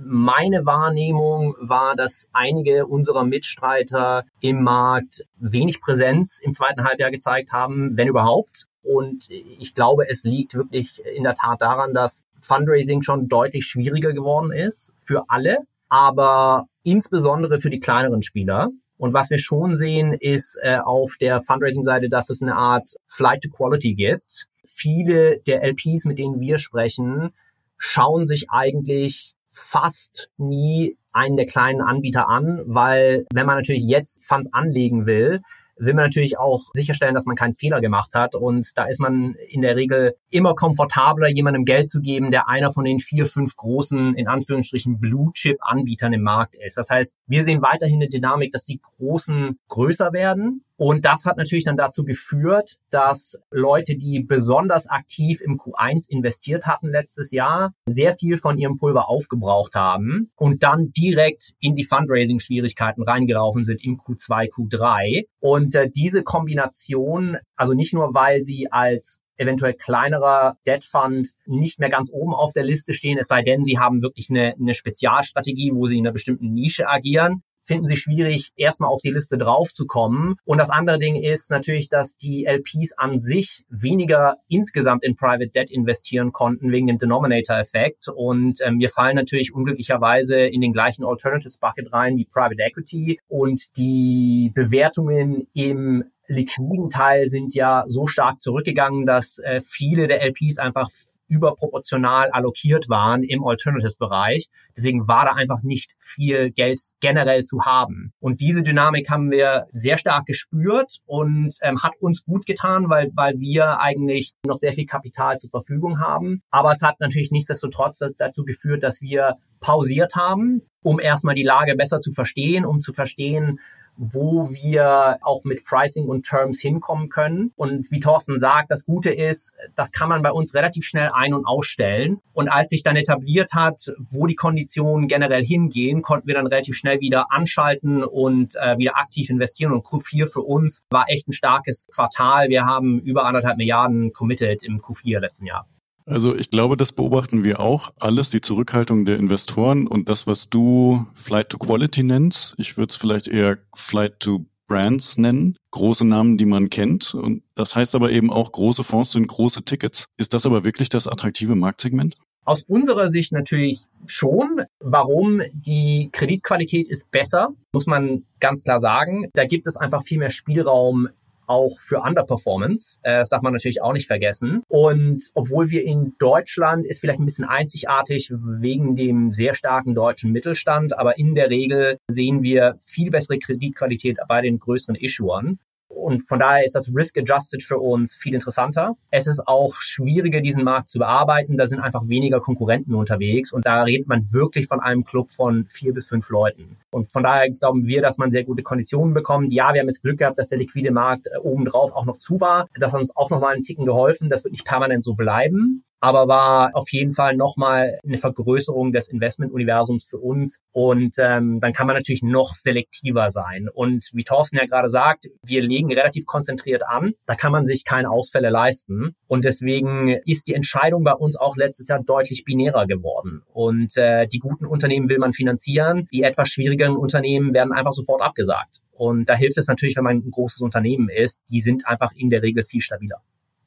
Meine 0.00 0.64
Wahrnehmung 0.64 1.56
war, 1.60 1.96
dass 1.96 2.28
einige 2.32 2.86
unserer 2.86 3.24
Mitstreiter 3.24 4.24
im 4.40 4.62
Markt 4.62 5.24
wenig 5.38 5.80
Präsenz 5.80 6.38
im 6.40 6.54
zweiten 6.54 6.84
Halbjahr 6.84 7.10
gezeigt 7.10 7.52
haben, 7.52 7.96
wenn 7.96 8.08
überhaupt. 8.08 8.66
Und 8.82 9.28
ich 9.28 9.74
glaube, 9.74 10.08
es 10.08 10.22
liegt 10.22 10.54
wirklich 10.54 11.02
in 11.16 11.24
der 11.24 11.34
Tat 11.34 11.60
daran, 11.60 11.94
dass 11.94 12.24
Fundraising 12.40 13.02
schon 13.02 13.28
deutlich 13.28 13.66
schwieriger 13.66 14.12
geworden 14.12 14.52
ist 14.52 14.94
für 15.04 15.24
alle, 15.28 15.58
aber 15.88 16.66
insbesondere 16.84 17.58
für 17.58 17.70
die 17.70 17.80
kleineren 17.80 18.22
Spieler. 18.22 18.68
Und 18.98 19.14
was 19.14 19.30
wir 19.30 19.38
schon 19.38 19.74
sehen, 19.74 20.12
ist 20.12 20.56
äh, 20.62 20.78
auf 20.78 21.16
der 21.20 21.40
Fundraising-Seite, 21.40 22.08
dass 22.08 22.30
es 22.30 22.40
eine 22.40 22.56
Art 22.56 22.88
Flight 23.06 23.42
to 23.42 23.50
Quality 23.50 23.94
gibt 23.94 24.46
viele 24.74 25.40
der 25.46 25.62
LPs, 25.62 26.04
mit 26.04 26.18
denen 26.18 26.40
wir 26.40 26.58
sprechen, 26.58 27.30
schauen 27.76 28.26
sich 28.26 28.50
eigentlich 28.50 29.34
fast 29.50 30.30
nie 30.36 30.96
einen 31.12 31.36
der 31.36 31.46
kleinen 31.46 31.80
Anbieter 31.80 32.28
an, 32.28 32.62
weil 32.66 33.26
wenn 33.32 33.46
man 33.46 33.56
natürlich 33.56 33.82
jetzt 33.82 34.24
Funds 34.24 34.52
anlegen 34.52 35.06
will, 35.06 35.40
will 35.78 35.94
man 35.94 36.04
natürlich 36.04 36.38
auch 36.38 36.64
sicherstellen, 36.72 37.14
dass 37.14 37.26
man 37.26 37.36
keinen 37.36 37.54
Fehler 37.54 37.80
gemacht 37.80 38.14
hat. 38.14 38.34
Und 38.34 38.76
da 38.76 38.86
ist 38.86 39.00
man 39.00 39.34
in 39.48 39.62
der 39.62 39.76
Regel 39.76 40.14
immer 40.30 40.54
komfortabler, 40.54 41.28
jemandem 41.28 41.64
Geld 41.64 41.88
zu 41.88 42.00
geben, 42.00 42.30
der 42.30 42.48
einer 42.48 42.72
von 42.72 42.84
den 42.84 42.98
vier, 42.98 43.26
fünf 43.26 43.56
großen, 43.56 44.14
in 44.14 44.28
Anführungsstrichen, 44.28 45.00
Blue-Chip-Anbietern 45.00 46.12
im 46.12 46.22
Markt 46.22 46.56
ist. 46.56 46.76
Das 46.76 46.90
heißt, 46.90 47.14
wir 47.26 47.44
sehen 47.44 47.62
weiterhin 47.62 47.96
eine 47.96 48.08
Dynamik, 48.08 48.52
dass 48.52 48.64
die 48.64 48.80
Großen 48.80 49.58
größer 49.68 50.12
werden 50.12 50.64
und 50.78 51.04
das 51.04 51.24
hat 51.24 51.36
natürlich 51.36 51.64
dann 51.64 51.76
dazu 51.76 52.04
geführt, 52.04 52.76
dass 52.90 53.36
Leute, 53.50 53.96
die 53.96 54.20
besonders 54.20 54.88
aktiv 54.88 55.40
im 55.40 55.58
Q1 55.58 56.08
investiert 56.08 56.66
hatten 56.66 56.88
letztes 56.88 57.32
Jahr, 57.32 57.72
sehr 57.86 58.14
viel 58.14 58.38
von 58.38 58.56
ihrem 58.58 58.76
Pulver 58.76 59.08
aufgebraucht 59.08 59.74
haben 59.74 60.30
und 60.36 60.62
dann 60.62 60.92
direkt 60.92 61.54
in 61.58 61.74
die 61.74 61.84
Fundraising-Schwierigkeiten 61.84 63.02
reingelaufen 63.02 63.64
sind 63.64 63.84
im 63.84 63.98
Q2, 63.98 64.50
Q3. 64.50 65.24
Und 65.40 65.74
äh, 65.74 65.90
diese 65.90 66.22
Kombination, 66.22 67.38
also 67.56 67.74
nicht 67.74 67.92
nur, 67.92 68.14
weil 68.14 68.42
sie 68.42 68.70
als 68.70 69.18
eventuell 69.36 69.74
kleinerer 69.74 70.56
Debt 70.64 70.84
Fund 70.84 71.30
nicht 71.46 71.80
mehr 71.80 71.90
ganz 71.90 72.10
oben 72.12 72.34
auf 72.34 72.52
der 72.52 72.64
Liste 72.64 72.94
stehen, 72.94 73.18
es 73.18 73.28
sei 73.28 73.42
denn, 73.42 73.64
sie 73.64 73.78
haben 73.78 74.02
wirklich 74.02 74.30
eine, 74.30 74.54
eine 74.54 74.74
Spezialstrategie, 74.74 75.72
wo 75.74 75.86
sie 75.86 75.98
in 75.98 76.06
einer 76.06 76.12
bestimmten 76.12 76.52
Nische 76.52 76.88
agieren, 76.88 77.42
finden 77.68 77.86
sie 77.86 77.96
schwierig, 77.96 78.50
erstmal 78.56 78.90
auf 78.90 79.00
die 79.02 79.10
Liste 79.10 79.38
draufzukommen. 79.38 80.36
Und 80.44 80.58
das 80.58 80.70
andere 80.70 80.98
Ding 80.98 81.14
ist 81.14 81.50
natürlich, 81.50 81.88
dass 81.88 82.16
die 82.16 82.46
LPs 82.46 82.92
an 82.96 83.18
sich 83.18 83.62
weniger 83.68 84.38
insgesamt 84.48 85.04
in 85.04 85.14
Private 85.14 85.48
Debt 85.48 85.70
investieren 85.70 86.32
konnten 86.32 86.72
wegen 86.72 86.86
dem 86.86 86.98
Denominator-Effekt. 86.98 88.08
Und 88.08 88.60
ähm, 88.64 88.80
wir 88.80 88.88
fallen 88.88 89.14
natürlich 89.14 89.54
unglücklicherweise 89.54 90.40
in 90.40 90.60
den 90.60 90.72
gleichen 90.72 91.04
Alternatives-Bucket 91.04 91.92
rein 91.92 92.16
wie 92.16 92.24
Private 92.24 92.62
Equity. 92.62 93.20
Und 93.28 93.76
die 93.76 94.50
Bewertungen 94.54 95.46
im 95.54 96.04
liquiden 96.28 96.90
Teil 96.90 97.26
sind 97.26 97.54
ja 97.54 97.84
so 97.86 98.06
stark 98.06 98.40
zurückgegangen, 98.40 99.06
dass 99.06 99.38
äh, 99.38 99.60
viele 99.60 100.06
der 100.06 100.22
LPs 100.22 100.58
einfach 100.58 100.88
überproportional 101.28 102.30
allokiert 102.30 102.88
waren 102.88 103.22
im 103.22 103.44
Alternatives-Bereich. 103.44 104.48
Deswegen 104.76 105.06
war 105.08 105.26
da 105.26 105.32
einfach 105.32 105.62
nicht 105.62 105.92
viel 105.98 106.50
Geld 106.50 106.80
generell 107.00 107.44
zu 107.44 107.64
haben. 107.64 108.12
Und 108.18 108.40
diese 108.40 108.62
Dynamik 108.62 109.10
haben 109.10 109.30
wir 109.30 109.66
sehr 109.70 109.98
stark 109.98 110.26
gespürt 110.26 110.98
und 111.06 111.56
ähm, 111.62 111.82
hat 111.82 111.92
uns 112.00 112.24
gut 112.24 112.46
getan, 112.46 112.88
weil, 112.88 113.10
weil 113.14 113.38
wir 113.38 113.80
eigentlich 113.80 114.32
noch 114.44 114.56
sehr 114.56 114.72
viel 114.72 114.86
Kapital 114.86 115.36
zur 115.36 115.50
Verfügung 115.50 116.00
haben. 116.00 116.40
Aber 116.50 116.72
es 116.72 116.82
hat 116.82 117.00
natürlich 117.00 117.30
nichtsdestotrotz 117.30 118.00
dazu 118.16 118.44
geführt, 118.44 118.82
dass 118.82 119.00
wir 119.00 119.36
pausiert 119.60 120.14
haben, 120.14 120.62
um 120.82 121.00
erstmal 121.00 121.34
die 121.34 121.42
Lage 121.42 121.74
besser 121.76 122.00
zu 122.00 122.12
verstehen, 122.12 122.64
um 122.64 122.80
zu 122.80 122.92
verstehen, 122.92 123.58
wo 123.98 124.48
wir 124.50 125.18
auch 125.22 125.44
mit 125.44 125.64
Pricing 125.64 126.06
und 126.06 126.24
Terms 126.24 126.60
hinkommen 126.60 127.08
können. 127.08 127.52
Und 127.56 127.90
wie 127.90 128.00
Thorsten 128.00 128.38
sagt, 128.38 128.70
das 128.70 128.86
Gute 128.86 129.10
ist, 129.10 129.52
das 129.74 129.92
kann 129.92 130.08
man 130.08 130.22
bei 130.22 130.30
uns 130.30 130.54
relativ 130.54 130.84
schnell 130.84 131.10
ein- 131.12 131.34
und 131.34 131.44
ausstellen. 131.44 132.20
Und 132.32 132.48
als 132.48 132.70
sich 132.70 132.84
dann 132.84 132.96
etabliert 132.96 133.50
hat, 133.54 133.92
wo 134.08 134.26
die 134.26 134.36
Konditionen 134.36 135.08
generell 135.08 135.44
hingehen, 135.44 136.00
konnten 136.02 136.28
wir 136.28 136.34
dann 136.34 136.46
relativ 136.46 136.76
schnell 136.76 137.00
wieder 137.00 137.26
anschalten 137.30 138.04
und 138.04 138.54
äh, 138.56 138.78
wieder 138.78 138.96
aktiv 138.96 139.28
investieren. 139.30 139.72
Und 139.72 139.84
Q4 139.84 140.32
für 140.32 140.42
uns 140.42 140.82
war 140.90 141.06
echt 141.08 141.28
ein 141.28 141.32
starkes 141.32 141.86
Quartal. 141.92 142.48
Wir 142.48 142.64
haben 142.64 143.00
über 143.00 143.24
anderthalb 143.24 143.58
Milliarden 143.58 144.12
committed 144.12 144.62
im 144.62 144.78
Q4 144.78 145.18
letzten 145.18 145.46
Jahr. 145.46 145.66
Also 146.08 146.34
ich 146.34 146.50
glaube, 146.50 146.78
das 146.78 146.92
beobachten 146.92 147.44
wir 147.44 147.60
auch. 147.60 147.92
Alles 147.98 148.30
die 148.30 148.40
Zurückhaltung 148.40 149.04
der 149.04 149.18
Investoren 149.18 149.86
und 149.86 150.08
das, 150.08 150.26
was 150.26 150.48
du 150.48 151.06
Flight 151.14 151.50
to 151.50 151.58
Quality 151.58 152.02
nennst. 152.02 152.54
Ich 152.56 152.78
würde 152.78 152.90
es 152.90 152.96
vielleicht 152.96 153.28
eher 153.28 153.58
Flight 153.74 154.20
to 154.20 154.46
Brands 154.68 155.18
nennen. 155.18 155.56
Große 155.70 156.06
Namen, 156.06 156.38
die 156.38 156.46
man 156.46 156.70
kennt. 156.70 157.14
Und 157.14 157.42
das 157.54 157.76
heißt 157.76 157.94
aber 157.94 158.10
eben 158.10 158.30
auch, 158.30 158.52
große 158.52 158.84
Fonds 158.84 159.12
sind 159.12 159.26
große 159.26 159.64
Tickets. 159.64 160.06
Ist 160.16 160.32
das 160.32 160.46
aber 160.46 160.64
wirklich 160.64 160.88
das 160.88 161.06
attraktive 161.06 161.54
Marktsegment? 161.54 162.16
Aus 162.44 162.62
unserer 162.62 163.08
Sicht 163.08 163.32
natürlich 163.32 163.88
schon. 164.06 164.62
Warum? 164.80 165.42
Die 165.52 166.08
Kreditqualität 166.12 166.88
ist 166.88 167.10
besser, 167.10 167.50
muss 167.74 167.86
man 167.86 168.24
ganz 168.40 168.64
klar 168.64 168.80
sagen. 168.80 169.28
Da 169.34 169.44
gibt 169.44 169.66
es 169.66 169.76
einfach 169.76 170.02
viel 170.02 170.18
mehr 170.18 170.30
Spielraum 170.30 171.10
auch 171.48 171.78
für 171.80 172.00
Underperformance. 172.00 172.98
Äh, 173.02 173.18
das 173.18 173.30
darf 173.30 173.42
man 173.42 173.52
natürlich 173.52 173.82
auch 173.82 173.92
nicht 173.92 174.06
vergessen. 174.06 174.62
Und 174.68 175.30
obwohl 175.34 175.70
wir 175.70 175.84
in 175.84 176.14
Deutschland 176.18 176.86
ist 176.86 177.00
vielleicht 177.00 177.20
ein 177.20 177.26
bisschen 177.26 177.44
einzigartig 177.44 178.30
wegen 178.32 178.96
dem 178.96 179.32
sehr 179.32 179.54
starken 179.54 179.94
deutschen 179.94 180.32
Mittelstand, 180.32 180.98
aber 180.98 181.18
in 181.18 181.34
der 181.34 181.50
Regel 181.50 181.98
sehen 182.08 182.42
wir 182.42 182.76
viel 182.78 183.10
bessere 183.10 183.38
Kreditqualität 183.38 184.18
bei 184.28 184.40
den 184.40 184.58
größeren 184.58 184.94
Issuern. 184.94 185.58
Und 185.98 186.26
von 186.26 186.38
daher 186.38 186.64
ist 186.64 186.74
das 186.74 186.90
Risk-Adjusted 186.94 187.62
für 187.62 187.78
uns 187.78 188.14
viel 188.14 188.34
interessanter. 188.34 188.96
Es 189.10 189.26
ist 189.26 189.46
auch 189.46 189.74
schwieriger, 189.78 190.40
diesen 190.40 190.62
Markt 190.64 190.88
zu 190.88 190.98
bearbeiten. 190.98 191.56
Da 191.56 191.66
sind 191.66 191.80
einfach 191.80 192.08
weniger 192.08 192.40
Konkurrenten 192.40 192.94
unterwegs. 192.94 193.52
Und 193.52 193.66
da 193.66 193.82
redet 193.82 194.06
man 194.06 194.32
wirklich 194.32 194.68
von 194.68 194.80
einem 194.80 195.04
Club 195.04 195.30
von 195.30 195.66
vier 195.68 195.92
bis 195.92 196.06
fünf 196.06 196.30
Leuten. 196.30 196.76
Und 196.90 197.08
von 197.08 197.24
daher 197.24 197.50
glauben 197.50 197.86
wir, 197.86 198.00
dass 198.00 198.16
man 198.16 198.30
sehr 198.30 198.44
gute 198.44 198.62
Konditionen 198.62 199.12
bekommt. 199.12 199.52
Ja, 199.52 199.74
wir 199.74 199.80
haben 199.80 199.88
jetzt 199.88 200.02
Glück 200.02 200.18
gehabt, 200.18 200.38
dass 200.38 200.48
der 200.48 200.58
liquide 200.58 200.92
Markt 200.92 201.26
äh, 201.26 201.38
obendrauf 201.38 201.92
auch 201.92 202.06
noch 202.06 202.18
zu 202.18 202.40
war. 202.40 202.68
Das 202.78 202.92
hat 202.92 203.00
uns 203.00 203.16
auch 203.16 203.30
nochmal 203.30 203.54
einen 203.54 203.64
Ticken 203.64 203.84
geholfen. 203.84 204.28
Das 204.28 204.44
wird 204.44 204.52
nicht 204.52 204.64
permanent 204.64 205.04
so 205.04 205.14
bleiben 205.14 205.84
aber 206.00 206.28
war 206.28 206.70
auf 206.74 206.90
jeden 206.90 207.12
Fall 207.12 207.36
nochmal 207.36 207.98
eine 208.04 208.18
Vergrößerung 208.18 208.92
des 208.92 209.08
Investmentuniversums 209.08 210.06
für 210.08 210.18
uns. 210.18 210.58
Und 210.72 211.16
ähm, 211.18 211.60
dann 211.60 211.72
kann 211.72 211.86
man 211.86 211.96
natürlich 211.96 212.22
noch 212.22 212.54
selektiver 212.54 213.30
sein. 213.30 213.68
Und 213.72 214.08
wie 214.12 214.24
Thorsten 214.24 214.56
ja 214.56 214.66
gerade 214.66 214.88
sagt, 214.88 215.28
wir 215.42 215.62
legen 215.62 215.92
relativ 215.92 216.26
konzentriert 216.26 216.82
an. 216.86 217.14
Da 217.26 217.34
kann 217.34 217.52
man 217.52 217.66
sich 217.66 217.84
keine 217.84 218.10
Ausfälle 218.10 218.50
leisten. 218.50 219.14
Und 219.26 219.44
deswegen 219.44 220.16
ist 220.24 220.48
die 220.48 220.54
Entscheidung 220.54 221.04
bei 221.04 221.12
uns 221.12 221.36
auch 221.36 221.56
letztes 221.56 221.88
Jahr 221.88 222.02
deutlich 222.02 222.44
binärer 222.44 222.86
geworden. 222.86 223.42
Und 223.52 223.96
äh, 223.96 224.26
die 224.26 224.38
guten 224.38 224.66
Unternehmen 224.66 225.08
will 225.08 225.18
man 225.18 225.32
finanzieren. 225.32 226.08
Die 226.12 226.22
etwas 226.22 226.48
schwierigeren 226.48 226.96
Unternehmen 226.96 227.54
werden 227.54 227.72
einfach 227.72 227.92
sofort 227.92 228.22
abgesagt. 228.22 228.80
Und 228.92 229.28
da 229.28 229.34
hilft 229.34 229.58
es 229.58 229.68
natürlich, 229.68 229.96
wenn 229.96 230.04
man 230.04 230.16
ein 230.16 230.30
großes 230.30 230.60
Unternehmen 230.60 231.08
ist. 231.08 231.40
Die 231.50 231.60
sind 231.60 231.86
einfach 231.86 232.12
in 232.14 232.30
der 232.30 232.42
Regel 232.42 232.64
viel 232.64 232.80
stabiler. 232.80 233.22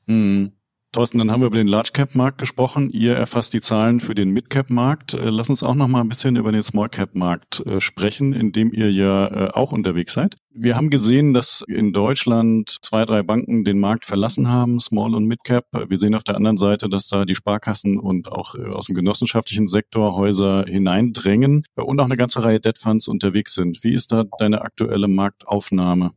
Mhm. 0.06 0.54
Thorsten, 0.94 1.20
dann 1.20 1.32
haben 1.32 1.40
wir 1.40 1.48
über 1.48 1.58
den 1.58 1.70
Large 1.70 1.92
Cap 1.94 2.16
Markt 2.16 2.38
gesprochen. 2.38 2.90
Ihr 2.90 3.16
erfasst 3.16 3.54
die 3.54 3.62
Zahlen 3.62 4.02
für 4.02 4.14
den 4.14 4.32
Mid 4.32 4.50
Cap 4.50 4.70
Markt. 4.70 5.14
Äh, 5.14 5.30
lass 5.30 5.50
uns 5.50 5.64
auch 5.64 5.74
noch 5.74 5.88
mal 5.88 6.02
ein 6.02 6.10
bisschen 6.10 6.36
über 6.36 6.52
den 6.52 6.64
Small 6.64 6.90
Cap 6.90 7.16
Markt 7.16 7.66
äh, 7.66 7.80
sprechen, 7.80 8.34
in 8.34 8.52
dem 8.52 8.74
ihr 8.74 8.92
ja 8.92 9.28
äh, 9.28 9.52
auch 9.52 9.72
unterwegs 9.72 10.12
seid. 10.12 10.36
Wir 10.54 10.76
haben 10.76 10.90
gesehen, 10.90 11.32
dass 11.34 11.64
in 11.66 11.94
Deutschland 11.94 12.76
zwei, 12.82 13.06
drei 13.06 13.24
Banken 13.24 13.64
den 13.64 13.80
Markt 13.80 14.04
verlassen 14.04 14.50
haben, 14.50 14.82
Small 14.82 15.16
und 15.16 15.28
Mid 15.28 15.46
Cap. 15.46 15.64
Wir 15.88 15.98
sehen 15.98 16.14
auf 16.14 16.26
der 16.26 16.36
anderen 16.36 16.58
Seite, 16.58 16.90
dass 16.90 17.08
da 17.08 17.24
die 17.24 17.36
Sparkassen 17.36 17.98
und 17.98 18.30
auch 18.30 18.56
aus 18.56 18.88
dem 18.88 18.96
genossenschaftlichen 18.96 19.68
Sektor 19.68 20.18
Häuser 20.18 20.66
hineindrängen 20.68 21.64
und 21.76 22.00
auch 22.02 22.06
eine 22.06 22.18
ganze 22.18 22.44
Reihe 22.44 22.60
Debt 22.60 22.78
Funds 22.78 23.08
unterwegs 23.08 23.54
sind. 23.54 23.82
Wie 23.86 23.94
ist 23.94 24.12
da 24.12 24.26
deine 24.40 24.62
aktuelle 24.62 25.08
Marktaufnahme? 25.08 26.12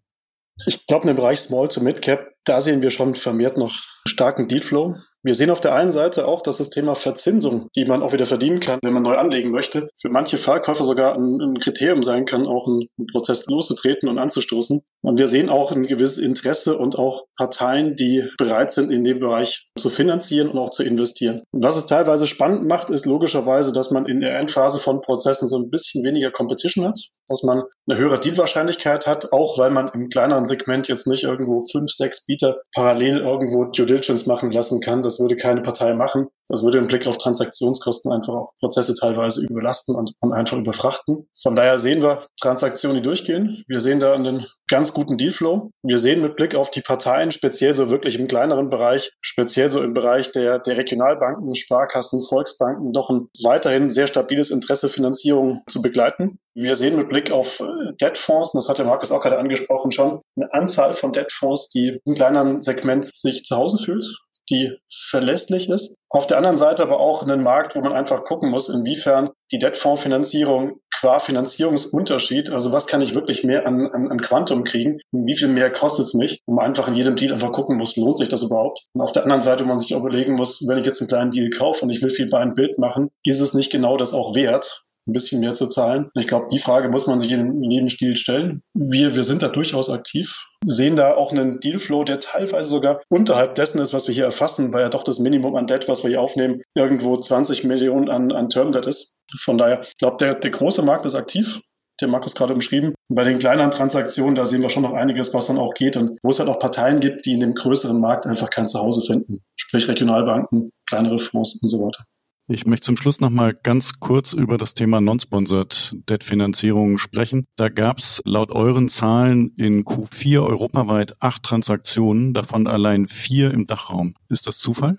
Ich 0.67 0.87
glaube, 0.87 1.09
im 1.09 1.17
Bereich 1.17 1.41
Small 1.41 1.69
to 1.69 1.81
Mid 1.81 2.03
Cap, 2.03 2.34
da 2.45 2.61
sehen 2.61 2.83
wir 2.83 2.91
schon 2.91 3.15
vermehrt 3.15 3.57
noch 3.57 3.75
starken 4.07 4.49
Dealflow. 4.49 4.97
Wir 5.25 5.35
sehen 5.35 5.51
auf 5.51 5.61
der 5.61 5.75
einen 5.75 5.91
Seite 5.91 6.29
auch, 6.29 6.43
dass 6.43 6.59
das 6.59 6.69
Thema 6.69 6.95
Verzinsung, 6.95 7.71
die 7.75 7.87
man 7.87 8.03
auch 8.03 8.13
wieder 8.13 8.27
verdienen 8.27 8.61
kann, 8.61 8.79
wenn 8.83 8.93
man 8.93 9.03
neu 9.03 9.17
anlegen 9.17 9.51
möchte, 9.51 9.89
für 9.99 10.11
manche 10.11 10.37
Verkäufer 10.37 10.85
sogar 10.85 11.15
ein, 11.15 11.41
ein 11.41 11.59
Kriterium 11.61 12.03
sein 12.03 12.27
kann, 12.27 12.47
auch 12.47 12.69
einen, 12.69 12.83
einen 12.99 13.07
Prozess 13.07 13.47
loszutreten 13.47 14.11
und 14.11 14.19
anzustoßen. 14.19 14.83
Und 15.01 15.19
wir 15.19 15.27
sehen 15.27 15.49
auch 15.49 15.73
ein 15.73 15.87
gewisses 15.87 16.19
Interesse 16.19 16.77
und 16.77 16.99
auch 16.99 17.25
Parteien, 17.39 17.95
die 17.95 18.29
bereit 18.37 18.71
sind, 18.71 18.91
in 18.91 19.03
dem 19.03 19.19
Bereich 19.19 19.67
zu 19.79 19.89
finanzieren 19.89 20.51
und 20.51 20.59
auch 20.59 20.69
zu 20.69 20.83
investieren. 20.83 21.41
Und 21.53 21.65
was 21.65 21.77
es 21.77 21.87
teilweise 21.87 22.27
spannend 22.27 22.67
macht, 22.67 22.91
ist 22.91 23.07
logischerweise, 23.07 23.73
dass 23.73 23.91
man 23.91 24.05
in 24.05 24.21
der 24.21 24.39
Endphase 24.39 24.79
von 24.79 25.01
Prozessen 25.01 25.49
so 25.49 25.57
ein 25.57 25.71
bisschen 25.71 26.05
weniger 26.05 26.33
Competition 26.33 26.85
hat, 26.85 27.01
dass 27.29 27.43
man 27.43 27.63
eine 27.89 27.99
höhere 27.99 28.21
Dealwahrscheinlichkeit 28.21 29.07
hat, 29.07 29.33
auch 29.33 29.57
weil 29.57 29.71
man 29.71 29.89
im 29.89 30.11
kleineren 30.11 30.45
Segment 30.45 30.87
jetzt 30.89 31.07
nicht 31.07 31.25
irgendwo 31.25 31.63
fünf, 31.73 31.91
sechs 31.91 32.27
Bieter 32.35 32.57
parallel 32.75 33.19
irgendwo 33.21 33.65
Due 33.67 33.87
Diligence 33.87 34.27
machen 34.27 34.51
lassen 34.51 34.81
kann. 34.81 35.03
Das 35.03 35.21
würde 35.21 35.37
keine 35.37 35.63
Partei 35.63 35.95
machen. 35.95 36.29
Das 36.49 36.63
würde 36.63 36.79
im 36.79 36.87
Blick 36.87 37.07
auf 37.07 37.17
Transaktionskosten 37.17 38.13
einfach 38.13 38.35
auch 38.35 38.53
Prozesse 38.59 38.95
teilweise 38.95 39.43
überlasten 39.43 39.95
und, 39.95 40.13
und 40.21 40.33
einfach 40.33 40.59
überfrachten. 40.59 41.29
Von 41.41 41.55
daher 41.55 41.79
sehen 41.79 42.03
wir 42.03 42.27
Transaktionen, 42.41 42.97
die 42.97 43.03
durchgehen. 43.03 43.65
Wir 43.67 43.81
sehen 43.81 43.99
da 43.99 44.15
einen 44.15 44.47
ganz 44.69 44.93
guten 44.93 45.17
Dealflow. 45.17 45.71
Wir 45.83 45.99
sehen 45.99 46.23
mit 46.23 46.37
Blick 46.37 46.55
auf 46.55 46.71
die 46.71 46.83
Parteien, 46.83 47.31
speziell 47.33 47.75
so 47.75 47.91
wirklich 47.91 48.19
im 48.19 48.29
kleineren 48.29 48.69
Bereich, 48.69 49.13
speziell 49.21 49.71
so 49.71 49.83
im 49.83 49.95
Bereich 49.95 50.33
der, 50.33 50.59
der 50.59 50.77
Regionalbanken, 50.77 51.55
Sparkassen, 51.55 52.23
Volksbanken, 52.23 52.93
doch 52.93 53.11
ein 53.11 53.29
weiterhin 53.43 53.91
sehr 53.91 54.07
stabiles 54.07 54.51
Interesse, 54.51 54.89
Finanzierung 54.89 55.63
zu 55.69 55.81
begleiten. 55.81 56.39
Wir 56.55 56.77
sehen 56.77 56.97
mit 56.97 57.09
Blick 57.09 57.31
auf 57.31 57.61
äh, 57.61 57.93
Debtfonds, 58.01 58.53
das 58.53 58.69
hat 58.69 58.79
der 58.79 58.87
Markus 58.87 59.13
auch 59.13 59.21
gerade 59.21 59.39
angesprochen, 59.39 59.91
schon 59.91 60.21
eine 60.37 60.53
Anzahl 60.53 60.93
von 60.93 61.13
Debtfonds, 61.13 61.69
die 61.69 62.01
im 62.05 62.15
kleineren 62.15 62.61
Segment 62.61 63.05
sich 63.15 63.45
zu 63.45 63.57
Hause 63.57 63.79
fühlt 63.79 64.05
die 64.51 64.79
verlässlich 64.91 65.69
ist. 65.69 65.97
Auf 66.11 66.27
der 66.27 66.37
anderen 66.37 66.57
Seite 66.57 66.83
aber 66.83 67.01
auch 67.01 67.23
einen 67.23 67.43
Markt, 67.43 67.75
wo 67.75 67.81
man 67.81 67.93
einfach 67.93 68.25
gucken 68.25 68.51
muss, 68.51 68.69
inwiefern 68.69 69.31
die 69.51 69.59
Debtfondsfinanzierung 69.59 70.81
qua 70.95 71.19
Finanzierungsunterschied, 71.19 72.51
also 72.51 72.73
was 72.73 72.87
kann 72.87 73.03
ich 73.03 73.15
wirklich 73.15 73.43
mehr 73.43 73.67
an, 73.67 73.91
an, 73.93 74.11
an 74.11 74.21
Quantum 74.21 74.65
kriegen, 74.65 75.01
wie 75.13 75.37
viel 75.37 75.49
mehr 75.49 75.73
kostet 75.73 76.07
es 76.07 76.15
mich, 76.15 76.41
wo 76.47 76.55
man 76.55 76.67
einfach 76.67 76.89
in 76.89 76.95
jedem 76.95 77.17
Deal 77.17 77.33
einfach 77.33 77.53
gucken 77.53 77.77
muss, 77.77 77.97
lohnt 77.97 78.19
sich 78.19 78.29
das 78.29 78.43
überhaupt? 78.43 78.87
Und 78.93 79.01
auf 79.01 79.13
der 79.13 79.25
anderen 79.25 79.43
Seite, 79.43 79.65
wo 79.65 79.69
man 79.69 79.79
sich 79.79 79.95
auch 79.95 80.01
überlegen 80.01 80.35
muss, 80.35 80.67
wenn 80.69 80.79
ich 80.79 80.87
jetzt 80.87 81.01
einen 81.01 81.09
kleinen 81.09 81.31
Deal 81.31 81.51
kaufe 81.51 81.85
und 81.85 81.91
ich 81.91 82.03
will 82.03 82.11
viel 82.11 82.29
bei 82.29 82.39
einem 82.39 82.55
Bild 82.55 82.79
machen, 82.79 83.11
ist 83.25 83.41
es 83.41 83.55
nicht 83.55 83.73
genau 83.73 83.97
das 83.97 84.13
auch 84.13 84.35
wert? 84.35 84.84
Ein 85.07 85.13
bisschen 85.13 85.41
mehr 85.41 85.55
zu 85.55 85.67
zahlen. 85.67 86.11
Ich 86.15 86.27
glaube, 86.27 86.47
die 86.51 86.59
Frage 86.59 86.89
muss 86.89 87.07
man 87.07 87.19
sich 87.19 87.31
in, 87.33 87.63
in 87.63 87.71
jedem 87.71 87.89
Stil 87.89 88.17
stellen. 88.17 88.63
Wir, 88.75 89.15
wir 89.15 89.25
sind 89.25 89.43
da 89.43 89.49
durchaus 89.49 89.91
aktiv, 89.91 90.47
sehen 90.65 90.97
da 90.97 91.15
auch 91.15 91.33
einen 91.33 91.61
Dealflow, 91.61 92.05
der 92.05 92.19
teilweise 92.19 92.69
sogar 92.69 93.01
unterhalb 93.09 93.55
dessen 93.55 93.81
ist, 93.81 93.93
was 93.93 94.09
wir 94.09 94.15
hier 94.15 94.25
erfassen, 94.25 94.73
weil 94.73 94.83
ja 94.83 94.89
doch 94.89 95.05
das 95.05 95.19
Minimum 95.19 95.57
an 95.57 95.67
Debt, 95.67 95.89
was 95.89 96.03
wir 96.03 96.11
hier 96.11 96.21
aufnehmen, 96.21 96.63
irgendwo 96.75 97.17
20 97.17 97.65
Millionen 97.65 98.09
an, 98.09 98.33
an 98.33 98.49
Term 98.49 98.73
Debt 98.73 98.87
ist. 98.87 99.17
Von 99.39 99.59
daher, 99.59 99.83
ich 99.83 99.97
glaube, 99.99 100.17
der, 100.19 100.35
der 100.35 100.51
große 100.51 100.83
Markt 100.83 101.07
ist 101.07 101.15
aktiv. 101.15 101.61
Der 102.01 102.09
Markus 102.09 102.35
gerade 102.35 102.53
umschrieben. 102.53 102.95
bei 103.09 103.23
den 103.23 103.39
kleineren 103.39 103.71
Transaktionen, 103.71 104.35
da 104.35 104.47
sehen 104.47 104.63
wir 104.63 104.69
schon 104.69 104.83
noch 104.83 104.95
einiges, 104.95 105.33
was 105.33 105.47
dann 105.47 105.59
auch 105.59 105.75
geht 105.75 105.97
und 105.97 106.19
wo 106.25 106.31
es 106.31 106.41
halt 106.41 106.49
auch 106.49 106.59
Parteien 106.59 106.99
gibt, 106.99 107.25
die 107.25 107.35
in 107.35 107.41
dem 107.41 107.55
größeren 107.55 108.01
Markt 108.01 108.27
einfach 108.27 108.51
kein 108.51 108.67
Zuhause 108.67 109.01
finden. 109.01 109.39
Sprich 109.55 109.87
Regionalbanken, 109.87 110.71
kleinere 110.87 111.21
Fonds 111.21 111.61
und 111.63 111.69
so 111.69 111.79
weiter. 111.79 112.05
Ich 112.47 112.67
möchte 112.67 112.85
zum 112.85 112.99
Schluss 112.99 113.23
noch 113.23 113.31
mal 113.31 113.55
ganz 113.55 114.01
kurz 114.01 114.35
über 114.35 114.59
das 114.59 114.75
Thema 114.75 115.01
Non-Sponsored 115.01 115.97
Debt-Finanzierung 116.11 116.99
sprechen. 116.99 117.47
Da 117.57 117.71
gab 117.71 117.97
es 117.97 118.21
laut 118.27 118.53
euren 118.53 118.91
Zahlen 118.91 119.55
in 119.57 119.85
Q4 119.85 120.47
europaweit 120.47 121.15
acht 121.21 121.43
Transaktionen, 121.43 122.35
davon 122.35 122.67
allein 122.67 123.07
vier 123.07 123.51
im 123.51 123.67
Dachraum. 123.67 124.15
Ist 124.29 124.47
das 124.47 124.59
Zufall? 124.59 124.97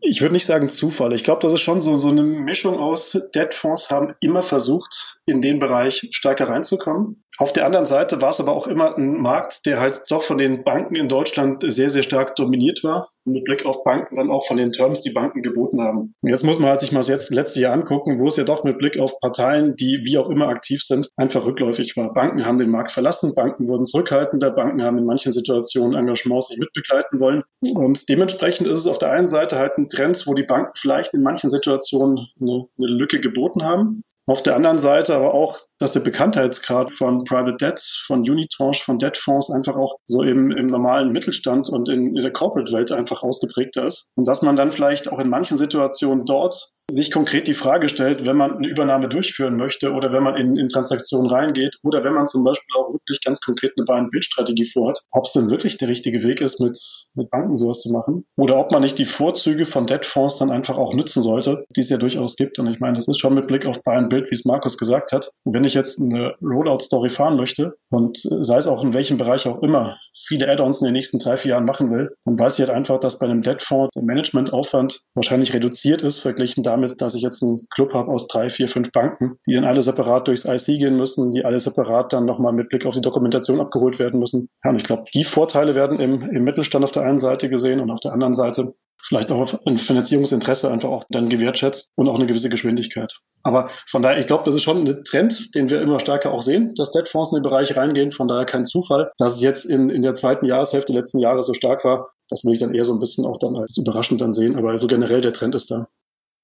Ich 0.00 0.22
würde 0.22 0.32
nicht 0.32 0.46
sagen 0.46 0.68
Zufall. 0.68 1.12
Ich 1.12 1.22
glaube, 1.22 1.40
das 1.40 1.52
ist 1.52 1.60
schon 1.60 1.80
so, 1.80 1.94
so 1.94 2.08
eine 2.08 2.24
Mischung 2.24 2.78
aus 2.78 3.16
Debtfonds 3.32 3.90
haben 3.90 4.14
immer 4.20 4.42
versucht, 4.42 5.20
in 5.24 5.40
den 5.40 5.60
Bereich 5.60 6.08
stärker 6.10 6.48
reinzukommen. 6.48 7.22
Auf 7.40 7.52
der 7.52 7.66
anderen 7.66 7.86
Seite 7.86 8.20
war 8.20 8.30
es 8.30 8.40
aber 8.40 8.52
auch 8.52 8.66
immer 8.66 8.96
ein 8.96 9.20
Markt, 9.20 9.64
der 9.64 9.78
halt 9.78 10.02
doch 10.10 10.22
von 10.22 10.38
den 10.38 10.64
Banken 10.64 10.96
in 10.96 11.08
Deutschland 11.08 11.62
sehr, 11.64 11.88
sehr 11.88 12.02
stark 12.02 12.34
dominiert 12.34 12.82
war. 12.82 13.10
mit 13.24 13.44
Blick 13.44 13.64
auf 13.66 13.84
Banken 13.84 14.16
dann 14.16 14.30
auch 14.30 14.46
von 14.46 14.56
den 14.56 14.72
Terms, 14.72 15.02
die 15.02 15.10
Banken 15.12 15.42
geboten 15.42 15.82
haben. 15.82 16.10
Und 16.20 16.30
jetzt 16.30 16.44
muss 16.44 16.58
man 16.58 16.70
halt 16.70 16.80
sich 16.80 16.92
mal 16.92 17.04
das 17.04 17.30
letzte 17.30 17.60
Jahr 17.60 17.74
angucken, 17.74 18.18
wo 18.18 18.26
es 18.26 18.36
ja 18.36 18.44
doch 18.44 18.64
mit 18.64 18.78
Blick 18.78 18.98
auf 18.98 19.20
Parteien, 19.20 19.76
die 19.76 20.00
wie 20.04 20.18
auch 20.18 20.30
immer 20.30 20.48
aktiv 20.48 20.82
sind, 20.82 21.10
einfach 21.16 21.44
rückläufig 21.44 21.96
war. 21.96 22.12
Banken 22.12 22.44
haben 22.44 22.58
den 22.58 22.70
Markt 22.70 22.90
verlassen, 22.90 23.34
Banken 23.34 23.68
wurden 23.68 23.86
zurückhaltender, 23.86 24.50
Banken 24.50 24.82
haben 24.82 24.98
in 24.98 25.04
manchen 25.04 25.30
Situationen 25.30 25.96
Engagements 25.96 26.50
nicht 26.50 26.60
mitbegleiten 26.60 27.20
wollen. 27.20 27.42
Und 27.60 28.08
dementsprechend 28.08 28.66
ist 28.66 28.78
es 28.78 28.86
auf 28.86 28.98
der 28.98 29.10
einen 29.10 29.26
Seite 29.26 29.58
halt 29.58 29.78
ein 29.78 29.88
Trend, 29.88 30.26
wo 30.26 30.34
die 30.34 30.42
Banken 30.42 30.72
vielleicht 30.74 31.14
in 31.14 31.22
manchen 31.22 31.50
Situationen 31.50 32.28
eine, 32.40 32.66
eine 32.78 32.88
Lücke 32.88 33.20
geboten 33.20 33.62
haben. 33.64 34.02
Auf 34.26 34.42
der 34.42 34.56
anderen 34.56 34.78
Seite 34.78 35.14
aber 35.14 35.34
auch, 35.34 35.58
dass 35.78 35.92
der 35.92 36.00
Bekanntheitsgrad 36.00 36.92
von 36.92 37.24
Private 37.24 37.56
Debt, 37.56 37.80
von 38.06 38.20
Unitranche, 38.20 38.84
von 38.84 38.98
Debtfonds 38.98 39.50
einfach 39.50 39.76
auch 39.76 39.98
so 40.04 40.22
im, 40.22 40.50
im 40.50 40.66
normalen 40.66 41.12
Mittelstand 41.12 41.68
und 41.68 41.88
in, 41.88 42.16
in 42.16 42.22
der 42.22 42.32
Corporate-Welt 42.32 42.92
einfach 42.92 43.22
ausgeprägter 43.22 43.86
ist. 43.86 44.10
Und 44.14 44.26
dass 44.26 44.42
man 44.42 44.56
dann 44.56 44.72
vielleicht 44.72 45.10
auch 45.10 45.20
in 45.20 45.28
manchen 45.28 45.58
Situationen 45.58 46.24
dort 46.24 46.72
sich 46.90 47.10
konkret 47.10 47.46
die 47.46 47.54
Frage 47.54 47.88
stellt, 47.88 48.24
wenn 48.24 48.36
man 48.36 48.56
eine 48.56 48.68
Übernahme 48.68 49.08
durchführen 49.08 49.56
möchte 49.56 49.92
oder 49.92 50.10
wenn 50.10 50.22
man 50.22 50.36
in, 50.36 50.56
in 50.56 50.68
Transaktionen 50.68 51.30
reingeht 51.30 51.76
oder 51.82 52.02
wenn 52.02 52.14
man 52.14 52.26
zum 52.26 52.44
Beispiel 52.44 52.74
auch 52.76 52.92
wirklich 52.92 53.20
ganz 53.22 53.40
konkret 53.40 53.72
eine 53.76 53.84
Buy-and-Build-Strategie 53.84 54.64
vorhat, 54.64 55.00
ob 55.10 55.26
es 55.26 55.32
denn 55.32 55.50
wirklich 55.50 55.76
der 55.76 55.88
richtige 55.88 56.22
Weg 56.22 56.40
ist, 56.40 56.60
mit, 56.60 56.78
mit 57.14 57.30
Banken 57.30 57.56
sowas 57.56 57.80
zu 57.80 57.92
machen 57.92 58.24
oder 58.38 58.56
ob 58.56 58.72
man 58.72 58.82
nicht 58.82 58.98
die 58.98 59.04
Vorzüge 59.04 59.66
von 59.66 59.86
Debtfonds 59.86 60.38
dann 60.38 60.50
einfach 60.50 60.78
auch 60.78 60.94
nutzen 60.94 61.22
sollte, 61.22 61.66
die 61.76 61.80
es 61.80 61.90
ja 61.90 61.98
durchaus 61.98 62.36
gibt. 62.36 62.58
Und 62.58 62.68
ich 62.68 62.80
meine, 62.80 62.94
das 62.94 63.06
ist 63.06 63.18
schon 63.18 63.34
mit 63.34 63.48
Blick 63.48 63.66
auf 63.66 63.82
Buy-and-Build, 63.82 64.30
wie 64.30 64.34
es 64.34 64.46
Markus 64.46 64.78
gesagt 64.78 65.12
hat. 65.12 65.30
Und 65.44 65.52
wenn 65.52 65.64
ich 65.68 65.74
jetzt 65.74 66.00
eine 66.00 66.34
Rollout-Story 66.42 67.08
fahren 67.08 67.36
möchte 67.36 67.76
und 67.90 68.18
sei 68.18 68.56
es 68.56 68.66
auch 68.66 68.82
in 68.82 68.92
welchem 68.92 69.16
Bereich 69.16 69.46
auch 69.46 69.62
immer, 69.62 69.96
viele 70.26 70.48
Add-ons 70.48 70.80
in 70.80 70.86
den 70.86 70.94
nächsten 70.94 71.18
drei, 71.18 71.36
vier 71.36 71.52
Jahren 71.52 71.64
machen 71.64 71.90
will, 71.90 72.10
dann 72.24 72.38
weiß 72.38 72.58
ich 72.58 72.66
halt 72.66 72.76
einfach, 72.76 72.98
dass 72.98 73.18
bei 73.18 73.26
einem 73.26 73.42
Debtfonds 73.42 73.90
der 73.94 74.02
Managementaufwand 74.02 75.02
wahrscheinlich 75.14 75.54
reduziert 75.54 76.02
ist, 76.02 76.18
verglichen 76.18 76.62
damit, 76.62 77.00
dass 77.00 77.14
ich 77.14 77.22
jetzt 77.22 77.42
einen 77.42 77.66
Club 77.70 77.94
habe 77.94 78.10
aus 78.10 78.26
drei, 78.28 78.50
vier, 78.50 78.68
fünf 78.68 78.92
Banken, 78.92 79.36
die 79.46 79.54
dann 79.54 79.64
alle 79.64 79.82
separat 79.82 80.28
durchs 80.28 80.44
IC 80.44 80.78
gehen 80.78 80.96
müssen, 80.96 81.32
die 81.32 81.44
alle 81.44 81.58
separat 81.58 82.12
dann 82.12 82.24
nochmal 82.24 82.52
mit 82.52 82.68
Blick 82.68 82.86
auf 82.86 82.94
die 82.94 83.00
Dokumentation 83.00 83.60
abgeholt 83.60 83.98
werden 83.98 84.20
müssen. 84.20 84.48
Ja, 84.64 84.70
und 84.70 84.76
ich 84.76 84.84
glaube, 84.84 85.04
die 85.14 85.24
Vorteile 85.24 85.74
werden 85.74 86.00
im, 86.00 86.22
im 86.22 86.44
Mittelstand 86.44 86.84
auf 86.84 86.92
der 86.92 87.04
einen 87.04 87.18
Seite 87.18 87.48
gesehen 87.48 87.80
und 87.80 87.90
auf 87.90 88.00
der 88.00 88.12
anderen 88.12 88.34
Seite 88.34 88.74
vielleicht 89.02 89.32
auch 89.32 89.54
ein 89.66 89.78
Finanzierungsinteresse 89.78 90.70
einfach 90.70 90.88
auch 90.88 91.04
dann 91.10 91.28
gewertschätzt 91.28 91.90
und 91.94 92.08
auch 92.08 92.16
eine 92.16 92.26
gewisse 92.26 92.48
Geschwindigkeit. 92.48 93.18
Aber 93.42 93.68
von 93.86 94.02
daher, 94.02 94.18
ich 94.18 94.26
glaube, 94.26 94.44
das 94.44 94.54
ist 94.54 94.62
schon 94.62 94.86
ein 94.86 95.04
Trend, 95.04 95.54
den 95.54 95.70
wir 95.70 95.80
immer 95.80 96.00
stärker 96.00 96.32
auch 96.32 96.42
sehen, 96.42 96.74
dass 96.74 96.90
Debtfonds 96.90 97.30
in 97.30 97.36
den 97.36 97.42
Bereich 97.42 97.76
reingehen. 97.76 98.12
Von 98.12 98.28
daher 98.28 98.44
kein 98.44 98.64
Zufall, 98.64 99.10
dass 99.16 99.36
es 99.36 99.40
jetzt 99.40 99.64
in, 99.64 99.88
in 99.88 100.02
der 100.02 100.14
zweiten 100.14 100.46
Jahreshälfte 100.46 100.92
letzten 100.92 101.18
Jahres 101.18 101.46
so 101.46 101.54
stark 101.54 101.84
war. 101.84 102.10
Das 102.28 102.44
will 102.44 102.54
ich 102.54 102.60
dann 102.60 102.74
eher 102.74 102.84
so 102.84 102.92
ein 102.92 102.98
bisschen 102.98 103.24
auch 103.24 103.38
dann 103.38 103.56
als 103.56 103.76
überraschend 103.76 104.20
dann 104.20 104.32
sehen. 104.32 104.56
Aber 104.56 104.76
so 104.76 104.86
generell 104.86 105.20
der 105.20 105.32
Trend 105.32 105.54
ist 105.54 105.70
da 105.70 105.88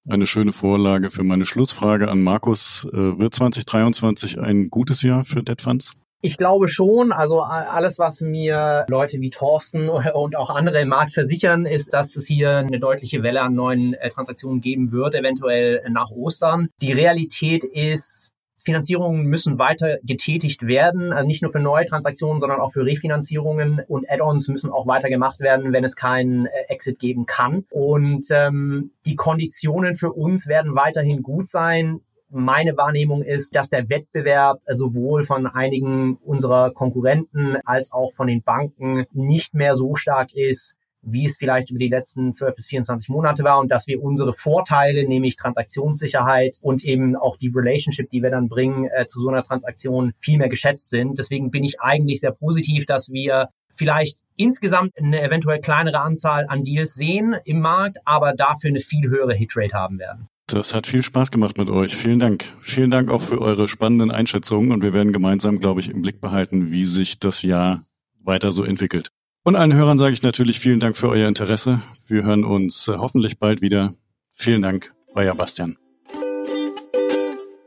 eine 0.09 0.27
schöne 0.27 0.53
Vorlage 0.53 1.11
für 1.11 1.23
meine 1.23 1.47
Schlussfrage 1.47 2.11
an 2.11 2.23
Markus. 2.23 2.87
Äh, 2.93 3.19
wird 3.19 3.35
2023 3.35 4.39
ein 4.39 4.69
gutes 4.69 5.03
Jahr 5.03 5.25
für 5.25 5.43
Debt 5.43 5.63
Funds? 5.63 5.95
Ich 6.25 6.39
glaube 6.39 6.71
schon. 6.71 7.13
Also 7.13 7.43
alles, 7.43 7.99
was 7.99 8.23
mir 8.23 8.87
Leute 8.89 9.21
wie 9.21 9.29
Thorsten 9.29 9.91
und 10.15 10.37
auch 10.37 10.49
andere 10.49 10.81
im 10.81 10.89
Markt 10.89 11.13
versichern, 11.13 11.67
ist, 11.67 11.93
dass 11.93 12.17
es 12.17 12.27
hier 12.27 12.57
eine 12.57 12.81
deutliche 12.81 13.23
Welle 13.23 13.43
an 13.43 13.55
neuen 13.55 13.93
äh, 13.93 14.09
Transaktionen 14.09 14.63
geben 14.63 14.91
wird, 14.91 15.15
eventuell 15.15 15.83
nach 15.91 16.11
Ostern. 16.11 16.69
Die 16.81 16.93
Realität 16.93 17.63
ist, 17.63 18.31
Finanzierungen 18.57 19.27
müssen 19.27 19.59
weiter 19.59 19.99
getätigt 20.03 20.67
werden, 20.67 21.13
also 21.13 21.27
nicht 21.27 21.43
nur 21.43 21.53
für 21.53 21.61
neue 21.61 21.85
Transaktionen, 21.85 22.41
sondern 22.41 22.59
auch 22.59 22.73
für 22.73 22.87
Refinanzierungen 22.87 23.83
und 23.87 24.11
Add-ons 24.11 24.49
müssen 24.49 24.71
auch 24.73 24.87
weiter 24.87 25.11
gemacht 25.11 25.41
werden, 25.41 25.75
wenn 25.75 25.85
es 25.85 25.95
keinen 25.95 26.47
äh, 26.47 26.51
Exit 26.69 27.01
geben 27.01 27.27
kann. 27.27 27.67
Und 27.71 28.29
ähm, 28.31 28.93
die 29.05 29.17
Konditionen 29.17 29.95
für 29.95 30.15
uns 30.15 30.49
werden 30.49 30.75
weiterhin 30.75 31.23
gut 31.23 31.51
sein. 31.51 32.01
Meine 32.31 32.77
Wahrnehmung 32.77 33.23
ist, 33.23 33.55
dass 33.55 33.71
der 33.71 33.89
Wettbewerb 33.89 34.61
sowohl 34.67 35.25
von 35.25 35.47
einigen 35.47 36.17
unserer 36.17 36.71
Konkurrenten 36.73 37.57
als 37.65 37.93
auch 37.93 38.13
von 38.13 38.27
den 38.27 38.43
Banken 38.43 39.07
nicht 39.13 39.55
mehr 39.55 39.77
so 39.77 39.95
stark 39.95 40.33
ist, 40.35 40.75
wie 41.07 41.27
es 41.27 41.37
vielleicht 41.37 41.71
über 41.71 41.79
die 41.79 41.89
letzten 41.89 42.33
12 42.33 42.57
bis 42.57 42.67
24 42.69 43.09
Monate 43.09 43.45
war 43.45 43.61
und 43.61 43.71
dass 43.71 43.87
wir 43.87 44.03
unsere 44.03 44.33
Vorteile, 44.33 45.07
nämlich 45.07 45.37
Transaktionssicherheit 45.37 46.59
und 46.63 46.85
eben 46.85 47.17
auch 47.17 47.37
die 47.37 47.53
Relationship, 47.55 48.09
die 48.11 48.23
wir 48.23 48.31
dann 48.31 48.49
bringen 48.49 48.89
äh, 48.95 49.07
zu 49.07 49.21
so 49.21 49.29
einer 49.29 49.43
Transaktion, 49.43 50.15
viel 50.19 50.39
mehr 50.39 50.49
geschätzt 50.49 50.89
sind. 50.89 51.19
Deswegen 51.19 51.51
bin 51.51 51.65
ich 51.65 51.81
eigentlich 51.81 52.21
sehr 52.21 52.33
positiv, 52.33 52.87
dass 52.87 53.11
wir 53.11 53.49
vielleicht 53.71 54.19
insgesamt 54.37 54.97
eine 54.97 55.23
eventuell 55.23 55.61
kleinere 55.61 56.01
Anzahl 56.01 56.47
an 56.49 56.65
Deals 56.65 56.95
sehen 56.95 57.37
im 57.45 57.61
Markt, 57.61 57.99
aber 58.05 58.33
dafür 58.33 58.71
eine 58.71 58.81
viel 58.81 59.09
höhere 59.09 59.35
Hitrate 59.35 59.75
haben 59.75 59.99
werden. 59.99 60.29
Das 60.47 60.75
hat 60.75 60.87
viel 60.87 61.03
Spaß 61.03 61.31
gemacht 61.31 61.57
mit 61.57 61.71
euch. 61.71 61.97
Vielen 61.97 62.19
Dank. 62.19 62.45
Vielen 62.61 62.91
Dank 62.91 63.11
auch 63.11 63.23
für 63.23 63.41
eure 63.41 63.67
spannenden 63.67 64.11
Einschätzungen 64.11 64.73
und 64.73 64.83
wir 64.83 64.93
werden 64.93 65.13
gemeinsam, 65.13 65.59
glaube 65.59 65.81
ich, 65.81 65.89
im 65.89 66.03
Blick 66.03 66.21
behalten, 66.21 66.71
wie 66.71 66.85
sich 66.85 67.19
das 67.19 67.43
Jahr 67.43 67.85
weiter 68.23 68.53
so 68.53 68.63
entwickelt. 68.63 69.09
Und 69.43 69.57
allen 69.57 69.75
Hörern 69.75 69.99
sage 69.99 70.13
ich 70.13 70.23
natürlich 70.23 70.61
vielen 70.61 70.81
Dank 70.81 70.97
für 70.97 71.09
euer 71.09 71.29
Interesse. 71.29 71.83
Wir 72.07 72.25
hören 72.25 72.45
uns 72.45 72.89
äh, 72.89 72.97
hoffentlich 72.97 73.39
bald 73.39 73.63
wieder. 73.63 73.95
Vielen 74.33 74.63
Dank, 74.63 74.95
euer 75.15 75.35
Bastian. 75.35 75.77